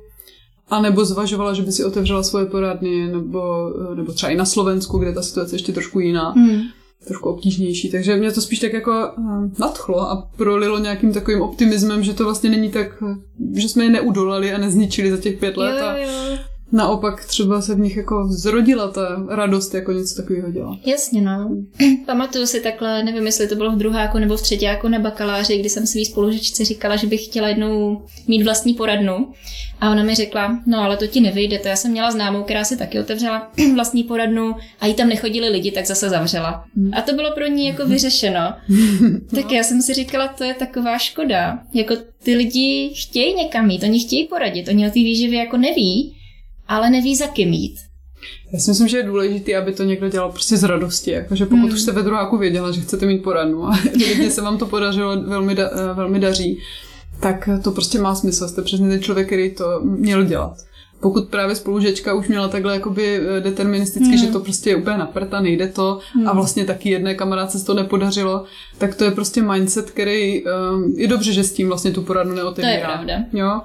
a 0.68 0.81
nebo 0.83 1.05
zvažovala, 1.05 1.55
že 1.55 1.62
by 1.62 1.72
si 1.72 1.85
otevřela 1.85 2.22
svoje 2.22 2.46
poradny, 2.46 3.07
nebo, 3.07 3.72
nebo 3.94 4.12
třeba 4.12 4.33
i 4.33 4.37
na 4.37 4.44
Slovensku, 4.44 4.98
kde 4.98 5.12
ta 5.12 5.22
situace 5.22 5.55
ještě 5.55 5.72
trošku 5.72 6.00
jiná. 6.00 6.31
Hmm 6.31 6.61
trošku 7.07 7.29
obtížnější. 7.29 7.90
Takže 7.90 8.16
mě 8.16 8.33
to 8.33 8.40
spíš 8.40 8.59
tak 8.59 8.72
jako 8.72 8.92
eh, 8.92 9.22
nadchlo 9.59 10.11
a 10.11 10.29
prolilo 10.37 10.79
nějakým 10.79 11.12
takovým 11.12 11.42
optimismem, 11.42 12.02
že 12.02 12.14
to 12.14 12.24
vlastně 12.24 12.50
není 12.50 12.70
tak, 12.70 13.02
eh, 13.02 13.61
že 13.61 13.68
jsme 13.68 13.85
je 13.85 13.90
neudolali 13.90 14.52
a 14.52 14.59
nezničili 14.59 15.11
za 15.11 15.16
těch 15.16 15.38
pět 15.38 15.57
let. 15.57 15.83
A, 15.83 15.96
jo, 15.96 16.09
jo 16.31 16.38
naopak 16.72 17.24
třeba 17.24 17.62
se 17.62 17.74
v 17.74 17.79
nich 17.79 17.96
jako 17.96 18.29
zrodila 18.31 18.88
ta 18.88 19.26
radost 19.29 19.74
jako 19.74 19.92
něco 19.92 20.22
takového 20.22 20.50
dělat. 20.50 20.79
Jasně, 20.87 21.22
no. 21.22 21.50
Pamatuju 22.07 22.46
si 22.46 22.61
takhle, 22.61 23.02
nevím, 23.02 23.26
jestli 23.26 23.48
to 23.48 23.55
bylo 23.55 23.72
v 23.72 23.79
druháku 23.79 24.18
nebo 24.18 24.37
v 24.37 24.42
třetíku 24.42 24.88
na 24.88 24.98
bakaláři, 24.98 25.59
kdy 25.59 25.68
jsem 25.68 25.87
svý 25.87 26.05
spolužičce 26.05 26.64
říkala, 26.64 26.96
že 26.96 27.07
bych 27.07 27.24
chtěla 27.24 27.48
jednou 27.48 28.02
mít 28.29 28.42
vlastní 28.42 28.74
poradnu. 28.74 29.33
A 29.81 29.90
ona 29.90 30.02
mi 30.02 30.14
řekla, 30.14 30.62
no 30.66 30.79
ale 30.79 30.96
to 30.96 31.07
ti 31.07 31.20
nevyjde, 31.20 31.59
to 31.59 31.68
já 31.68 31.76
jsem 31.76 31.90
měla 31.90 32.11
známou, 32.11 32.42
která 32.42 32.64
si 32.64 32.76
taky 32.76 33.00
otevřela 33.00 33.52
vlastní 33.74 34.05
poradnu 34.05 34.55
a 34.81 34.87
jí 34.87 34.94
tam 34.94 35.09
nechodili 35.09 35.48
lidi, 35.48 35.70
tak 35.70 35.87
zase 35.87 36.09
zavřela. 36.11 36.64
A 36.92 37.02
to 37.02 37.12
bylo 37.12 37.31
pro 37.35 37.46
ní 37.46 37.66
jako 37.66 37.87
vyřešeno. 37.87 38.40
tak 39.35 39.52
já 39.52 39.62
jsem 39.62 39.83
si 39.83 39.94
říkala, 39.94 40.29
to 40.29 40.44
je 40.44 40.55
taková 40.55 40.98
škoda. 40.98 41.59
Jako 41.74 41.94
ty 42.22 42.37
lidi 42.37 42.92
chtějí 42.94 43.35
někam 43.35 43.70
jít, 43.70 43.83
oni 43.83 44.00
chtějí 44.00 44.24
poradit, 44.24 44.68
oni 44.68 44.87
o 44.87 44.90
té 44.90 44.94
výživě 44.94 45.38
jako 45.38 45.57
neví, 45.57 46.15
ale 46.68 46.90
neví 46.90 47.16
za 47.16 47.26
kým 47.26 47.52
jít. 47.52 47.76
Já 48.52 48.59
si 48.59 48.70
myslím, 48.70 48.88
že 48.88 48.96
je 48.96 49.02
důležité, 49.02 49.57
aby 49.57 49.72
to 49.72 49.85
někdo 49.85 50.09
dělal 50.09 50.31
prostě 50.31 50.57
z 50.57 50.64
radosti. 50.64 51.11
Jakože 51.11 51.46
pokud 51.46 51.57
hmm. 51.57 51.72
už 51.72 51.81
jste 51.81 51.92
ve 51.92 52.02
druháku 52.02 52.38
věděla, 52.38 52.72
že 52.72 52.81
chcete 52.81 53.07
mít 53.07 53.22
poradnu 53.22 53.66
a 53.66 53.79
evidentně 53.94 54.31
se 54.31 54.42
vám 54.42 54.59
to 54.59 54.66
podařilo, 54.66 55.22
velmi, 55.22 55.55
da, 55.55 55.70
eh, 55.72 55.94
velmi 55.94 56.20
daří, 56.20 56.59
tak 57.20 57.48
to 57.64 57.72
prostě 57.72 57.98
má 57.98 58.14
smysl. 58.14 58.48
Jste 58.48 58.62
přesně 58.62 58.88
ten 58.88 59.02
člověk, 59.02 59.26
který 59.26 59.55
to 59.55 59.81
měl 59.83 60.24
dělat. 60.24 60.57
Pokud 61.00 61.29
právě 61.29 61.57
spolužečka 61.57 62.14
už 62.14 62.29
měla 62.29 62.48
takhle 62.48 62.74
jakoby 62.74 63.20
eh, 63.20 63.40
deterministicky, 63.40 64.09
hmm. 64.09 64.18
že 64.18 64.26
to 64.26 64.40
prostě 64.40 64.70
je 64.70 64.76
úplně 64.76 64.98
naprta, 64.98 65.40
nejde 65.40 65.68
to 65.68 65.98
hmm. 66.12 66.29
a 66.29 66.33
vlastně 66.33 66.64
taky 66.64 66.90
jedné 66.90 67.14
kamarádce 67.14 67.59
se 67.59 67.66
to 67.66 67.74
nepodařilo, 67.74 68.44
tak 68.79 68.94
to 68.94 69.05
je 69.05 69.11
prostě 69.11 69.42
mindset, 69.42 69.90
který 69.90 70.44
um, 70.44 70.94
je 70.96 71.09
dobře, 71.09 71.33
že 71.33 71.44
s 71.44 71.52
tím 71.52 71.68
vlastně 71.68 71.90
tu 71.90 72.02
poradnu 72.02 72.35
neotevírá. 72.35 72.72
To 72.72 72.79
je 72.79 72.85
pravda. 72.85 73.14
Jo? 73.33 73.61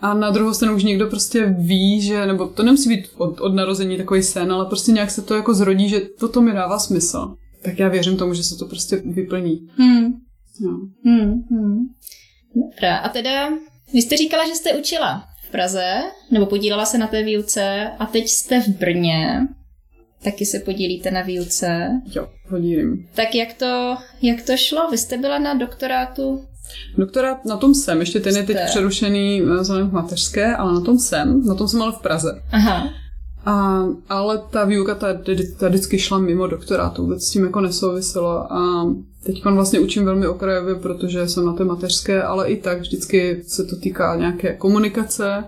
A 0.00 0.14
na 0.14 0.30
druhou 0.30 0.54
stranu 0.54 0.76
už 0.76 0.84
někdo 0.84 1.06
prostě 1.06 1.54
ví, 1.58 2.00
že, 2.00 2.26
nebo 2.26 2.46
to 2.46 2.62
nemusí 2.62 2.88
být 2.88 3.08
od, 3.16 3.40
od 3.40 3.54
narození 3.54 3.96
takový 3.96 4.22
sen, 4.22 4.52
ale 4.52 4.66
prostě 4.66 4.92
nějak 4.92 5.10
se 5.10 5.22
to 5.22 5.34
jako 5.34 5.54
zrodí, 5.54 5.88
že 5.88 6.00
toto 6.00 6.40
mi 6.40 6.52
dává 6.52 6.78
smysl. 6.78 7.34
Tak 7.62 7.78
já 7.78 7.88
věřím 7.88 8.16
tomu, 8.16 8.34
že 8.34 8.42
se 8.42 8.56
to 8.56 8.66
prostě 8.66 8.96
vyplní. 8.96 9.68
Hmm. 9.76 10.04
No. 10.60 10.70
Hmm, 11.04 11.42
hmm. 11.50 11.78
Dobrá, 12.54 12.96
a 12.96 13.08
teda, 13.08 13.48
vy 13.92 14.02
jste 14.02 14.16
říkala, 14.16 14.48
že 14.48 14.54
jste 14.54 14.74
učila 14.74 15.24
v 15.48 15.50
Praze, 15.50 16.02
nebo 16.30 16.46
podílela 16.46 16.84
se 16.84 16.98
na 16.98 17.06
té 17.06 17.22
výuce 17.22 17.90
a 17.98 18.06
teď 18.06 18.28
jste 18.28 18.60
v 18.60 18.68
Brně. 18.68 19.40
Taky 20.24 20.46
se 20.46 20.58
podílíte 20.58 21.10
na 21.10 21.22
výuce. 21.22 21.88
Jo, 22.14 22.28
podílím. 22.48 23.08
Tak 23.14 23.34
jak 23.34 23.54
to, 23.54 23.96
jak 24.22 24.42
to 24.42 24.56
šlo? 24.56 24.90
Vy 24.90 24.98
jste 24.98 25.18
byla 25.18 25.38
na 25.38 25.54
doktorátu 25.54 26.44
Doktora 26.98 27.36
na 27.46 27.56
tom 27.56 27.74
jsem, 27.74 28.00
ještě 28.00 28.20
ten 28.20 28.36
je 28.36 28.42
teď 28.42 28.56
přerušený 28.66 29.42
eh, 29.42 29.60
vzhledem 29.60 29.90
k 29.90 29.92
mateřské, 29.92 30.56
ale 30.56 30.72
na 30.72 30.80
tom 30.80 30.98
jsem, 30.98 31.46
na 31.46 31.54
tom 31.54 31.68
jsem 31.68 31.82
ale 31.82 31.92
v 31.92 32.02
Praze. 32.02 32.42
Aha. 32.52 32.88
A, 33.46 33.84
ale 34.08 34.42
ta 34.50 34.64
výuka 34.64 34.94
ta, 34.94 35.06
ta 35.58 35.68
vždycky 35.68 35.98
šla 35.98 36.18
mimo 36.18 36.46
doktorátu, 36.46 37.02
vůbec 37.02 37.24
s 37.24 37.30
tím 37.30 37.44
jako 37.44 37.60
nesouviselo 37.60 38.52
a 38.52 38.86
teď 39.24 39.44
vlastně 39.44 39.80
učím 39.80 40.04
velmi 40.04 40.26
okrajově, 40.26 40.74
protože 40.74 41.28
jsem 41.28 41.46
na 41.46 41.52
té 41.52 41.64
mateřské, 41.64 42.22
ale 42.22 42.48
i 42.48 42.56
tak 42.56 42.80
vždycky 42.80 43.42
se 43.46 43.64
to 43.64 43.76
týká 43.76 44.16
nějaké 44.16 44.56
komunikace 44.56 45.44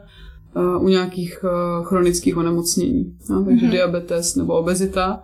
uh, 0.57 0.85
u 0.85 0.89
nějakých 0.89 1.45
uh, 1.45 1.87
chronických 1.87 2.37
onemocnění, 2.37 3.17
no, 3.31 3.45
takže 3.45 3.67
mm-hmm. 3.67 3.71
diabetes 3.71 4.37
nebo 4.37 4.59
obezita, 4.59 5.23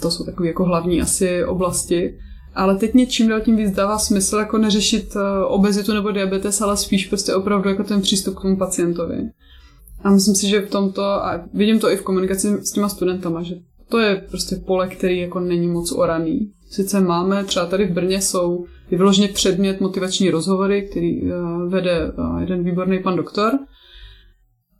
to 0.00 0.10
jsou 0.10 0.24
takové 0.24 0.48
jako 0.48 0.64
hlavní 0.64 1.02
asi 1.02 1.44
oblasti. 1.44 2.18
Ale 2.54 2.76
teď 2.76 2.94
mě 2.94 3.06
čím 3.06 3.28
dál 3.28 3.40
tím 3.40 3.56
víc 3.56 3.70
dává 3.70 3.98
smysl 3.98 4.36
jako 4.36 4.58
neřešit 4.58 5.16
eh, 5.16 5.44
obezitu 5.44 5.94
nebo 5.94 6.10
diabetes, 6.10 6.60
ale 6.60 6.76
spíš 6.76 7.06
prostě 7.06 7.34
opravdu 7.34 7.68
jako 7.68 7.84
ten 7.84 8.00
přístup 8.00 8.38
k 8.38 8.42
tomu 8.42 8.56
pacientovi. 8.56 9.30
A 10.04 10.10
myslím 10.10 10.34
si, 10.34 10.48
že 10.48 10.60
v 10.60 10.70
tomto, 10.70 11.02
a 11.02 11.40
vidím 11.54 11.78
to 11.78 11.90
i 11.90 11.96
v 11.96 12.02
komunikaci 12.02 12.48
s 12.62 12.72
těma 12.72 12.88
studentama, 12.88 13.42
že 13.42 13.54
to 13.88 13.98
je 13.98 14.16
prostě 14.30 14.56
pole, 14.56 14.88
který 14.88 15.18
jako 15.18 15.40
není 15.40 15.66
moc 15.68 15.92
oraný. 15.92 16.52
Sice 16.70 17.00
máme, 17.00 17.44
třeba 17.44 17.66
tady 17.66 17.86
v 17.86 17.92
Brně 17.92 18.20
jsou 18.20 18.66
je 18.90 18.98
vyloženě 18.98 19.28
předmět 19.28 19.80
motivační 19.80 20.30
rozhovory, 20.30 20.88
který 20.90 21.22
uh, 21.22 21.30
vede 21.68 22.12
uh, 22.12 22.40
jeden 22.40 22.64
výborný 22.64 23.02
pan 23.02 23.16
doktor, 23.16 23.58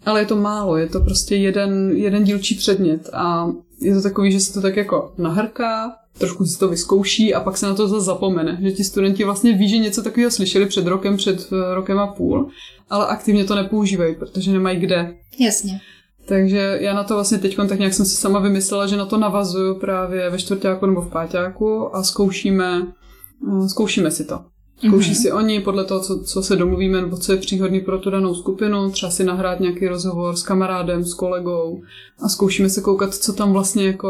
ale 0.06 0.20
je 0.20 0.26
to 0.26 0.37
málo, 0.37 0.76
je 0.76 0.88
to 0.88 1.00
prostě 1.00 1.37
jeden, 1.37 1.90
jeden 1.90 2.24
dílčí 2.24 2.54
předmět 2.54 3.10
a 3.12 3.52
je 3.80 3.94
to 3.94 4.02
takový, 4.02 4.32
že 4.32 4.40
se 4.40 4.54
to 4.54 4.60
tak 4.60 4.76
jako 4.76 5.14
nahrká, 5.18 5.92
trošku 6.18 6.44
si 6.44 6.59
to 6.59 6.68
vyzkouší 6.68 7.35
a 7.35 7.40
pak 7.40 7.57
se 7.57 7.66
na 7.66 7.74
to 7.74 7.88
zase 7.88 8.05
zapomene. 8.05 8.59
Že 8.62 8.72
ti 8.72 8.85
studenti 8.85 9.24
vlastně 9.24 9.53
ví, 9.53 9.68
že 9.68 9.79
něco 9.79 10.03
takového 10.03 10.31
slyšeli 10.31 10.66
před 10.66 10.87
rokem, 10.87 11.16
před 11.16 11.48
eh, 11.53 11.74
rokem 11.74 11.98
a 11.98 12.07
půl, 12.07 12.48
ale 12.90 13.07
aktivně 13.07 13.44
to 13.44 13.55
nepoužívají, 13.55 14.14
protože 14.14 14.53
nemají 14.53 14.81
kde. 14.81 15.14
Jasně. 15.40 15.81
Takže 16.27 16.79
já 16.81 16.94
na 16.94 17.05
to 17.05 17.14
vlastně 17.14 17.38
teď 17.38 17.57
tak 17.68 17.79
nějak 17.79 17.94
jsem 17.94 18.07
si 18.07 18.16
sama 18.16 18.38
vymyslela, 18.38 18.87
že 18.87 18.96
na 18.96 19.07
to 19.07 19.18
navazuju 19.18 19.74
právě 19.79 20.31
ve 20.31 20.38
čtvrtáku 20.38 20.87
nebo 20.87 21.00
v 21.00 21.11
páťáku 21.11 21.96
a 21.96 22.03
zkoušíme, 22.03 22.83
eh, 22.83 23.68
zkoušíme 23.68 24.11
si 24.11 24.24
to. 24.24 24.53
Zkouší 24.78 25.12
mm-hmm. 25.12 25.22
si 25.22 25.32
oni 25.32 25.60
podle 25.60 25.84
toho, 25.84 26.00
co, 26.00 26.22
co 26.24 26.42
se 26.42 26.56
domluvíme, 26.56 27.00
nebo 27.00 27.16
co 27.16 27.32
je 27.32 27.38
příhodný 27.38 27.80
pro 27.80 27.98
tu 27.98 28.10
danou 28.10 28.34
skupinu, 28.34 28.90
třeba 28.90 29.12
si 29.12 29.24
nahrát 29.24 29.60
nějaký 29.60 29.88
rozhovor 29.88 30.37
s 30.37 30.42
kamarádem, 30.42 31.04
s 31.04 31.14
kolegou 31.14 31.82
a 32.20 32.28
zkoušíme 32.28 32.68
se 32.68 32.80
koukat, 32.80 33.14
co 33.14 33.32
tam 33.32 33.52
vlastně 33.52 33.87
jako, 33.87 34.08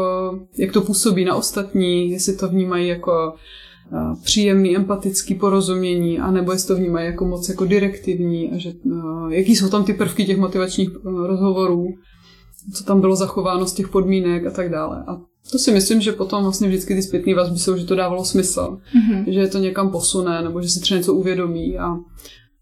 jak 0.57 0.71
to 0.71 0.81
působí 0.81 1.25
na 1.25 1.35
ostatní, 1.35 2.11
jestli 2.11 2.35
to 2.35 2.47
vnímají 2.47 2.87
jako 2.87 3.33
uh, 3.91 4.23
příjemný, 4.23 4.75
empatický 4.75 5.35
porozumění, 5.35 6.19
anebo 6.19 6.51
jestli 6.51 6.67
to 6.67 6.75
vnímají 6.75 7.05
jako 7.05 7.25
moc 7.25 7.49
jako 7.49 7.65
direktivní 7.65 8.51
a 8.51 8.57
že, 8.57 8.73
uh, 8.83 9.33
jaký 9.33 9.55
jsou 9.55 9.69
tam 9.69 9.83
ty 9.83 9.93
prvky 9.93 10.25
těch 10.25 10.37
motivačních 10.37 11.05
uh, 11.05 11.27
rozhovorů, 11.27 11.87
co 12.73 12.83
tam 12.83 13.01
bylo 13.01 13.15
zachováno 13.15 13.67
z 13.67 13.73
těch 13.73 13.89
podmínek 13.89 14.45
a 14.45 14.51
tak 14.51 14.69
dále. 14.69 15.03
A 15.07 15.21
to 15.51 15.59
si 15.59 15.71
myslím, 15.71 16.01
že 16.01 16.11
potom 16.11 16.43
vlastně 16.43 16.67
vždycky 16.67 16.95
ty 16.95 17.03
zpětné 17.03 17.35
vazby 17.35 17.59
jsou, 17.59 17.77
že 17.77 17.85
to 17.85 17.95
dávalo 17.95 18.25
smysl, 18.25 18.77
mm-hmm. 18.95 19.23
že 19.27 19.39
je 19.39 19.47
to 19.47 19.57
někam 19.57 19.91
posune, 19.91 20.41
nebo 20.41 20.61
že 20.61 20.69
si 20.69 20.79
třeba 20.79 20.97
něco 20.97 21.13
uvědomí 21.13 21.77
a 21.77 21.97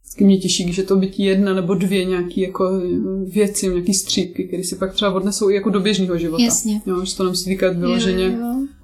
vždycky 0.01 0.23
mě 0.25 0.37
těší, 0.37 0.73
že 0.73 0.83
to 0.83 0.95
být 0.95 1.19
jedna 1.19 1.53
nebo 1.53 1.73
dvě 1.73 2.05
nějaké 2.05 2.41
jako 2.41 2.81
věci, 3.25 3.67
nějaký 3.67 3.93
střípky, 3.93 4.43
které 4.43 4.63
si 4.63 4.75
pak 4.75 4.93
třeba 4.93 5.11
odnesou 5.11 5.49
i 5.49 5.55
jako 5.55 5.69
do 5.69 5.79
běžného 5.79 6.17
života. 6.17 6.43
Jasně. 6.43 6.81
Jo, 6.85 7.05
že 7.05 7.17
to 7.17 7.23
nemusí 7.23 7.45
týkat 7.45 7.77
vyloženě 7.77 8.39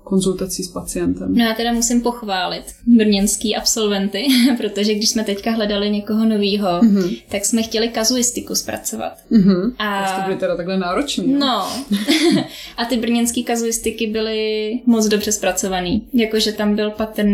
konzultací 0.09 0.63
s 0.63 0.67
pacientem. 0.67 1.35
No 1.35 1.43
já 1.43 1.53
teda 1.53 1.73
musím 1.73 2.01
pochválit 2.01 2.63
brněnský 2.85 3.55
absolventy, 3.55 4.27
protože 4.57 4.93
když 4.93 5.09
jsme 5.09 5.23
teďka 5.23 5.51
hledali 5.51 5.89
někoho 5.89 6.25
novýho, 6.25 6.67
mm-hmm. 6.67 7.21
tak 7.29 7.45
jsme 7.45 7.63
chtěli 7.63 7.89
kazuistiku 7.89 8.55
zpracovat. 8.55 9.13
Mm-hmm. 9.31 9.73
A 9.79 10.15
to 10.15 10.21
byly 10.25 10.39
teda 10.39 10.55
takhle 10.55 10.77
náročný. 10.77 11.33
No. 11.33 11.67
a 12.77 12.85
ty 12.85 12.97
brněnský 12.97 13.43
kazuistiky 13.43 14.07
byly 14.07 14.71
moc 14.85 15.07
dobře 15.07 15.31
zpracovaný. 15.31 16.07
Jakože 16.13 16.51
tam 16.51 16.75
byl 16.75 16.91
patrn 16.91 17.33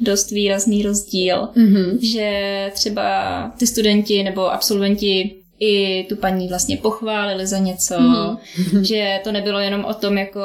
dost 0.00 0.30
výrazný 0.30 0.82
rozdíl, 0.82 1.48
mm-hmm. 1.56 1.98
že 2.00 2.70
třeba 2.74 3.52
ty 3.58 3.66
studenti 3.66 4.22
nebo 4.22 4.52
absolventi 4.52 5.43
i 5.64 6.04
tu 6.08 6.16
paní 6.16 6.48
vlastně 6.48 6.76
pochválili 6.76 7.46
za 7.46 7.58
něco, 7.58 7.94
mm-hmm. 7.94 8.80
že 8.80 9.20
to 9.24 9.32
nebylo 9.32 9.58
jenom 9.58 9.84
o 9.84 9.94
tom, 9.94 10.18
jako 10.18 10.40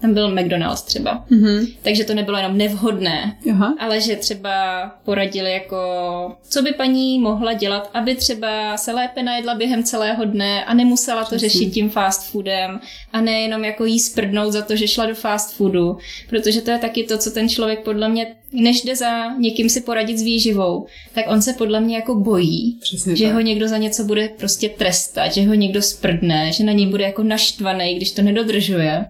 tam 0.00 0.14
byl 0.14 0.34
McDonald's 0.34 0.82
třeba, 0.82 1.24
mm-hmm. 1.30 1.76
takže 1.82 2.04
to 2.04 2.14
nebylo 2.14 2.36
jenom 2.36 2.58
nevhodné, 2.58 3.36
Aha. 3.50 3.74
ale 3.78 4.00
že 4.00 4.16
třeba 4.16 4.52
poradili 5.04 5.52
jako, 5.52 5.76
co 6.48 6.62
by 6.62 6.72
paní 6.72 7.18
mohla 7.18 7.52
dělat, 7.52 7.90
aby 7.94 8.14
třeba 8.14 8.76
se 8.76 8.92
lépe 8.92 9.22
najedla 9.22 9.54
během 9.54 9.84
celého 9.84 10.24
dne 10.24 10.64
a 10.64 10.74
nemusela 10.74 11.24
to 11.24 11.36
Přesný. 11.36 11.48
řešit 11.48 11.70
tím 11.70 11.90
fast 11.90 12.30
foodem 12.30 12.80
a 13.12 13.20
nejenom 13.20 13.64
jako 13.64 13.84
jí 13.84 14.00
sprdnout 14.00 14.52
za 14.52 14.62
to, 14.62 14.76
že 14.76 14.88
šla 14.88 15.06
do 15.06 15.14
fast 15.14 15.56
foodu, 15.56 15.98
protože 16.28 16.60
to 16.60 16.70
je 16.70 16.78
taky 16.78 17.04
to, 17.04 17.18
co 17.18 17.30
ten 17.30 17.48
člověk 17.48 17.84
podle 17.84 18.08
mě 18.08 18.26
než 18.62 18.84
jde 18.84 18.96
za 18.96 19.32
někým 19.38 19.68
si 19.68 19.80
poradit 19.80 20.18
s 20.18 20.22
výživou, 20.22 20.86
tak 21.14 21.24
on 21.28 21.42
se 21.42 21.52
podle 21.52 21.80
mě 21.80 21.96
jako 21.96 22.14
bojí, 22.14 22.78
Přesně 22.80 23.16
že 23.16 23.24
tak. 23.24 23.34
ho 23.34 23.40
někdo 23.40 23.68
za 23.68 23.76
něco 23.76 24.04
bude 24.04 24.28
prostě 24.28 24.68
trestat, 24.68 25.32
že 25.32 25.46
ho 25.46 25.54
někdo 25.54 25.82
sprdne, 25.82 26.52
že 26.52 26.64
na 26.64 26.72
něj 26.72 26.86
bude 26.86 27.04
jako 27.04 27.22
naštvaný, 27.22 27.94
když 27.94 28.12
to 28.12 28.22
nedodržuje. 28.22 29.06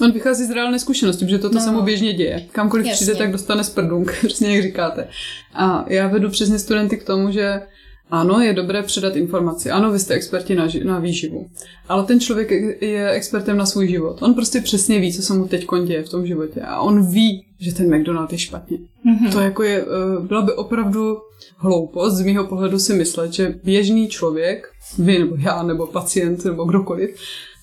On 0.00 0.12
vychází 0.12 0.44
z 0.44 0.50
reálné 0.50 0.78
zkušenosti, 0.78 1.24
protože 1.24 1.38
toto 1.38 1.54
no. 1.54 1.60
se 1.60 1.70
mu 1.70 1.82
běžně 1.82 2.12
děje. 2.12 2.46
Kamkoliv 2.52 2.86
Jasně. 2.86 3.04
přijde, 3.04 3.18
tak 3.18 3.32
dostane 3.32 3.64
sprdunk, 3.64 4.18
přesně 4.26 4.54
jak 4.54 4.62
říkáte. 4.62 5.08
A 5.54 5.84
já 5.88 6.08
vedu 6.08 6.30
přesně 6.30 6.58
studenty 6.58 6.96
k 6.96 7.04
tomu, 7.04 7.32
že 7.32 7.60
ano, 8.10 8.40
je 8.40 8.52
dobré 8.52 8.82
předat 8.82 9.16
informaci. 9.16 9.70
Ano, 9.70 9.92
vy 9.92 9.98
jste 9.98 10.14
experti 10.14 10.54
na, 10.54 10.66
ži- 10.66 10.84
na 10.84 10.98
výživu. 10.98 11.50
Ale 11.88 12.04
ten 12.04 12.20
člověk 12.20 12.50
je 12.80 13.10
expertem 13.10 13.56
na 13.56 13.66
svůj 13.66 13.88
život. 13.88 14.22
On 14.22 14.34
prostě 14.34 14.60
přesně 14.60 15.00
ví, 15.00 15.12
co 15.12 15.22
se 15.22 15.34
mu 15.34 15.48
teď 15.48 15.66
děje 15.86 16.02
v 16.02 16.08
tom 16.08 16.26
životě. 16.26 16.60
A 16.60 16.80
on 16.80 17.10
ví, 17.12 17.44
že 17.58 17.74
ten 17.74 17.96
McDonald 17.96 18.32
je 18.32 18.38
špatně. 18.38 18.78
Mm-hmm. 18.78 19.32
To 19.32 19.40
jako 19.40 19.62
je, 19.62 19.82
eh, 19.82 20.26
byla 20.26 20.42
by 20.42 20.52
opravdu 20.52 21.18
hloupost 21.56 22.14
z 22.14 22.20
mýho 22.20 22.44
pohledu 22.44 22.78
si 22.78 22.94
myslet, 22.94 23.32
že 23.32 23.54
běžný 23.64 24.08
člověk, 24.08 24.68
vy 24.98 25.18
nebo 25.18 25.36
já, 25.38 25.62
nebo 25.62 25.86
pacient, 25.86 26.44
nebo 26.44 26.64
kdokoliv, 26.64 27.16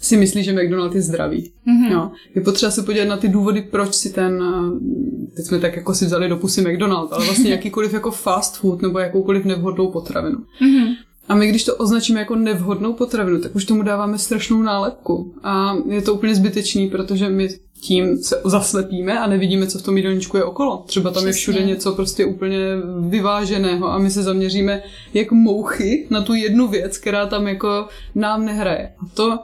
si 0.06 0.18
myslí, 0.18 0.44
že 0.44 0.54
McDonald 0.54 0.96
je 0.96 1.02
zdravý. 1.02 1.52
Mm-hmm. 1.68 1.92
Jo. 1.92 2.12
Je 2.36 2.42
potřeba 2.42 2.72
se 2.72 2.84
podívat 2.84 3.06
na 3.06 3.18
ty 3.18 3.28
důvody, 3.28 3.62
proč 3.62 3.96
si 3.96 4.10
ten, 4.14 4.44
eh, 4.44 5.36
teď 5.36 5.46
jsme 5.46 5.60
tak 5.60 5.76
jako 5.76 5.96
si 5.96 6.06
vzali 6.06 6.30
do 6.30 6.38
pusy 6.38 6.62
McDonald, 6.62 7.14
ale 7.14 7.26
vlastně 7.26 7.52
jakýkoliv 7.58 7.94
jako 7.94 8.12
fast 8.12 8.58
food 8.58 8.82
nebo 8.82 9.00
jakoukoliv 9.00 9.46
nevhodnou 9.46 9.92
potravinu. 9.92 10.38
Mm-hmm. 10.38 10.96
A 11.28 11.36
my, 11.36 11.48
když 11.48 11.64
to 11.64 11.76
označíme 11.76 12.20
jako 12.20 12.36
nevhodnou 12.36 12.94
potravinu, 12.94 13.42
tak 13.42 13.56
už 13.56 13.66
tomu 13.66 13.84
dáváme 13.84 14.18
strašnou 14.18 14.62
nálepku. 14.62 15.34
A 15.44 15.76
je 15.90 16.02
to 16.02 16.14
úplně 16.14 16.36
zbytečný, 16.36 16.90
protože 16.90 17.30
my 17.30 17.50
tím 17.82 18.18
se 18.18 18.42
zaslepíme 18.46 19.20
a 19.20 19.28
nevidíme, 19.28 19.68
co 19.68 19.80
v 19.80 19.82
tom 19.82 19.98
jídelníčku 19.98 20.38
je 20.38 20.44
okolo. 20.44 20.84
Třeba 20.88 21.12
tam 21.12 21.24
Přesně. 21.24 21.30
je 21.30 21.34
všude 21.34 21.64
něco 21.64 21.94
prostě 21.94 22.26
úplně 22.26 22.58
vyváženého 23.08 23.92
a 23.92 23.98
my 23.98 24.12
se 24.12 24.24
zaměříme 24.24 24.82
jak 25.14 25.32
mouchy 25.32 26.08
na 26.10 26.22
tu 26.22 26.34
jednu 26.34 26.68
věc, 26.68 26.98
která 26.98 27.26
tam 27.26 27.48
jako 27.48 27.88
nám 28.16 28.46
nehraje. 28.46 28.94
A 29.00 29.10
to 29.14 29.40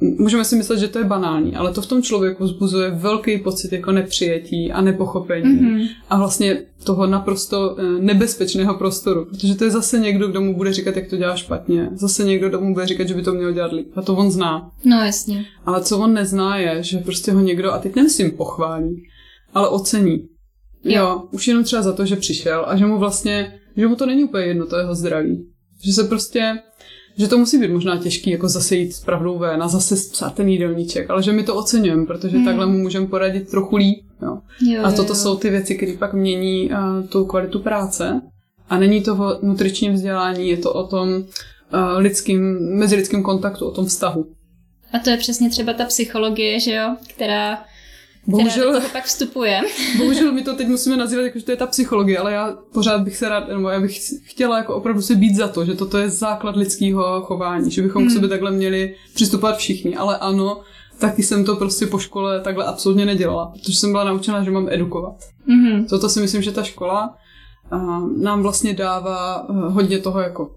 můžeme 0.00 0.44
si 0.44 0.56
myslet, 0.56 0.78
že 0.78 0.88
to 0.88 0.98
je 0.98 1.04
banální, 1.04 1.56
ale 1.56 1.72
to 1.72 1.82
v 1.82 1.86
tom 1.86 2.02
člověku 2.02 2.44
vzbuzuje 2.44 2.90
velký 2.90 3.38
pocit 3.38 3.72
jako 3.72 3.92
nepřijetí 3.92 4.72
a 4.72 4.80
nepochopení 4.80 5.60
mm-hmm. 5.60 5.88
a 6.10 6.18
vlastně 6.18 6.62
toho 6.84 7.06
naprosto 7.06 7.76
eh, 7.78 7.82
nebezpečného 8.00 8.74
prostoru, 8.74 9.24
protože 9.24 9.54
to 9.54 9.64
je 9.64 9.70
zase 9.70 9.98
někdo, 9.98 10.28
kdo 10.28 10.40
mu 10.40 10.56
bude 10.56 10.72
říkat, 10.72 10.96
jak 10.96 11.08
to 11.08 11.16
dělá 11.16 11.36
špatně, 11.36 11.88
zase 11.92 12.24
někdo, 12.24 12.48
kdo 12.48 12.60
mu 12.60 12.74
bude 12.74 12.86
říkat, 12.86 13.08
že 13.08 13.14
by 13.14 13.22
to 13.22 13.32
měl 13.32 13.52
dělat 13.52 13.72
líp 13.72 13.90
a 13.96 14.02
to 14.02 14.16
on 14.16 14.30
zná. 14.30 14.70
No 14.84 14.96
jasně. 14.96 15.44
Ale 15.66 15.82
co 15.82 15.98
on 15.98 16.14
nezná 16.14 16.56
je, 16.56 16.82
že 16.82 16.98
prostě 16.98 17.32
ho 17.32 17.40
někdo, 17.40 17.72
a 17.72 17.78
teď 17.78 17.96
nemyslím 17.96 18.30
pochválí, 18.30 19.02
ale 19.54 19.68
ocení. 19.68 20.28
Jo. 20.84 21.02
jo, 21.02 21.22
už 21.30 21.48
jenom 21.48 21.64
třeba 21.64 21.82
za 21.82 21.92
to, 21.92 22.06
že 22.06 22.16
přišel 22.16 22.64
a 22.68 22.76
že 22.76 22.86
mu 22.86 22.98
vlastně, 22.98 23.60
že 23.76 23.86
mu 23.86 23.96
to 23.96 24.06
není 24.06 24.24
úplně 24.24 24.44
jedno, 24.44 24.66
to 24.66 24.78
jeho 24.78 24.94
zdraví. 24.94 25.46
Že 25.84 25.92
se 25.92 26.04
prostě 26.04 26.58
že 27.18 27.28
to 27.28 27.38
musí 27.38 27.58
být 27.58 27.70
možná 27.70 27.96
těžký, 27.96 28.30
jako 28.30 28.48
zase 28.48 28.76
jít 28.76 28.92
s 28.92 29.00
pravdou 29.00 29.38
ven 29.38 29.62
a 29.62 29.68
zase 29.68 29.96
psát 30.12 30.34
ten 30.34 30.48
jídelníček, 30.48 31.10
ale 31.10 31.22
že 31.22 31.32
my 31.32 31.42
to 31.42 31.54
oceňujeme, 31.54 32.06
protože 32.06 32.36
hmm. 32.36 32.44
takhle 32.44 32.66
mu 32.66 32.78
můžeme 32.78 33.06
poradit 33.06 33.50
trochu 33.50 33.76
líp. 33.76 34.04
Jo. 34.22 34.38
Jo, 34.60 34.84
a 34.84 34.92
toto 34.92 35.12
jo. 35.12 35.14
jsou 35.14 35.36
ty 35.36 35.50
věci, 35.50 35.74
které 35.74 35.92
pak 35.98 36.14
mění 36.14 36.70
uh, 36.70 37.06
tu 37.08 37.24
kvalitu 37.24 37.58
práce. 37.58 38.20
A 38.68 38.78
není 38.78 39.02
to 39.02 39.14
o 39.14 39.46
nutričním 39.46 39.92
vzdělání, 39.92 40.48
je 40.48 40.56
to 40.56 40.72
o 40.72 40.86
tom 40.86 41.08
uh, 41.08 41.24
lidským, 41.96 42.58
mezilidským 42.78 43.22
kontaktu, 43.22 43.66
o 43.66 43.70
tom 43.70 43.86
vztahu. 43.86 44.26
A 44.92 44.98
to 44.98 45.10
je 45.10 45.16
přesně 45.16 45.50
třeba 45.50 45.72
ta 45.72 45.84
psychologie, 45.84 46.60
že 46.60 46.74
jo, 46.74 46.96
která 47.08 47.64
Bohužel, 48.28 48.80
pak 48.92 49.04
vstupuje. 49.04 49.60
bohužel 49.98 50.32
my 50.32 50.42
to 50.42 50.56
teď 50.56 50.68
musíme 50.68 50.96
nazývat 50.96 51.22
jako, 51.22 51.38
že 51.38 51.44
to 51.44 51.50
je 51.50 51.56
ta 51.56 51.66
psychologie, 51.66 52.18
ale 52.18 52.32
já 52.32 52.56
pořád 52.72 53.00
bych 53.00 53.16
se 53.16 53.28
rád, 53.28 53.48
nebo 53.48 53.68
já 53.68 53.80
bych 53.80 53.98
chtěla 54.24 54.58
jako 54.58 54.74
opravdu 54.74 55.02
se 55.02 55.14
být 55.14 55.36
za 55.36 55.48
to, 55.48 55.64
že 55.64 55.74
toto 55.74 55.98
je 55.98 56.10
základ 56.10 56.56
lidského 56.56 57.20
chování, 57.20 57.70
že 57.70 57.82
bychom 57.82 58.02
hmm. 58.02 58.10
k 58.10 58.14
sobě 58.14 58.28
takhle 58.28 58.50
měli 58.50 58.94
přistupovat 59.14 59.56
všichni, 59.56 59.96
ale 59.96 60.18
ano, 60.18 60.60
taky 60.98 61.22
jsem 61.22 61.44
to 61.44 61.56
prostě 61.56 61.86
po 61.86 61.98
škole 61.98 62.40
takhle 62.40 62.64
absolutně 62.64 63.06
nedělala, 63.06 63.52
protože 63.52 63.78
jsem 63.78 63.92
byla 63.92 64.04
naučena, 64.04 64.44
že 64.44 64.50
mám 64.50 64.68
edukovat. 64.68 65.14
Mm-hmm. 65.48 65.86
Toto 65.88 66.08
si 66.08 66.20
myslím, 66.20 66.42
že 66.42 66.52
ta 66.52 66.62
škola 66.62 67.14
nám 68.16 68.42
vlastně 68.42 68.74
dává 68.74 69.48
uh, 69.48 69.72
hodně 69.72 69.98
toho 69.98 70.20
jako 70.20 70.50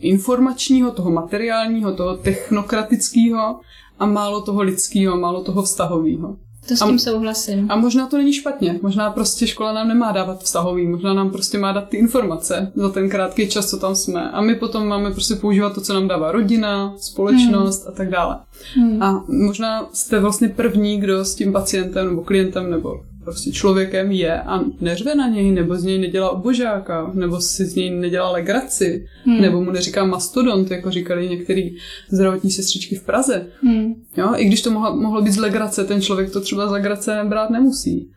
informačního, 0.00 0.90
toho 0.90 1.10
materiálního, 1.10 1.92
toho 1.92 2.16
technokratického 2.16 3.60
a 3.98 4.06
málo 4.06 4.40
toho 4.40 4.62
lidského, 4.62 5.16
málo 5.16 5.44
toho 5.44 5.62
vztahového. 5.62 6.36
To 6.68 6.76
s 6.76 6.80
tím 6.80 6.94
a, 6.94 6.98
souhlasím. 6.98 7.70
A 7.70 7.76
možná 7.76 8.06
to 8.06 8.18
není 8.18 8.32
špatně. 8.32 8.78
Možná 8.82 9.10
prostě 9.10 9.46
škola 9.46 9.72
nám 9.72 9.88
nemá 9.88 10.12
dávat 10.12 10.42
vztahový, 10.42 10.86
možná 10.86 11.14
nám 11.14 11.30
prostě 11.30 11.58
má 11.58 11.72
dát 11.72 11.88
ty 11.88 11.96
informace 11.96 12.72
za 12.74 12.88
ten 12.88 13.08
krátký 13.08 13.48
čas, 13.48 13.70
co 13.70 13.76
tam 13.76 13.96
jsme. 13.96 14.30
A 14.30 14.40
my 14.40 14.54
potom 14.54 14.86
máme 14.86 15.10
prostě 15.10 15.34
používat 15.34 15.74
to, 15.74 15.80
co 15.80 15.94
nám 15.94 16.08
dává 16.08 16.32
rodina, 16.32 16.94
společnost 16.96 17.82
hmm. 17.84 17.92
a 17.92 17.96
tak 17.96 18.10
dále. 18.10 18.38
Hmm. 18.74 19.02
A 19.02 19.24
možná 19.28 19.86
jste 19.92 20.20
vlastně 20.20 20.48
první, 20.48 21.00
kdo 21.00 21.24
s 21.24 21.34
tím 21.34 21.52
pacientem 21.52 22.08
nebo 22.08 22.24
klientem 22.24 22.70
nebo 22.70 23.00
prostě 23.24 23.52
člověkem 23.52 24.12
je 24.12 24.40
a 24.42 24.60
neřve 24.80 25.14
na 25.14 25.28
něj, 25.28 25.50
nebo 25.50 25.74
z 25.76 25.84
něj 25.84 25.98
nedělá 25.98 26.30
obožáka, 26.30 27.10
nebo 27.14 27.40
si 27.40 27.66
z 27.66 27.74
něj 27.74 27.90
nedělá 27.90 28.30
legraci, 28.30 29.06
hmm. 29.24 29.40
nebo 29.40 29.60
mu 29.60 29.70
neříká 29.70 30.04
mastodont, 30.04 30.70
jako 30.70 30.90
říkali 30.90 31.28
některý 31.28 31.76
zdravotní 32.08 32.50
sestřičky 32.50 32.96
v 32.96 33.02
Praze. 33.02 33.46
Hmm. 33.62 33.94
Jo, 34.16 34.32
i 34.36 34.44
když 34.44 34.62
to 34.62 34.70
mohlo, 34.70 34.96
mohlo 34.96 35.22
být 35.22 35.32
z 35.32 35.38
legrace, 35.38 35.84
ten 35.84 36.02
člověk 36.02 36.32
to 36.32 36.40
třeba 36.40 36.68
z 36.68 36.70
legrace 36.70 37.24
brát 37.28 37.50
nemusí. 37.50 38.10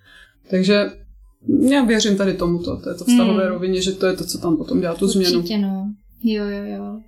Takže 0.49 0.85
já 1.71 1.83
věřím 1.83 2.17
tady 2.17 2.33
tomuto, 2.33 2.77
této 2.77 3.05
vztahové 3.05 3.43
hmm. 3.43 3.53
rovině, 3.53 3.81
že 3.81 3.91
to 3.91 4.05
je 4.05 4.13
to, 4.13 4.25
co 4.25 4.37
tam 4.37 4.57
potom 4.57 4.81
dělá 4.81 4.95
tu 4.95 5.05
Určitě, 5.05 5.25
změnu. 5.25 5.39
Určitě, 5.39 5.57
no. 5.57 5.93
Jo, 6.23 6.43
jo, 6.43 6.63
jo. 6.65 6.99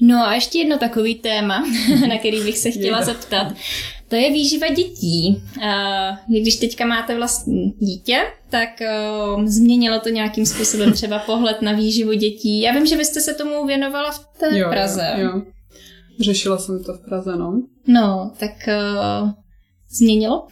No 0.00 0.26
a 0.26 0.34
ještě 0.34 0.58
jedno 0.58 0.78
takový 0.78 1.14
téma, 1.14 1.64
na 2.08 2.18
který 2.18 2.44
bych 2.44 2.58
se 2.58 2.70
chtěla 2.70 3.02
zeptat. 3.02 3.54
To 4.12 4.16
je 4.16 4.32
výživa 4.32 4.68
dětí. 4.68 5.42
Když 6.40 6.56
teďka 6.56 6.86
máte 6.86 7.16
vlastní 7.16 7.70
dítě, 7.78 8.18
tak 8.50 8.68
uh, 9.34 9.44
změnilo 9.44 10.00
to 10.00 10.08
nějakým 10.08 10.46
způsobem 10.46 10.92
třeba 10.98 11.18
pohled 11.18 11.62
na 11.62 11.72
výživu 11.72 12.12
dětí. 12.12 12.60
Já 12.60 12.72
vím, 12.72 12.86
že 12.86 12.96
vy 12.96 13.04
jste 13.04 13.20
se 13.20 13.34
tomu 13.34 13.66
věnovala 13.66 14.10
v 14.10 14.18
té 14.40 14.58
jo, 14.58 14.68
Praze. 14.70 15.12
Jo, 15.16 15.24
jo. 15.24 15.42
Řešila 16.20 16.58
jsem 16.58 16.84
to 16.84 16.94
v 16.94 17.04
Praze, 17.04 17.36
no. 17.36 17.62
No, 17.86 18.32
tak 18.38 18.50
uh, 18.68 19.30
změnilo? 19.90 20.46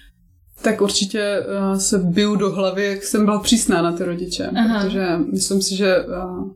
tak 0.62 0.80
určitě 0.80 1.40
uh, 1.40 1.78
se 1.78 1.98
biju 1.98 2.36
do 2.36 2.50
hlavy, 2.50 2.84
jak 2.84 3.02
jsem 3.02 3.24
byla 3.24 3.40
přísná 3.40 3.82
na 3.82 3.92
ty 3.92 4.04
rodiče. 4.04 4.46
Aha. 4.46 4.84
Protože 4.84 5.06
myslím 5.32 5.62
si, 5.62 5.76
že 5.76 6.04
uh, 6.04 6.50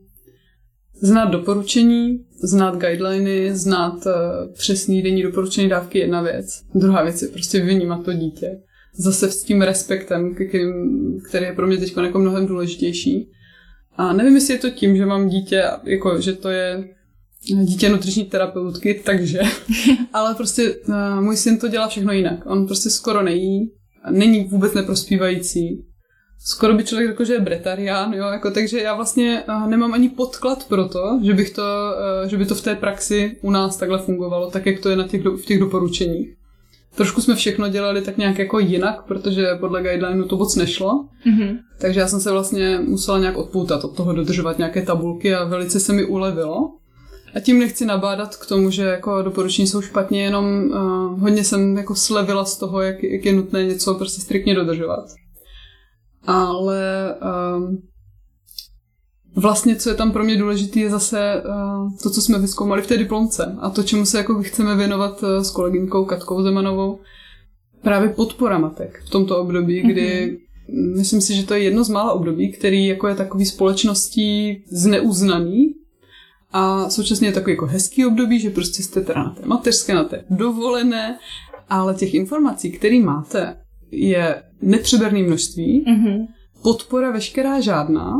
znát 1.01 1.25
doporučení, 1.25 2.25
znát 2.43 2.77
guideliny, 2.77 3.55
znát 3.55 4.05
uh, 4.05 4.53
přesný 4.53 5.01
denní 5.01 5.23
doporučení 5.23 5.69
dávky 5.69 5.97
je 5.97 6.03
jedna 6.03 6.21
věc. 6.21 6.61
Druhá 6.75 7.03
věc 7.03 7.21
je 7.21 7.27
prostě 7.27 7.59
vnímat 7.59 8.05
to 8.05 8.13
dítě. 8.13 8.59
Zase 8.95 9.31
s 9.31 9.43
tím 9.43 9.61
respektem, 9.61 10.35
kterým, 10.35 10.73
který 11.29 11.45
je 11.45 11.53
pro 11.53 11.67
mě 11.67 11.77
teď 11.77 11.97
jako 11.97 12.19
mnohem 12.19 12.47
důležitější. 12.47 13.31
A 13.97 14.13
nevím, 14.13 14.35
jestli 14.35 14.53
je 14.53 14.59
to 14.59 14.69
tím, 14.69 14.97
že 14.97 15.05
mám 15.05 15.29
dítě, 15.29 15.63
jako, 15.83 16.21
že 16.21 16.33
to 16.33 16.49
je 16.49 16.89
dítě 17.63 17.89
nutriční 17.89 18.25
terapeutky, 18.25 19.01
takže. 19.05 19.39
Ale 20.13 20.35
prostě 20.35 20.75
uh, 20.75 21.21
můj 21.21 21.37
syn 21.37 21.57
to 21.57 21.67
dělá 21.67 21.87
všechno 21.87 22.11
jinak. 22.11 22.45
On 22.45 22.65
prostě 22.67 22.89
skoro 22.89 23.23
nejí, 23.23 23.71
není 24.11 24.43
vůbec 24.43 24.73
neprospívající 24.73 25.88
skoro 26.39 26.73
by 26.73 26.83
člověk 26.83 27.09
řekl, 27.09 27.25
že 27.25 27.33
je 27.33 27.39
bretarián, 27.39 28.13
jo, 28.13 28.27
jako, 28.27 28.51
takže 28.51 28.81
já 28.81 28.95
vlastně 28.95 29.43
uh, 29.47 29.67
nemám 29.67 29.93
ani 29.93 30.09
podklad 30.09 30.67
pro 30.67 30.87
to, 30.87 31.19
že, 31.23 31.33
bych 31.33 31.49
to, 31.49 31.61
uh, 31.61 32.29
že 32.29 32.37
by 32.37 32.45
to 32.45 32.55
v 32.55 32.61
té 32.61 32.75
praxi 32.75 33.37
u 33.41 33.51
nás 33.51 33.77
takhle 33.77 33.99
fungovalo, 33.99 34.51
tak 34.51 34.65
jak 34.65 34.79
to 34.79 34.89
je 34.89 34.95
na 34.95 35.07
těch, 35.07 35.25
v 35.25 35.45
těch 35.45 35.59
doporučeních. 35.59 36.39
Trošku 36.95 37.21
jsme 37.21 37.35
všechno 37.35 37.69
dělali 37.69 38.01
tak 38.01 38.17
nějak 38.17 38.39
jako 38.39 38.59
jinak, 38.59 39.03
protože 39.07 39.47
podle 39.59 39.81
guidelineu 39.81 40.27
to 40.27 40.37
moc 40.37 40.55
nešlo. 40.55 41.05
Mm-hmm. 41.27 41.57
Takže 41.81 41.99
já 41.99 42.07
jsem 42.07 42.19
se 42.19 42.31
vlastně 42.31 42.79
musela 42.83 43.19
nějak 43.19 43.37
odpoutat 43.37 43.83
od 43.83 43.97
toho 43.97 44.13
dodržovat 44.13 44.57
nějaké 44.57 44.81
tabulky 44.81 45.35
a 45.35 45.43
velice 45.43 45.79
se 45.79 45.93
mi 45.93 46.05
ulevilo. 46.05 46.71
A 47.35 47.39
tím 47.39 47.59
nechci 47.59 47.85
nabádat 47.85 48.35
k 48.35 48.45
tomu, 48.45 48.71
že 48.71 48.83
jako 48.83 49.21
doporučení 49.21 49.67
jsou 49.67 49.81
špatně, 49.81 50.23
jenom 50.23 50.45
uh, 50.45 51.19
hodně 51.19 51.43
jsem 51.43 51.77
jako 51.77 51.95
slevila 51.95 52.45
z 52.45 52.57
toho, 52.57 52.81
jak, 52.81 53.03
jak 53.03 53.25
je 53.25 53.33
nutné 53.33 53.63
něco 53.63 53.93
prostě 53.93 54.21
striktně 54.21 54.55
dodržovat. 54.55 55.05
Ale 56.31 57.15
uh, 57.21 57.75
vlastně, 59.35 59.75
co 59.75 59.89
je 59.89 59.95
tam 59.95 60.11
pro 60.11 60.23
mě 60.23 60.37
důležité, 60.37 60.79
je 60.79 60.89
zase 60.89 61.43
uh, 61.45 61.97
to, 62.03 62.09
co 62.09 62.21
jsme 62.21 62.39
vyskoumali 62.39 62.81
v 62.81 62.87
té 62.87 62.97
diplomce 62.97 63.55
a 63.59 63.69
to, 63.69 63.83
čemu 63.83 64.05
se 64.05 64.17
jako 64.17 64.43
chceme 64.43 64.75
věnovat 64.75 65.23
uh, 65.23 65.43
s 65.43 65.51
kolegyňkou 65.51 66.05
Katkou 66.05 66.43
Zemanovou, 66.43 66.99
právě 67.81 68.09
podpora 68.09 68.57
matek 68.57 69.03
v 69.05 69.09
tomto 69.09 69.37
období, 69.37 69.81
kdy 69.81 70.37
mm-hmm. 70.71 70.97
myslím 70.97 71.21
si, 71.21 71.35
že 71.35 71.45
to 71.45 71.53
je 71.53 71.63
jedno 71.63 71.83
z 71.83 71.89
mála 71.89 72.11
období, 72.11 72.51
který 72.51 72.87
jako 72.87 73.07
je 73.07 73.15
takový 73.15 73.45
společností 73.45 74.63
zneuznaný 74.71 75.73
a 76.51 76.89
současně 76.89 77.27
je 77.27 77.31
takový 77.31 77.53
jako 77.53 77.65
hezký 77.65 78.05
období, 78.05 78.39
že 78.39 78.49
prostě 78.49 78.83
jste 78.83 79.01
teda 79.01 79.23
na 79.23 79.29
té 79.29 79.45
mateřské, 79.45 79.93
na 79.93 80.03
té 80.03 80.23
dovolené, 80.29 81.19
ale 81.69 81.95
těch 81.95 82.13
informací, 82.13 82.71
které 82.71 82.99
máte, 82.99 83.57
je 83.91 84.43
nepřeberné 84.61 85.23
množství, 85.23 85.85
mm-hmm. 85.87 86.27
podpora 86.61 87.11
veškerá 87.11 87.61
žádná, 87.61 88.19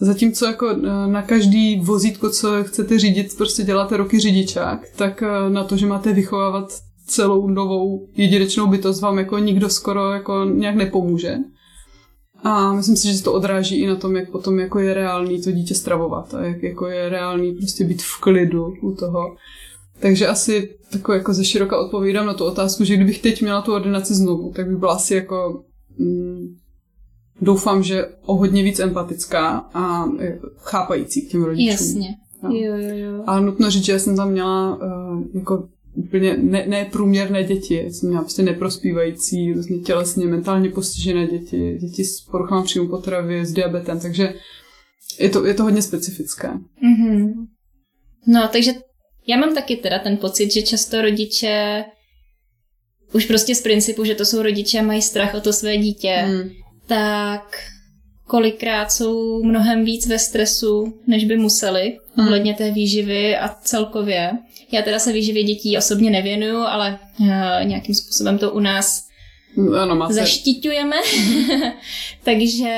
Zatímco 0.00 0.46
jako 0.46 0.70
eh, 0.70 1.06
na 1.06 1.22
každý 1.22 1.80
vozítko, 1.80 2.30
co 2.30 2.64
chcete 2.64 2.98
řídit, 2.98 3.36
prostě 3.36 3.62
děláte 3.62 3.96
roky 3.96 4.20
řidičák, 4.20 4.88
tak 4.96 5.22
eh, 5.22 5.50
na 5.50 5.64
to, 5.64 5.76
že 5.76 5.86
máte 5.86 6.12
vychovávat 6.12 6.72
celou 7.06 7.48
novou 7.48 8.08
jedinečnou 8.16 8.66
bytost, 8.66 9.02
vám 9.02 9.18
jako 9.18 9.38
nikdo 9.38 9.68
skoro 9.68 10.12
jako 10.12 10.44
nějak 10.44 10.74
nepomůže. 10.74 11.36
A 12.44 12.72
myslím 12.72 12.96
si, 12.96 13.08
že 13.08 13.14
se 13.14 13.24
to 13.24 13.32
odráží 13.32 13.76
i 13.76 13.86
na 13.86 13.96
tom, 13.96 14.16
jak 14.16 14.30
potom 14.30 14.58
jako 14.58 14.78
je 14.78 14.94
reálný 14.94 15.42
to 15.42 15.52
dítě 15.52 15.74
stravovat 15.74 16.34
a 16.34 16.44
jak 16.44 16.62
jako 16.62 16.86
je 16.86 17.08
reálný 17.08 17.54
prostě 17.54 17.84
být 17.84 18.02
v 18.02 18.20
klidu 18.20 18.74
u 18.82 18.94
toho. 18.94 19.36
Takže 20.00 20.26
asi 20.26 20.76
tako 20.92 21.12
jako 21.12 21.34
ze 21.34 21.44
široka 21.44 21.80
odpovídám 21.80 22.26
na 22.26 22.34
tu 22.34 22.44
otázku, 22.44 22.84
že 22.84 22.96
kdybych 22.96 23.22
teď 23.22 23.42
měla 23.42 23.62
tu 23.62 23.74
ordinaci 23.74 24.14
znovu, 24.14 24.52
tak 24.56 24.68
by 24.68 24.76
byla 24.76 24.94
asi 24.94 25.14
jako 25.14 25.64
mm, 25.98 26.56
doufám, 27.40 27.82
že 27.82 28.06
o 28.26 28.36
hodně 28.36 28.62
víc 28.62 28.80
empatická 28.80 29.48
a 29.74 30.04
e, 30.20 30.38
chápající 30.56 31.22
k 31.22 31.30
těm 31.30 31.44
rodičům. 31.44 31.68
Jasně. 31.68 32.08
No. 32.42 32.50
Jo, 32.50 32.76
jo, 32.76 32.96
jo. 32.96 33.24
Ale 33.26 33.40
nutno 33.40 33.70
říct, 33.70 33.84
že 33.84 33.92
já 33.92 33.98
jsem 33.98 34.16
tam 34.16 34.30
měla 34.30 34.76
uh, 34.76 35.22
jako 35.34 35.68
úplně 35.94 36.36
ne, 36.36 36.66
neprůměrné 36.66 37.44
děti. 37.44 37.90
Jsem 37.90 38.08
měla 38.08 38.22
prostě 38.22 38.42
neprospívající, 38.42 39.52
vlastně 39.52 39.78
tělesně, 39.78 40.26
mentálně 40.26 40.70
postižené 40.70 41.26
děti, 41.26 41.78
děti 41.80 42.04
s 42.04 42.20
poruchami 42.20 42.64
příjmu 42.64 42.88
potravy, 42.88 43.46
s 43.46 43.52
diabetem, 43.52 44.00
takže 44.00 44.34
je 45.20 45.28
to, 45.28 45.46
je 45.46 45.54
to 45.54 45.62
hodně 45.62 45.82
specifické. 45.82 46.48
Mm-hmm. 46.48 47.32
No, 48.26 48.48
takže 48.52 48.72
já 49.26 49.36
mám 49.36 49.54
taky 49.54 49.76
teda 49.76 49.98
ten 49.98 50.16
pocit, 50.16 50.52
že 50.52 50.62
často 50.62 51.02
rodiče 51.02 51.84
už 53.12 53.26
prostě 53.26 53.54
z 53.54 53.62
principu, 53.62 54.04
že 54.04 54.14
to 54.14 54.24
jsou 54.24 54.42
rodiče 54.42 54.78
a 54.78 54.82
mají 54.82 55.02
strach 55.02 55.34
o 55.34 55.40
to 55.40 55.52
své 55.52 55.76
dítě, 55.76 56.24
mm 56.26 56.50
tak 56.86 57.56
kolikrát 58.26 58.92
jsou 58.92 59.42
mnohem 59.44 59.84
víc 59.84 60.06
ve 60.06 60.18
stresu, 60.18 61.00
než 61.06 61.24
by 61.24 61.36
museli, 61.36 61.98
hmm. 62.14 62.26
ohledně 62.26 62.54
té 62.54 62.70
výživy 62.70 63.36
a 63.36 63.48
celkově. 63.48 64.30
Já 64.72 64.82
teda 64.82 64.98
se 64.98 65.12
výživě 65.12 65.42
dětí 65.42 65.78
osobně 65.78 66.10
nevěnuju, 66.10 66.58
ale 66.58 66.98
uh, 67.20 67.28
nějakým 67.64 67.94
způsobem 67.94 68.38
to 68.38 68.50
u 68.50 68.60
nás 68.60 69.06
ano, 69.82 69.96
máte. 69.96 70.14
zaštiťujeme. 70.14 70.96
Takže 72.24 72.74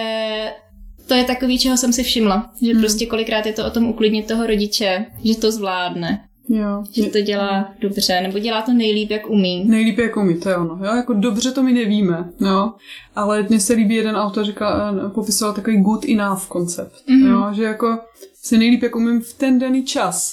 to 1.06 1.14
je 1.14 1.24
takový, 1.24 1.58
čeho 1.58 1.76
jsem 1.76 1.92
si 1.92 2.02
všimla. 2.02 2.52
Že 2.62 2.72
hmm. 2.72 2.80
prostě 2.80 3.06
kolikrát 3.06 3.46
je 3.46 3.52
to 3.52 3.66
o 3.66 3.70
tom 3.70 3.88
uklidnit 3.88 4.26
toho 4.26 4.46
rodiče, 4.46 5.06
že 5.24 5.36
to 5.36 5.52
zvládne. 5.52 6.27
Jo. 6.48 6.84
Že 6.92 7.10
to 7.10 7.20
dělá 7.20 7.74
dobře, 7.80 8.20
nebo 8.20 8.38
dělá 8.38 8.62
to 8.62 8.72
nejlíp, 8.72 9.10
jak 9.10 9.30
umí. 9.30 9.64
Nejlíp, 9.64 9.98
jak 9.98 10.16
umí, 10.16 10.34
to 10.40 10.48
je 10.48 10.56
ono. 10.56 10.78
Jo? 10.84 10.96
Jako 10.96 11.12
dobře 11.12 11.52
to 11.52 11.62
my 11.62 11.72
nevíme, 11.72 12.30
jo. 12.40 12.72
Ale 13.16 13.46
mně 13.48 13.60
se 13.60 13.72
líbí 13.72 13.94
jeden 13.94 14.16
autor, 14.16 14.44
říká, 14.44 14.94
eh, 15.06 15.08
popisoval 15.08 15.54
takový 15.54 15.82
good 15.82 16.04
enough 16.08 16.46
koncept. 16.48 16.94
Mm-hmm. 17.08 17.30
Jo? 17.30 17.54
Že 17.54 17.62
jako 17.62 17.98
si 18.42 18.58
nejlíp, 18.58 18.82
jak 18.82 18.96
umím 18.96 19.20
v 19.20 19.32
ten 19.32 19.58
daný 19.58 19.84
čas. 19.84 20.32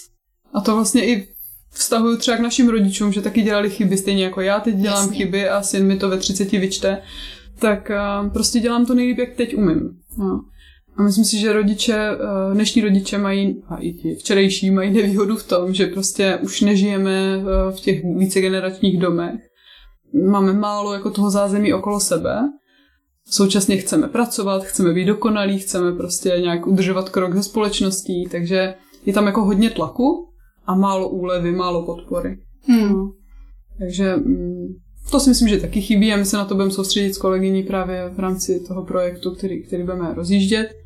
A 0.53 0.61
to 0.61 0.75
vlastně 0.75 1.05
i 1.05 1.27
vztahuju 1.71 2.17
třeba 2.17 2.37
k 2.37 2.39
našim 2.39 2.69
rodičům, 2.69 3.11
že 3.11 3.21
taky 3.21 3.41
dělali 3.41 3.69
chyby, 3.69 3.97
stejně 3.97 4.23
jako 4.23 4.41
já 4.41 4.59
teď 4.59 4.75
dělám 4.75 5.03
Jasně. 5.03 5.17
chyby 5.17 5.49
a 5.49 5.61
syn 5.61 5.87
mi 5.87 5.97
to 5.97 6.09
ve 6.09 6.17
30 6.17 6.51
vyčte. 6.51 7.01
Tak 7.59 7.91
uh, 8.23 8.29
prostě 8.29 8.59
dělám 8.59 8.85
to 8.85 8.93
nejlíp, 8.93 9.17
jak 9.17 9.33
teď 9.33 9.55
umím. 9.55 9.89
Jo. 10.19 10.39
A 10.97 11.03
myslím 11.03 11.25
si, 11.25 11.37
že 11.37 11.53
rodiče, 11.53 11.93
eh, 11.93 12.53
dnešní 12.53 12.81
rodiče 12.81 13.17
mají, 13.17 13.63
a 13.67 13.77
i 13.77 13.93
ti 13.93 14.15
včerejší, 14.15 14.71
mají 14.71 14.93
nevýhodu 14.93 15.35
v 15.35 15.47
tom, 15.47 15.73
že 15.73 15.87
prostě 15.87 16.39
už 16.43 16.61
nežijeme 16.61 17.11
eh, 17.11 17.71
v 17.71 17.79
těch 17.79 18.03
vícegeneračních 18.03 18.99
domech. 18.99 19.41
Máme 20.29 20.53
málo 20.53 20.93
jako 20.93 21.09
toho 21.09 21.29
zázemí 21.29 21.73
okolo 21.73 21.99
sebe. 21.99 22.39
Současně 23.29 23.77
chceme 23.77 24.07
pracovat, 24.07 24.63
chceme 24.63 24.93
být 24.93 25.05
dokonalí, 25.05 25.59
chceme 25.59 25.91
prostě 25.91 26.29
nějak 26.29 26.67
udržovat 26.67 27.09
krok 27.09 27.35
ze 27.35 27.43
společností, 27.43 28.27
takže 28.31 28.73
je 29.05 29.13
tam 29.13 29.25
jako 29.25 29.43
hodně 29.45 29.69
tlaku 29.69 30.29
a 30.65 30.75
málo 30.75 31.09
úlevy, 31.09 31.51
málo 31.51 31.85
podpory. 31.85 32.37
Hmm. 32.67 32.95
Takže 33.79 34.15
mm, 34.15 34.67
to 35.11 35.19
si 35.19 35.29
myslím, 35.29 35.47
že 35.47 35.57
taky 35.57 35.81
chybí 35.81 36.13
a 36.13 36.17
my 36.17 36.25
se 36.25 36.37
na 36.37 36.45
to 36.45 36.55
budeme 36.55 36.71
soustředit 36.71 37.13
s 37.13 37.17
kolegyní 37.17 37.63
právě 37.63 38.09
v 38.09 38.19
rámci 38.19 38.59
toho 38.67 38.85
projektu, 38.85 39.35
který, 39.35 39.63
který 39.63 39.83
budeme 39.83 40.13
rozjíždět 40.13 40.84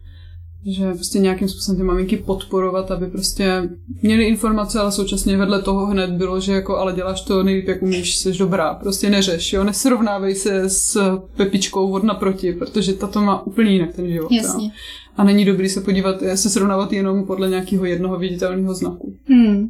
že 0.65 0.93
prostě 0.93 1.19
nějakým 1.19 1.49
způsobem 1.49 1.77
ty 1.77 1.83
maminky 1.83 2.17
podporovat, 2.17 2.91
aby 2.91 3.07
prostě 3.07 3.69
měly 4.01 4.23
informace, 4.23 4.79
ale 4.79 4.91
současně 4.91 5.37
vedle 5.37 5.61
toho 5.61 5.85
hned 5.85 6.09
bylo, 6.09 6.39
že 6.39 6.53
jako 6.53 6.77
ale 6.77 6.93
děláš 6.93 7.21
to 7.21 7.43
nejlíp, 7.43 7.67
jak 7.67 7.83
umíš, 7.83 8.17
jsi 8.17 8.37
dobrá, 8.37 8.73
prostě 8.73 9.09
neřeš, 9.09 9.53
jo, 9.53 9.63
nesrovnávej 9.63 10.35
se 10.35 10.69
s 10.69 11.17
Pepičkou 11.37 11.91
od 11.91 12.03
naproti, 12.03 12.53
protože 12.53 12.93
tato 12.93 13.21
má 13.21 13.47
úplně 13.47 13.71
jinak 13.71 13.93
ten 13.95 14.11
život. 14.11 14.31
Jasně. 14.31 14.65
Jo. 14.65 14.71
A 15.17 15.23
není 15.23 15.45
dobrý 15.45 15.69
se 15.69 15.81
podívat, 15.81 16.15
se 16.35 16.49
srovnávat 16.49 16.93
jenom 16.93 17.25
podle 17.25 17.49
nějakého 17.49 17.85
jednoho 17.85 18.17
viditelného 18.17 18.73
znaku. 18.73 19.13
Hmm. 19.27 19.69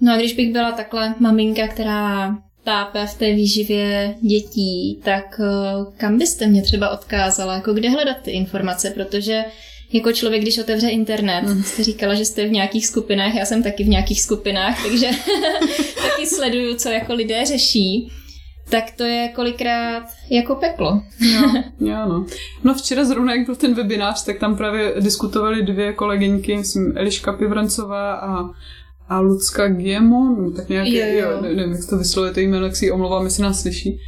No 0.00 0.12
a 0.12 0.16
když 0.16 0.34
bych 0.34 0.52
byla 0.52 0.72
takhle 0.72 1.14
maminka, 1.18 1.68
která 1.68 2.36
tápe 2.64 3.06
v 3.06 3.18
té 3.18 3.34
výživě 3.34 4.14
dětí, 4.20 5.00
tak 5.04 5.40
eh, 5.40 5.96
kam 5.96 6.18
byste 6.18 6.46
mě 6.46 6.62
třeba 6.62 6.90
odkázala? 6.90 7.54
Jako 7.54 7.72
kde 7.74 7.90
hledat 7.90 8.16
ty 8.22 8.30
informace? 8.30 8.90
Protože 8.90 9.42
jako 9.92 10.12
člověk, 10.12 10.42
když 10.42 10.58
otevře 10.58 10.88
internet, 10.88 11.42
mm. 11.42 11.62
jste 11.62 11.84
říkala, 11.84 12.14
že 12.14 12.24
jste 12.24 12.46
v 12.46 12.50
nějakých 12.50 12.86
skupinách, 12.86 13.34
já 13.34 13.44
jsem 13.44 13.62
taky 13.62 13.84
v 13.84 13.88
nějakých 13.88 14.22
skupinách, 14.22 14.82
takže 14.88 15.06
taky 16.02 16.26
sleduju, 16.26 16.76
co 16.76 16.88
jako 16.88 17.14
lidé 17.14 17.44
řeší 17.46 18.10
tak 18.70 18.84
to 18.96 19.04
je 19.04 19.28
kolikrát 19.28 20.02
jako 20.30 20.54
peklo. 20.54 21.02
Jo, 21.20 21.42
jo 21.80 21.96
no. 22.08 22.26
No 22.64 22.74
včera 22.74 23.04
zrovna, 23.04 23.34
jak 23.34 23.46
byl 23.46 23.56
ten 23.56 23.74
webinář, 23.74 24.24
tak 24.24 24.38
tam 24.38 24.56
právě 24.56 24.94
diskutovali 25.00 25.62
dvě 25.62 25.92
kolegyňky, 25.92 26.56
myslím 26.56 26.92
Eliška 26.96 27.32
Pivrancová 27.32 28.14
a, 28.14 28.50
a 29.08 29.20
Lucka 29.20 29.68
Giemo, 29.68 30.36
no 30.38 30.50
tak 30.50 30.68
nějaké, 30.68 31.18
jo, 31.18 31.24
jo. 31.24 31.30
jo 31.30 31.42
nevím, 31.42 31.72
jak 31.72 31.86
to 31.90 31.98
vyslovuje 31.98 32.34
to 32.34 32.40
jméno, 32.40 32.66
jak 32.66 32.76
si 32.76 32.90
omlouvám, 32.90 33.24
jestli 33.24 33.42
nás 33.42 33.60
slyší 33.60 34.00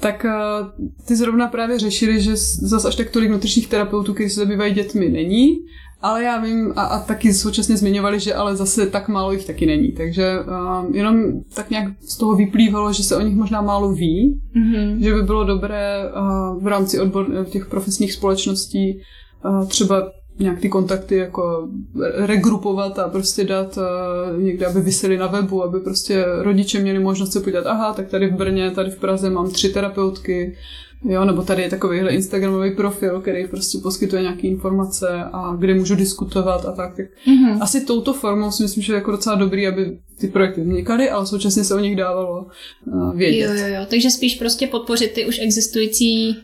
tak 0.00 0.26
uh, 0.28 0.86
ty 1.04 1.16
zrovna 1.16 1.48
právě 1.48 1.78
řešili, 1.78 2.20
že 2.20 2.36
zas 2.62 2.84
až 2.84 2.94
tak 2.94 3.10
tolik 3.10 3.30
nutričních 3.30 3.68
terapeutů, 3.68 4.14
kteří 4.14 4.30
se 4.30 4.40
zabývají 4.40 4.74
dětmi, 4.74 5.08
není, 5.08 5.58
ale 6.02 6.22
já 6.22 6.40
vím 6.40 6.72
a, 6.76 6.82
a 6.82 7.00
taky 7.00 7.34
současně 7.34 7.76
zmiňovali, 7.76 8.20
že 8.20 8.34
ale 8.34 8.56
zase 8.56 8.86
tak 8.86 9.08
málo 9.08 9.32
jich 9.32 9.46
taky 9.46 9.66
není. 9.66 9.92
Takže 9.92 10.38
uh, 10.40 10.96
jenom 10.96 11.24
tak 11.54 11.70
nějak 11.70 11.92
z 12.00 12.16
toho 12.16 12.36
vyplývalo, 12.36 12.92
že 12.92 13.02
se 13.02 13.16
o 13.16 13.20
nich 13.20 13.36
možná 13.36 13.60
málo 13.60 13.92
ví, 13.92 14.40
mm-hmm. 14.56 14.98
že 14.98 15.14
by 15.14 15.22
bylo 15.22 15.44
dobré 15.44 16.02
uh, 16.04 16.62
v 16.62 16.66
rámci 16.66 17.00
odbor 17.00 17.46
těch 17.50 17.66
profesních 17.66 18.12
společností 18.12 19.00
uh, 19.44 19.66
třeba 19.66 20.10
nějak 20.38 20.60
ty 20.60 20.68
kontakty 20.68 21.16
jako 21.16 21.68
regrupovat 22.14 22.98
a 22.98 23.08
prostě 23.08 23.44
dát 23.44 23.76
uh, 23.76 24.42
někde, 24.42 24.66
aby 24.66 24.80
vysely 24.80 25.18
na 25.18 25.26
webu, 25.26 25.62
aby 25.62 25.80
prostě 25.80 26.24
rodiče 26.38 26.80
měli 26.80 26.98
možnost 26.98 27.32
se 27.32 27.40
podívat, 27.40 27.66
aha, 27.66 27.92
tak 27.92 28.08
tady 28.08 28.28
v 28.28 28.34
Brně, 28.34 28.70
tady 28.70 28.90
v 28.90 28.98
Praze 28.98 29.30
mám 29.30 29.50
tři 29.50 29.68
terapeutky, 29.68 30.56
jo, 31.04 31.24
nebo 31.24 31.42
tady 31.42 31.62
je 31.62 31.70
takovýhle 31.70 32.10
Instagramový 32.10 32.70
profil, 32.70 33.20
který 33.20 33.48
prostě 33.48 33.78
poskytuje 33.78 34.22
nějaké 34.22 34.48
informace 34.48 35.08
a 35.32 35.56
kde 35.58 35.74
můžu 35.74 35.94
diskutovat 35.94 36.64
a 36.64 36.72
tak. 36.72 36.96
tak 36.96 37.06
mm-hmm. 37.06 37.58
Asi 37.60 37.84
touto 37.84 38.12
formou 38.12 38.50
si 38.50 38.62
myslím, 38.62 38.82
že 38.82 38.92
je 38.92 38.94
jako 38.94 39.10
docela 39.10 39.36
dobrý, 39.36 39.66
aby 39.66 39.98
ty 40.18 40.28
projekty 40.28 40.60
vznikaly, 40.60 41.10
ale 41.10 41.26
současně 41.26 41.64
se 41.64 41.74
o 41.74 41.78
nich 41.78 41.96
dávalo 41.96 42.46
uh, 42.86 43.16
vědět. 43.16 43.46
Jo, 43.46 43.66
jo, 43.66 43.74
jo. 43.74 43.86
Takže 43.88 44.10
spíš 44.10 44.34
prostě 44.34 44.66
podpořit 44.66 45.12
ty 45.12 45.26
už 45.26 45.38
existující 45.42 46.36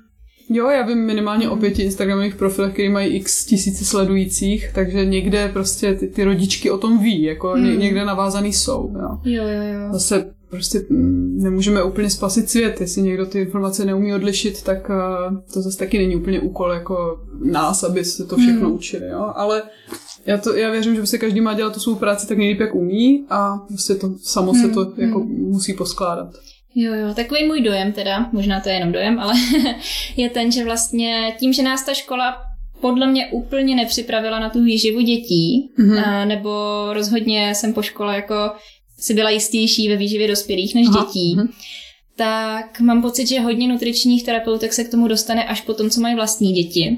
Jo, 0.52 0.68
já 0.68 0.86
vím 0.86 0.98
minimálně 0.98 1.48
o 1.48 1.56
pěti 1.56 1.82
Instagramových 1.82 2.34
profilech, 2.34 2.72
které 2.72 2.90
mají 2.90 3.16
x 3.16 3.44
tisíci 3.44 3.84
sledujících, 3.84 4.70
takže 4.74 5.04
někde 5.04 5.48
prostě 5.48 5.94
ty, 5.94 6.08
ty 6.08 6.24
rodičky 6.24 6.70
o 6.70 6.78
tom 6.78 6.98
ví, 6.98 7.22
jako 7.22 7.50
hmm. 7.50 7.78
někde 7.78 8.04
navázaný 8.04 8.52
jsou. 8.52 8.92
Jo. 9.00 9.18
Jo, 9.24 9.42
jo, 9.42 9.62
jo. 9.62 9.92
Zase 9.92 10.32
prostě 10.52 10.84
mm, 10.90 11.38
nemůžeme 11.42 11.82
úplně 11.82 12.10
spasit 12.10 12.50
svět. 12.50 12.80
Jestli 12.80 13.02
někdo 13.02 13.26
ty 13.26 13.40
informace 13.40 13.84
neumí 13.84 14.14
odlišit, 14.14 14.62
tak 14.62 14.90
uh, 14.90 15.36
to 15.52 15.62
zase 15.62 15.78
taky 15.78 15.98
není 15.98 16.16
úplně 16.16 16.40
úkol 16.40 16.72
jako 16.72 17.20
nás, 17.44 17.84
aby 17.84 18.04
se 18.04 18.24
to 18.24 18.36
všechno 18.36 18.66
hmm. 18.66 18.76
učili. 18.76 19.08
Jo? 19.08 19.32
Ale 19.34 19.62
já, 20.26 20.38
to, 20.38 20.56
já 20.56 20.70
věřím, 20.70 20.94
že 20.94 21.00
prostě 21.00 21.18
každý 21.18 21.40
má 21.40 21.54
dělat 21.54 21.74
tu 21.74 21.80
svou 21.80 21.94
práci 21.94 22.28
tak 22.28 22.38
nejlíp, 22.38 22.60
jak 22.60 22.74
umí 22.74 23.24
a 23.30 23.58
prostě 23.68 23.94
to 23.94 24.14
samo 24.22 24.52
hmm. 24.52 24.62
se 24.62 24.68
to 24.68 24.92
jako 24.96 25.20
hmm. 25.20 25.28
musí 25.28 25.74
poskládat. 25.74 26.34
Jo, 26.74 26.94
jo, 26.94 27.14
takový 27.14 27.44
můj 27.46 27.60
dojem 27.60 27.92
teda, 27.92 28.30
možná 28.32 28.60
to 28.60 28.68
je 28.68 28.74
jenom 28.74 28.92
dojem, 28.92 29.20
ale 29.20 29.34
je 30.16 30.30
ten, 30.30 30.52
že 30.52 30.64
vlastně 30.64 31.36
tím, 31.40 31.52
že 31.52 31.62
nás 31.62 31.84
ta 31.84 31.94
škola 31.94 32.36
podle 32.80 33.06
mě 33.06 33.26
úplně 33.26 33.74
nepřipravila 33.74 34.38
na 34.38 34.50
tu 34.50 34.62
výživu 34.62 35.00
dětí, 35.00 35.70
mm-hmm. 35.78 36.04
a, 36.04 36.24
nebo 36.24 36.50
rozhodně 36.92 37.54
jsem 37.54 37.72
po 37.72 37.82
škole 37.82 38.16
jako 38.16 38.34
si 38.98 39.14
byla 39.14 39.30
jistější 39.30 39.88
ve 39.88 39.96
výživě 39.96 40.28
dospělých 40.28 40.74
než 40.74 40.86
Aha. 40.86 41.04
dětí, 41.04 41.36
mm-hmm. 41.36 41.48
tak 42.16 42.80
mám 42.80 43.02
pocit, 43.02 43.26
že 43.26 43.40
hodně 43.40 43.68
nutričních 43.68 44.24
terapeutek 44.24 44.72
se 44.72 44.84
k 44.84 44.90
tomu 44.90 45.08
dostane 45.08 45.44
až 45.44 45.60
po 45.60 45.74
tom, 45.74 45.90
co 45.90 46.00
mají 46.00 46.14
vlastní 46.14 46.52
děti. 46.52 46.96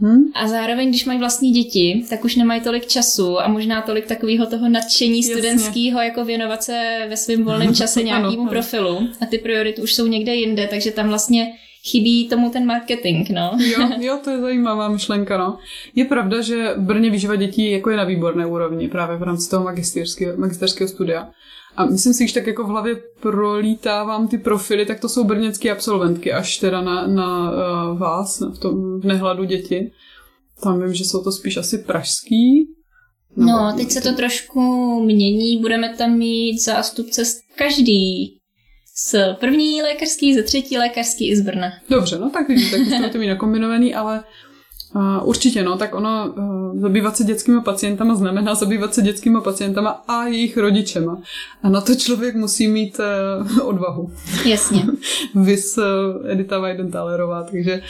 Hmm. 0.00 0.24
A 0.34 0.48
zároveň, 0.48 0.88
když 0.88 1.04
mají 1.04 1.18
vlastní 1.18 1.52
děti, 1.52 2.04
tak 2.10 2.24
už 2.24 2.36
nemají 2.36 2.60
tolik 2.60 2.86
času 2.86 3.40
a 3.40 3.48
možná 3.48 3.82
tolik 3.82 4.06
takového 4.06 4.46
toho 4.46 4.68
nadšení 4.68 5.22
studentského, 5.22 6.00
jako 6.00 6.24
věnovat 6.24 6.62
se 6.62 7.06
ve 7.08 7.16
svém 7.16 7.44
volném 7.44 7.74
čase 7.82 8.02
nějakému 8.02 8.46
profilu. 8.48 9.08
A 9.20 9.26
ty 9.26 9.38
priority 9.38 9.82
už 9.82 9.94
jsou 9.94 10.06
někde 10.06 10.34
jinde, 10.34 10.68
takže 10.70 10.90
tam 10.90 11.08
vlastně 11.08 11.52
chybí 11.90 12.28
tomu 12.28 12.50
ten 12.50 12.66
marketing, 12.66 13.30
no. 13.30 13.58
jo, 13.60 13.88
jo, 14.00 14.18
to 14.24 14.30
je 14.30 14.40
zajímavá 14.40 14.88
myšlenka, 14.88 15.38
no. 15.38 15.58
Je 15.94 16.04
pravda, 16.04 16.40
že 16.40 16.74
Brně 16.76 17.10
výživa 17.10 17.36
dětí 17.36 17.70
jako 17.70 17.90
je 17.90 17.96
na 17.96 18.04
výborné 18.04 18.46
úrovni 18.46 18.88
právě 18.88 19.16
v 19.16 19.22
rámci 19.22 19.50
toho 19.50 19.64
magisterského, 19.64 20.36
magisterského 20.36 20.88
studia. 20.88 21.28
A 21.76 21.84
myslím 21.86 22.14
si, 22.14 22.28
že 22.28 22.34
tak 22.34 22.46
jako 22.46 22.64
v 22.64 22.68
hlavě 22.68 22.96
prolítávám 23.20 24.28
ty 24.28 24.38
profily, 24.38 24.86
tak 24.86 25.00
to 25.00 25.08
jsou 25.08 25.24
brněcké 25.24 25.70
absolventky, 25.70 26.32
až 26.32 26.56
teda 26.56 26.80
na, 26.80 27.06
na 27.06 27.50
uh, 27.50 27.98
vás, 27.98 28.40
v 28.40 28.58
tom 28.58 29.00
v 29.00 29.04
nehladu 29.04 29.44
děti. 29.44 29.92
Tam 30.62 30.82
vím, 30.82 30.94
že 30.94 31.04
jsou 31.04 31.24
to 31.24 31.32
spíš 31.32 31.56
asi 31.56 31.78
pražský. 31.78 32.68
No, 33.36 33.74
teď 33.76 33.90
se 33.90 34.00
to 34.00 34.12
trošku 34.12 34.60
mění, 35.04 35.58
budeme 35.58 35.96
tam 35.96 36.12
mít 36.18 36.62
zástupce 36.62 37.24
z 37.24 37.40
každý 37.56 38.38
z 38.96 39.14
první 39.40 39.82
lékařský, 39.82 40.34
ze 40.34 40.42
třetí 40.42 40.78
lékařský 40.78 41.30
i 41.30 41.36
z 41.36 41.40
Brna. 41.40 41.68
Dobře, 41.88 42.18
no 42.18 42.30
tak 42.30 42.48
vidíte, 42.48 42.78
tak 42.78 42.86
jste 42.86 43.08
to 43.08 43.18
mít 43.18 43.28
nakombinovaný, 43.28 43.94
ale 43.94 44.24
Uh, 44.94 45.28
určitě, 45.28 45.62
no, 45.62 45.76
tak 45.76 45.94
ono 45.94 46.34
uh, 46.36 46.80
zabývat 46.80 47.16
se 47.16 47.24
dětskými 47.24 47.60
pacientama 47.60 48.14
znamená 48.14 48.54
zabývat 48.54 48.94
se 48.94 49.02
dětskými 49.02 49.38
pacientama 49.44 49.90
a 49.90 50.24
jejich 50.26 50.56
rodičema. 50.56 51.22
A 51.62 51.68
na 51.68 51.80
to 51.80 51.94
člověk 51.94 52.34
musí 52.34 52.68
mít 52.68 53.00
uh, 53.58 53.58
odvahu. 53.68 54.10
Jasně. 54.46 54.86
Vys 55.34 55.78
uh, 55.78 55.84
Edita 56.30 56.58
Weidenthalerová, 56.58 57.42
takže 57.42 57.82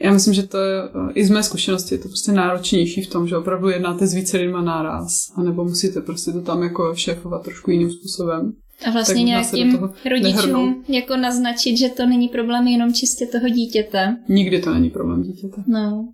já 0.00 0.12
myslím, 0.12 0.34
že 0.34 0.42
to 0.42 0.58
je, 0.58 0.82
i 1.14 1.24
z 1.24 1.30
mé 1.30 1.42
zkušenosti, 1.42 1.94
je 1.94 1.98
to 1.98 2.08
prostě 2.08 2.32
náročnější 2.32 3.02
v 3.02 3.10
tom, 3.10 3.28
že 3.28 3.36
opravdu 3.36 3.68
jednáte 3.68 4.06
s 4.06 4.14
více 4.14 4.36
lidma 4.36 4.62
náraz, 4.62 5.32
anebo 5.36 5.64
musíte 5.64 6.00
prostě 6.00 6.32
to 6.32 6.40
tam 6.40 6.62
jako 6.62 6.94
šéfovat 6.94 7.42
trošku 7.42 7.70
jiným 7.70 7.90
způsobem. 7.90 8.52
A 8.86 8.90
vlastně 8.90 9.22
nějakým 9.22 9.78
rodičům 10.10 10.22
nehrnou. 10.22 10.74
jako 10.88 11.16
naznačit, 11.16 11.76
že 11.76 11.88
to 11.88 12.06
není 12.06 12.28
problém 12.28 12.66
jenom 12.66 12.94
čistě 12.94 13.26
toho 13.26 13.48
dítěte. 13.48 14.16
Nikdy 14.28 14.60
to 14.60 14.74
není 14.74 14.90
problém 14.90 15.22
dítěte. 15.22 15.62
No 15.66 16.08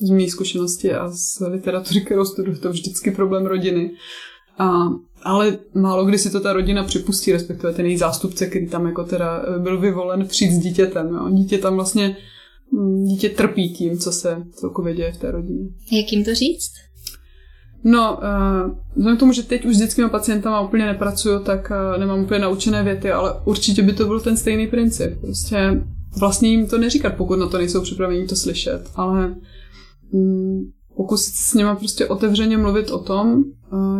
z 0.00 0.10
mé 0.10 0.28
zkušenosti 0.28 0.94
a 0.94 1.08
z 1.10 1.40
literatury, 1.40 2.00
kterou 2.00 2.24
studuju, 2.24 2.56
to 2.58 2.70
vždycky 2.70 3.10
problém 3.10 3.46
rodiny. 3.46 3.90
A, 4.58 4.88
ale 5.22 5.58
málo 5.74 6.04
kdy 6.04 6.18
si 6.18 6.30
to 6.30 6.40
ta 6.40 6.52
rodina 6.52 6.84
připustí, 6.84 7.32
respektive 7.32 7.72
ten 7.72 7.86
její 7.86 7.96
zástupce, 7.96 8.46
který 8.46 8.68
tam 8.68 8.86
jako 8.86 9.04
teda 9.04 9.44
byl 9.58 9.80
vyvolen 9.80 10.26
přijít 10.26 10.52
s 10.52 10.58
dítětem. 10.58 11.08
Jo. 11.08 11.30
Dítě 11.30 11.58
tam 11.58 11.74
vlastně, 11.74 12.16
mm, 12.72 13.04
dítě 13.04 13.28
trpí 13.28 13.74
tím, 13.74 13.98
co 13.98 14.12
se 14.12 14.42
celkově 14.52 14.94
děje 14.94 15.12
v 15.12 15.16
té 15.16 15.30
rodině. 15.30 15.68
Jak 15.92 16.12
jim 16.12 16.24
to 16.24 16.34
říct? 16.34 16.72
No, 17.84 18.18
uh, 18.18 18.70
vzhledem 18.96 19.16
k 19.16 19.20
tomu, 19.20 19.32
že 19.32 19.42
teď 19.42 19.64
už 19.64 19.76
s 19.76 19.78
dětskými 19.78 20.08
pacientama 20.08 20.60
úplně 20.60 20.86
nepracuju, 20.86 21.38
tak 21.38 21.70
uh, 21.70 22.00
nemám 22.00 22.20
úplně 22.20 22.40
naučené 22.40 22.82
věty, 22.82 23.10
ale 23.10 23.34
určitě 23.44 23.82
by 23.82 23.92
to 23.92 24.06
byl 24.06 24.20
ten 24.20 24.36
stejný 24.36 24.66
princip. 24.66 25.20
Prostě 25.20 25.84
vlastně 26.18 26.48
jim 26.48 26.66
to 26.66 26.78
neříkat, 26.78 27.14
pokud 27.14 27.38
na 27.38 27.48
to 27.48 27.58
nejsou 27.58 27.80
připraveni 27.82 28.26
to 28.26 28.36
slyšet, 28.36 28.90
ale 28.94 29.34
pokusit 30.96 31.34
se 31.34 31.50
s 31.50 31.54
něma 31.54 31.74
prostě 31.74 32.06
otevřeně 32.06 32.58
mluvit 32.58 32.90
o 32.90 32.98
tom, 32.98 33.44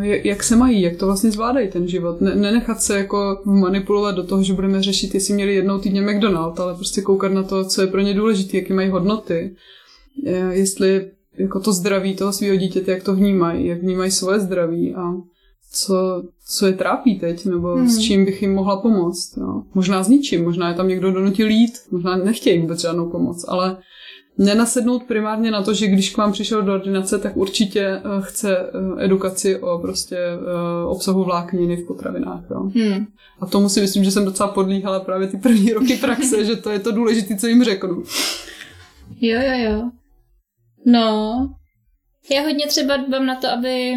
eh, 0.02 0.28
jak 0.28 0.42
se 0.42 0.56
mají, 0.56 0.82
jak 0.82 0.96
to 0.96 1.06
vlastně 1.06 1.30
zvládají 1.30 1.68
ten 1.68 1.88
život. 1.88 2.20
Ne, 2.20 2.34
nenechat 2.34 2.82
se 2.82 2.98
jako 2.98 3.42
manipulovat 3.44 4.14
do 4.14 4.22
toho, 4.22 4.42
že 4.42 4.52
budeme 4.52 4.82
řešit, 4.82 5.14
jestli 5.14 5.34
měli 5.34 5.54
jednou 5.54 5.78
týdně 5.78 6.02
McDonald, 6.02 6.61
ale 6.61 6.74
prostě 6.74 7.02
koukat 7.02 7.32
na 7.32 7.42
to, 7.42 7.64
co 7.64 7.80
je 7.80 7.86
pro 7.86 8.00
ně 8.00 8.14
důležité, 8.14 8.56
jaké 8.56 8.74
mají 8.74 8.90
hodnoty, 8.90 9.54
eh, 10.26 10.54
jestli 10.54 11.11
jako 11.38 11.61
to 11.61 11.72
zdraví 11.72 12.16
toho 12.16 12.32
svého 12.32 12.56
dítěte, 12.56 12.90
jak 12.90 13.02
to 13.02 13.14
vnímají, 13.14 13.66
jak 13.66 13.82
vnímají 13.82 14.11
svoje 14.11 14.40
zdraví 14.40 14.94
a 14.94 15.14
co, 15.72 16.22
co 16.46 16.66
je 16.66 16.72
trápí 16.72 17.18
teď, 17.18 17.46
nebo 17.46 17.74
hmm. 17.74 17.88
s 17.88 17.98
čím 17.98 18.24
bych 18.24 18.42
jim 18.42 18.54
mohla 18.54 18.76
pomoct. 18.76 19.36
Jo. 19.36 19.62
Možná 19.74 20.02
s 20.02 20.09
ničím, 20.09 20.44
možná 20.44 20.68
je 20.68 20.74
tam 20.74 20.88
někdo 20.88 21.12
donutil 21.12 21.50
jít, 21.50 21.72
možná 21.90 22.16
nechtějí 22.16 22.61
vůbec 22.61 22.80
žádnou 22.80 23.11
pomoc, 23.11 23.44
ale 23.48 23.76
nenasednout 24.39 25.05
primárně 25.05 25.51
na 25.51 25.62
to, 25.62 25.74
že 25.74 25.86
když 25.86 26.11
k 26.11 26.16
vám 26.16 26.32
přišel 26.32 26.62
do 26.62 26.74
ordinace, 26.74 27.18
tak 27.18 27.36
určitě 27.36 27.80
eh, 27.80 28.01
chce 28.20 28.59
eh, 28.59 29.05
edukaci 29.05 29.59
o 29.61 29.78
prostě 29.78 30.16
eh, 30.16 30.86
obsahu 30.86 31.24
vlákniny 31.24 31.76
v 31.76 31.86
potravinách. 31.86 32.45
Jo. 32.51 32.61
Hmm. 32.61 33.07
A 33.41 33.47
tomu 33.47 33.68
si 33.68 33.80
myslím, 33.80 34.05
že 34.05 34.11
jsem 34.11 34.24
docela 34.24 34.49
podlíhala 34.49 35.01
právě 35.01 35.28
ty 35.28 35.36
první 35.36 35.72
roky 35.72 35.97
praxe, 35.97 36.45
že 36.45 36.57
to 36.57 36.70
je 36.70 36.78
to 36.78 36.93
důležité, 36.93 37.36
co 37.36 37.47
jim 37.47 37.64
řeknu. 37.64 38.03
Jo, 39.20 39.41
jo, 39.41 39.70
jo. 39.70 39.91
No, 40.86 41.34
já 42.30 42.43
hodně 42.43 42.66
třeba 42.66 42.97
dbám 42.97 43.26
na 43.26 43.34
to, 43.34 43.49
aby 43.49 43.95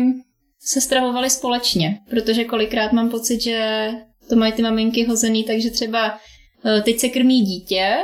se 0.59 0.81
stravovali 0.81 1.29
společně, 1.29 1.99
protože 2.09 2.43
kolikrát 2.43 2.91
mám 2.91 3.09
pocit, 3.09 3.41
že 3.41 3.89
to 4.29 4.35
mají 4.35 4.53
ty 4.53 4.61
maminky 4.61 5.05
hozený, 5.05 5.43
takže 5.43 5.69
třeba 5.69 6.17
teď 6.83 6.99
se 6.99 7.09
krmí 7.09 7.41
dítě, 7.41 7.97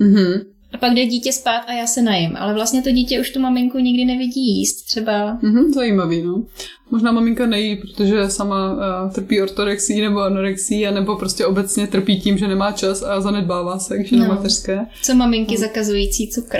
mm-hmm. 0.00 0.53
A 0.74 0.78
pak 0.78 0.94
jde 0.94 1.06
dítě 1.06 1.32
spát 1.32 1.58
a 1.66 1.72
já 1.72 1.86
se 1.86 2.02
najím. 2.02 2.36
Ale 2.36 2.54
vlastně 2.54 2.82
to 2.82 2.90
dítě 2.90 3.20
už 3.20 3.30
tu 3.30 3.40
maminku 3.40 3.78
nikdy 3.78 4.04
nevidí 4.04 4.58
jíst 4.58 4.82
třeba. 4.82 5.38
Mm-hmm, 5.42 5.72
zajímavý, 5.74 6.22
no. 6.22 6.44
Možná 6.90 7.12
maminka 7.12 7.46
nejí, 7.46 7.76
protože 7.76 8.30
sama 8.30 8.72
uh, 8.72 9.12
trpí 9.12 9.42
ortorexí 9.42 10.00
nebo 10.00 10.20
anorexí, 10.20 10.84
nebo 10.90 11.16
prostě 11.16 11.46
obecně 11.46 11.86
trpí 11.86 12.20
tím, 12.20 12.38
že 12.38 12.48
nemá 12.48 12.72
čas 12.72 13.02
a 13.02 13.20
zanedbává 13.20 13.78
se, 13.78 13.98
když 13.98 14.12
je 14.12 14.18
no. 14.18 14.28
na 14.28 14.34
mateřské. 14.34 14.86
Co 15.02 15.14
maminky 15.14 15.54
no. 15.54 15.60
zakazující 15.60 16.30
cukr? 16.30 16.58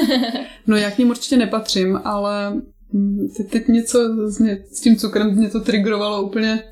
no 0.66 0.76
já 0.76 0.90
k 0.90 0.98
ním 0.98 1.10
určitě 1.10 1.36
nepatřím, 1.36 2.00
ale 2.04 2.52
mm, 2.92 3.28
teď, 3.36 3.50
teď 3.50 3.68
něco 3.68 3.98
s, 4.28 4.38
mě, 4.38 4.58
s 4.72 4.80
tím 4.80 4.96
cukrem 4.96 5.34
mě 5.36 5.48
to 5.48 5.60
triggerovalo 5.60 6.22
úplně 6.22 6.62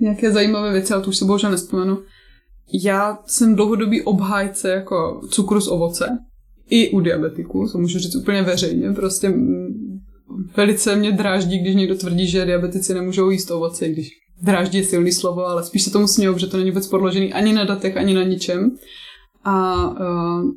nějaké 0.00 0.32
zajímavé 0.32 0.72
věci, 0.72 0.94
ale 0.94 1.02
to 1.02 1.08
už 1.08 1.16
se 1.16 1.24
bohužel 1.24 1.50
nespomenu. 1.50 1.98
Já 2.72 3.18
jsem 3.26 3.54
dlouhodobý 3.54 4.02
obhájce 4.02 4.70
jako 4.70 5.20
cukru 5.30 5.60
z 5.60 5.68
ovoce. 5.68 6.18
I 6.70 6.90
u 6.90 7.00
diabetiků, 7.00 7.68
to 7.72 7.78
můžu 7.78 7.98
říct 7.98 8.14
úplně 8.14 8.42
veřejně. 8.42 8.92
Prostě 8.92 9.34
velice 10.56 10.96
mě 10.96 11.12
dráždí, 11.12 11.58
když 11.58 11.74
někdo 11.74 11.94
tvrdí, 11.94 12.26
že 12.26 12.44
diabetici 12.44 12.94
nemůžou 12.94 13.30
jíst 13.30 13.50
ovoce, 13.50 13.88
když 13.88 14.08
dráždí 14.42 14.78
je 14.78 14.84
silný 14.84 15.12
slovo, 15.12 15.46
ale 15.46 15.64
spíš 15.64 15.82
se 15.82 15.90
tomu 15.90 16.08
smějou, 16.08 16.38
že 16.38 16.46
to 16.46 16.56
není 16.56 16.70
vůbec 16.70 16.86
podložený 16.86 17.32
ani 17.32 17.52
na 17.52 17.64
datech, 17.64 17.96
ani 17.96 18.14
na 18.14 18.22
ničem. 18.22 18.70
A 19.44 19.86
uh, 19.90 20.50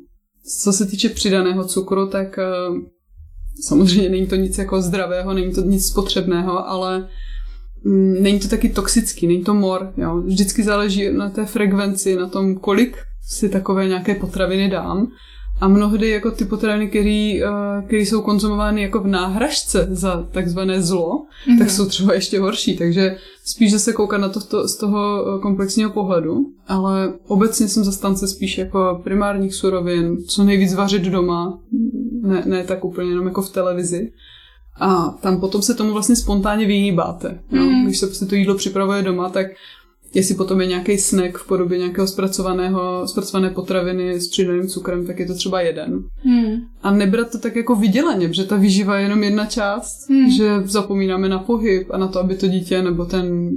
co 0.62 0.72
se 0.72 0.86
týče 0.86 1.08
přidaného 1.08 1.64
cukru, 1.64 2.06
tak 2.06 2.38
uh, 2.38 2.76
samozřejmě 3.60 4.08
není 4.08 4.26
to 4.26 4.36
nic 4.36 4.58
jako 4.58 4.82
zdravého, 4.82 5.34
není 5.34 5.52
to 5.52 5.60
nic 5.60 5.86
spotřebného, 5.86 6.68
ale 6.68 7.08
není 8.20 8.40
to 8.40 8.48
taky 8.48 8.68
toxický, 8.68 9.26
není 9.26 9.44
to 9.44 9.54
mor. 9.54 9.92
Jo. 9.96 10.16
Vždycky 10.16 10.62
záleží 10.62 11.12
na 11.12 11.30
té 11.30 11.44
frekvenci, 11.46 12.16
na 12.16 12.28
tom, 12.28 12.54
kolik 12.54 12.96
si 13.28 13.48
takové 13.48 13.88
nějaké 13.88 14.14
potraviny 14.14 14.70
dám. 14.70 15.08
A 15.60 15.68
mnohdy 15.68 16.10
jako 16.10 16.30
ty 16.30 16.44
potraviny, 16.44 16.88
které 16.88 17.40
uh, 17.90 17.98
jsou 17.98 18.22
konzumovány 18.22 18.82
jako 18.82 19.00
v 19.00 19.06
náhražce 19.06 19.88
za 19.90 20.28
takzvané 20.30 20.82
zlo, 20.82 21.26
mm-hmm. 21.46 21.58
tak 21.58 21.70
jsou 21.70 21.86
třeba 21.86 22.14
ještě 22.14 22.40
horší. 22.40 22.76
Takže 22.76 23.16
spíš 23.44 23.72
se 23.72 23.92
koukat 23.92 24.20
na 24.20 24.28
to, 24.28 24.40
to 24.40 24.68
z 24.68 24.76
toho 24.76 25.24
eh, 25.26 25.40
komplexního 25.40 25.90
pohledu, 25.90 26.46
ale 26.68 27.12
obecně 27.26 27.68
jsem 27.68 27.84
zastance 27.84 28.28
spíš 28.28 28.58
jako 28.58 29.00
primárních 29.04 29.54
surovin, 29.54 30.16
co 30.24 30.44
nejvíc 30.44 30.74
vařit 30.74 31.02
doma, 31.02 31.58
ne, 32.22 32.42
ne 32.46 32.64
tak 32.64 32.84
úplně 32.84 33.10
jenom 33.10 33.26
jako 33.26 33.42
v 33.42 33.50
televizi. 33.50 34.12
A 34.80 35.18
tam 35.22 35.40
potom 35.40 35.62
se 35.62 35.74
tomu 35.74 35.92
vlastně 35.92 36.16
spontánně 36.16 36.66
vyhýbáte. 36.66 37.40
No? 37.50 37.62
Mm. 37.62 37.84
Když 37.84 37.98
se 37.98 38.06
prostě 38.06 38.26
to 38.26 38.34
jídlo 38.34 38.54
připravuje 38.54 39.02
doma, 39.02 39.28
tak 39.28 39.46
jestli 40.14 40.34
potom 40.34 40.60
je 40.60 40.66
nějaký 40.66 40.98
snack 40.98 41.38
v 41.38 41.46
podobě 41.46 41.78
nějakého 41.78 42.06
zpracovaného, 42.06 43.08
zpracované 43.08 43.50
potraviny 43.50 44.20
s 44.20 44.28
přidaným 44.28 44.66
cukrem, 44.68 45.06
tak 45.06 45.18
je 45.18 45.26
to 45.26 45.34
třeba 45.34 45.60
jeden. 45.60 46.04
Hmm. 46.16 46.56
A 46.82 46.90
nebrat 46.90 47.30
to 47.32 47.38
tak 47.38 47.56
jako 47.56 47.76
vydělaně, 47.76 48.28
protože 48.28 48.44
ta 48.44 48.56
výživa 48.56 48.96
je 48.96 49.02
jenom 49.02 49.22
jedna 49.22 49.46
část, 49.46 50.08
Hmm. 50.10 50.30
že 50.30 50.60
zapomínáme 50.64 51.28
na 51.28 51.38
pohyb 51.38 51.90
a 51.90 51.98
na 51.98 52.08
to, 52.08 52.20
aby 52.20 52.34
to 52.36 52.48
dítě 52.48 52.82
nebo 52.82 53.04
ten 53.04 53.50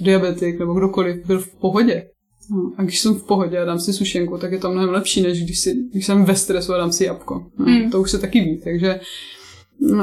diabetik 0.00 0.58
nebo 0.58 0.74
kdokoliv 0.74 1.26
byl 1.26 1.40
v 1.40 1.54
pohodě. 1.60 2.04
No, 2.50 2.72
a 2.76 2.82
když 2.82 3.00
jsem 3.00 3.14
v 3.14 3.22
pohodě 3.26 3.58
a 3.58 3.64
dám 3.64 3.78
si 3.78 3.92
sušenku, 3.92 4.38
tak 4.38 4.52
je 4.52 4.58
to 4.58 4.70
mnohem 4.70 4.90
lepší, 4.90 5.22
než 5.22 5.44
když, 5.44 5.58
si, 5.58 5.74
když 5.92 6.06
jsem 6.06 6.24
ve 6.24 6.36
stresu 6.36 6.72
a 6.74 6.78
dám 6.78 6.92
si 6.92 7.04
jabko. 7.04 7.46
No, 7.58 7.64
Hmm. 7.66 7.90
To 7.90 8.00
už 8.00 8.10
se 8.10 8.18
taky 8.18 8.40
ví, 8.40 8.60
takže 8.64 9.00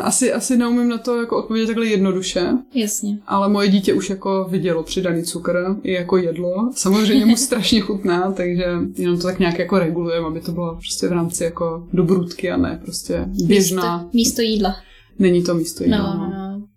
asi, 0.02 0.34
asi 0.34 0.58
neumím 0.58 0.90
na 0.90 0.98
to 0.98 1.22
jako 1.22 1.38
odpovědět 1.38 1.68
takhle 1.68 1.86
jednoduše, 1.86 2.50
Jasně. 2.76 3.20
ale 3.28 3.50
moje 3.50 3.68
dítě 3.68 3.94
už 3.94 4.10
jako 4.10 4.48
vidělo 4.50 4.84
přidaný 4.84 5.24
cukr 5.24 5.76
i 5.84 5.92
jako 5.94 6.18
jedlo. 6.18 6.72
Samozřejmě 6.76 7.26
mu 7.26 7.36
strašně 7.38 7.82
chutná, 7.82 8.32
takže 8.32 8.66
jenom 8.96 9.18
to 9.18 9.24
tak 9.24 9.40
nějak 9.40 9.60
jako 9.60 9.80
regulujeme, 9.80 10.28
aby 10.28 10.42
to 10.42 10.52
bylo 10.52 10.76
prostě 10.76 11.08
v 11.08 11.12
rámci 11.12 11.44
jako 11.44 11.88
dobrutky 11.94 12.52
a 12.52 12.58
ne 12.58 12.80
prostě 12.84 13.26
běžná. 13.46 13.98
Místo, 13.98 14.10
místo 14.14 14.42
jídla. 14.42 14.76
Není 15.20 15.44
to 15.44 15.54
místo 15.54 15.84
jídla. 15.84 16.16
No, 16.16 16.20
no, 16.20 16.30
no. 16.30 16.68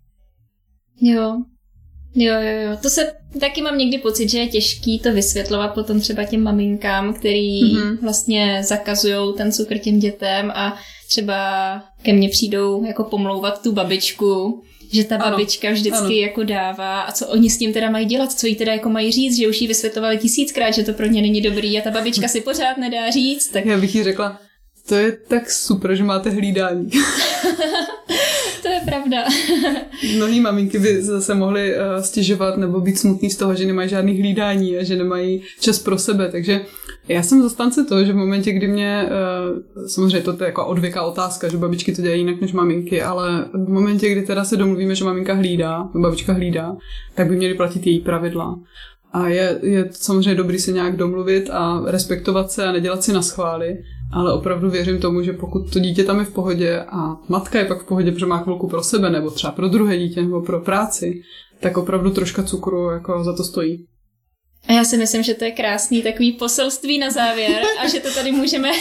Jo. 1.01 1.43
Jo, 2.15 2.33
jo, 2.41 2.69
jo. 2.71 2.77
To 2.81 2.89
se 2.89 3.11
taky 3.39 3.61
mám 3.61 3.77
někdy 3.77 3.97
pocit, 3.97 4.29
že 4.29 4.39
je 4.39 4.47
těžký 4.47 4.99
to 4.99 5.11
vysvětlovat 5.13 5.67
potom 5.67 5.99
třeba 6.01 6.23
těm 6.23 6.43
maminkám, 6.43 7.13
který 7.13 7.63
Mhm. 7.63 7.81
mm-hmm. 7.81 7.97
vlastně 8.01 8.61
zakazují 8.63 9.33
ten 9.37 9.51
cukr 9.51 9.77
těm 9.77 9.99
dětem 9.99 10.51
a 10.55 10.77
třeba 11.09 11.37
ke 12.01 12.13
mně 12.13 12.29
přijdou 12.29 12.85
jako 12.85 13.03
pomlouvat 13.03 13.63
tu 13.63 13.71
babičku, 13.71 14.63
že 14.93 15.03
ta 15.03 15.15
Ano, 15.15 15.31
babička 15.31 15.71
vždycky 15.71 15.97
ano. 15.97 16.11
jako 16.11 16.43
dává 16.43 17.01
a 17.01 17.11
co 17.11 17.27
oni 17.27 17.49
s 17.49 17.57
tím 17.57 17.73
teda 17.73 17.89
mají 17.89 18.05
dělat, 18.05 18.31
co 18.31 18.47
jí 18.47 18.55
teda 18.55 18.73
jako 18.73 18.89
mají 18.89 19.11
říct, 19.11 19.37
že 19.37 19.47
už 19.47 19.61
jí 19.61 19.67
vysvětlovali 19.67 20.17
tisíckrát, 20.17 20.73
že 20.73 20.83
to 20.83 20.93
pro 20.93 21.05
ně 21.05 21.21
není 21.21 21.41
dobrý 21.41 21.79
a 21.79 21.81
ta 21.81 21.91
babička 21.91 22.27
si 22.27 22.41
pořád 22.41 22.77
nedá 22.77 23.09
říct, 23.09 23.47
tak 23.47 23.65
Já 23.65 23.77
bych 23.77 23.95
jí 23.95 24.03
řekla, 24.03 24.39
to 24.87 24.95
je 24.95 25.11
tak 25.11 25.51
super, 25.51 25.95
že 25.95 26.03
máte 26.03 26.29
hlídání. 26.29 26.89
to 28.61 28.67
je 28.67 28.81
pravda. 28.85 29.23
Mnohý 30.15 30.39
maminky 30.39 30.79
by 30.79 31.01
zase 31.01 31.35
mohly 31.35 31.75
uh, 31.75 32.01
stěžovat 32.01 32.57
nebo 32.57 32.81
být 32.81 32.99
smutný 32.99 33.29
z 33.29 33.37
toho, 33.37 33.55
že 33.55 33.65
nemají 33.65 33.89
žádný 33.89 34.19
hlídání 34.19 34.77
a 34.77 34.83
že 34.83 34.95
nemají 34.95 35.43
čas 35.59 35.79
pro 35.79 35.97
sebe, 35.97 36.29
takže 36.31 36.61
já 37.07 37.23
jsem 37.23 37.41
zastánce 37.41 37.83
toho, 37.83 38.05
že 38.05 38.13
v 38.13 38.15
momentě, 38.15 38.51
kdy 38.51 38.67
mě, 38.67 39.05
uh, 39.05 39.87
samozřejmě 39.87 40.21
to 40.21 40.31
je 40.31 40.45
jako 40.45 40.65
odvěká 40.65 41.01
otázka, 41.01 41.49
že 41.49 41.57
babičky 41.57 41.95
to 41.95 42.01
dělají 42.01 42.21
jinak 42.21 42.41
než 42.41 42.53
maminky, 42.53 43.01
ale 43.01 43.45
v 43.53 43.69
momentě, 43.69 44.09
kdy 44.09 44.21
teda 44.21 44.43
se 44.43 44.57
domluvíme, 44.57 44.95
že 44.95 45.05
maminka 45.05 45.33
hlídá, 45.33 45.89
babička 45.95 46.33
hlídá, 46.33 46.75
tak 47.15 47.29
by 47.29 47.35
měly 47.35 47.53
platit 47.53 47.87
její 47.87 47.99
pravidla. 47.99 48.59
A 49.13 49.27
je, 49.27 49.59
je 49.63 49.89
samozřejmě 49.91 50.35
dobrý 50.35 50.59
se 50.59 50.71
nějak 50.71 50.95
domluvit 50.97 51.49
a 51.49 51.81
respektovat 51.85 52.51
se 52.51 52.65
a 52.65 52.71
nedělat 52.71 53.03
si 53.03 53.13
na 53.13 53.21
schvály, 53.21 53.77
ale 54.13 54.33
opravdu 54.33 54.69
věřím 54.69 54.99
tomu, 54.99 55.21
že 55.21 55.33
pokud 55.33 55.73
to 55.73 55.79
dítě 55.79 56.03
tam 56.03 56.19
je 56.19 56.25
v 56.25 56.33
pohodě 56.33 56.79
a 56.79 57.17
matka 57.27 57.59
je 57.59 57.65
pak 57.65 57.81
v 57.81 57.85
pohodě, 57.85 58.11
protože 58.11 58.25
má 58.25 58.43
chvilku 58.43 58.67
pro 58.67 58.83
sebe, 58.83 59.09
nebo 59.09 59.31
třeba 59.31 59.51
pro 59.53 59.67
druhé 59.67 59.97
dítě, 59.97 60.21
nebo 60.21 60.41
pro 60.41 60.59
práci, 60.59 61.21
tak 61.59 61.77
opravdu 61.77 62.11
troška 62.11 62.43
cukru 62.43 62.89
jako 62.89 63.23
za 63.23 63.35
to 63.35 63.43
stojí. 63.43 63.85
A 64.67 64.73
já 64.73 64.83
si 64.83 64.97
myslím, 64.97 65.23
že 65.23 65.33
to 65.33 65.45
je 65.45 65.51
krásný 65.51 66.01
takový 66.01 66.31
poselství 66.31 66.99
na 66.99 67.09
závěr 67.09 67.63
a 67.79 67.87
že 67.87 67.99
to 67.99 68.13
tady 68.13 68.31
můžeme 68.31 68.71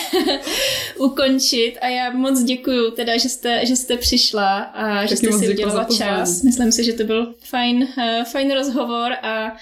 ukončit 0.99 1.74
a 1.80 1.89
já 1.89 2.11
moc 2.11 2.43
děkuju 2.43 2.91
teda, 2.91 3.16
že 3.16 3.28
jste, 3.28 3.66
že 3.66 3.76
jste 3.76 3.97
přišla 3.97 4.59
a 4.59 5.07
že 5.07 5.09
Taky 5.09 5.16
jste 5.16 5.30
moc 5.30 5.41
si 5.41 5.49
udělala 5.49 5.85
čas. 5.85 6.43
Myslím 6.43 6.72
si, 6.72 6.85
že 6.85 6.93
to 6.93 7.05
byl 7.05 7.35
fajn, 7.45 7.76
uh, 7.83 8.24
fajn 8.24 8.53
rozhovor 8.55 9.12
a 9.22 9.57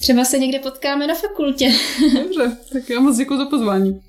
třeba 0.00 0.24
se 0.24 0.38
někde 0.38 0.58
potkáme 0.58 1.06
na 1.06 1.14
fakultě. 1.14 1.72
Dobře, 2.14 2.56
tak 2.72 2.90
já 2.90 3.00
moc 3.00 3.16
děkuji 3.16 3.36
za 3.38 3.46
pozvání. 3.46 4.00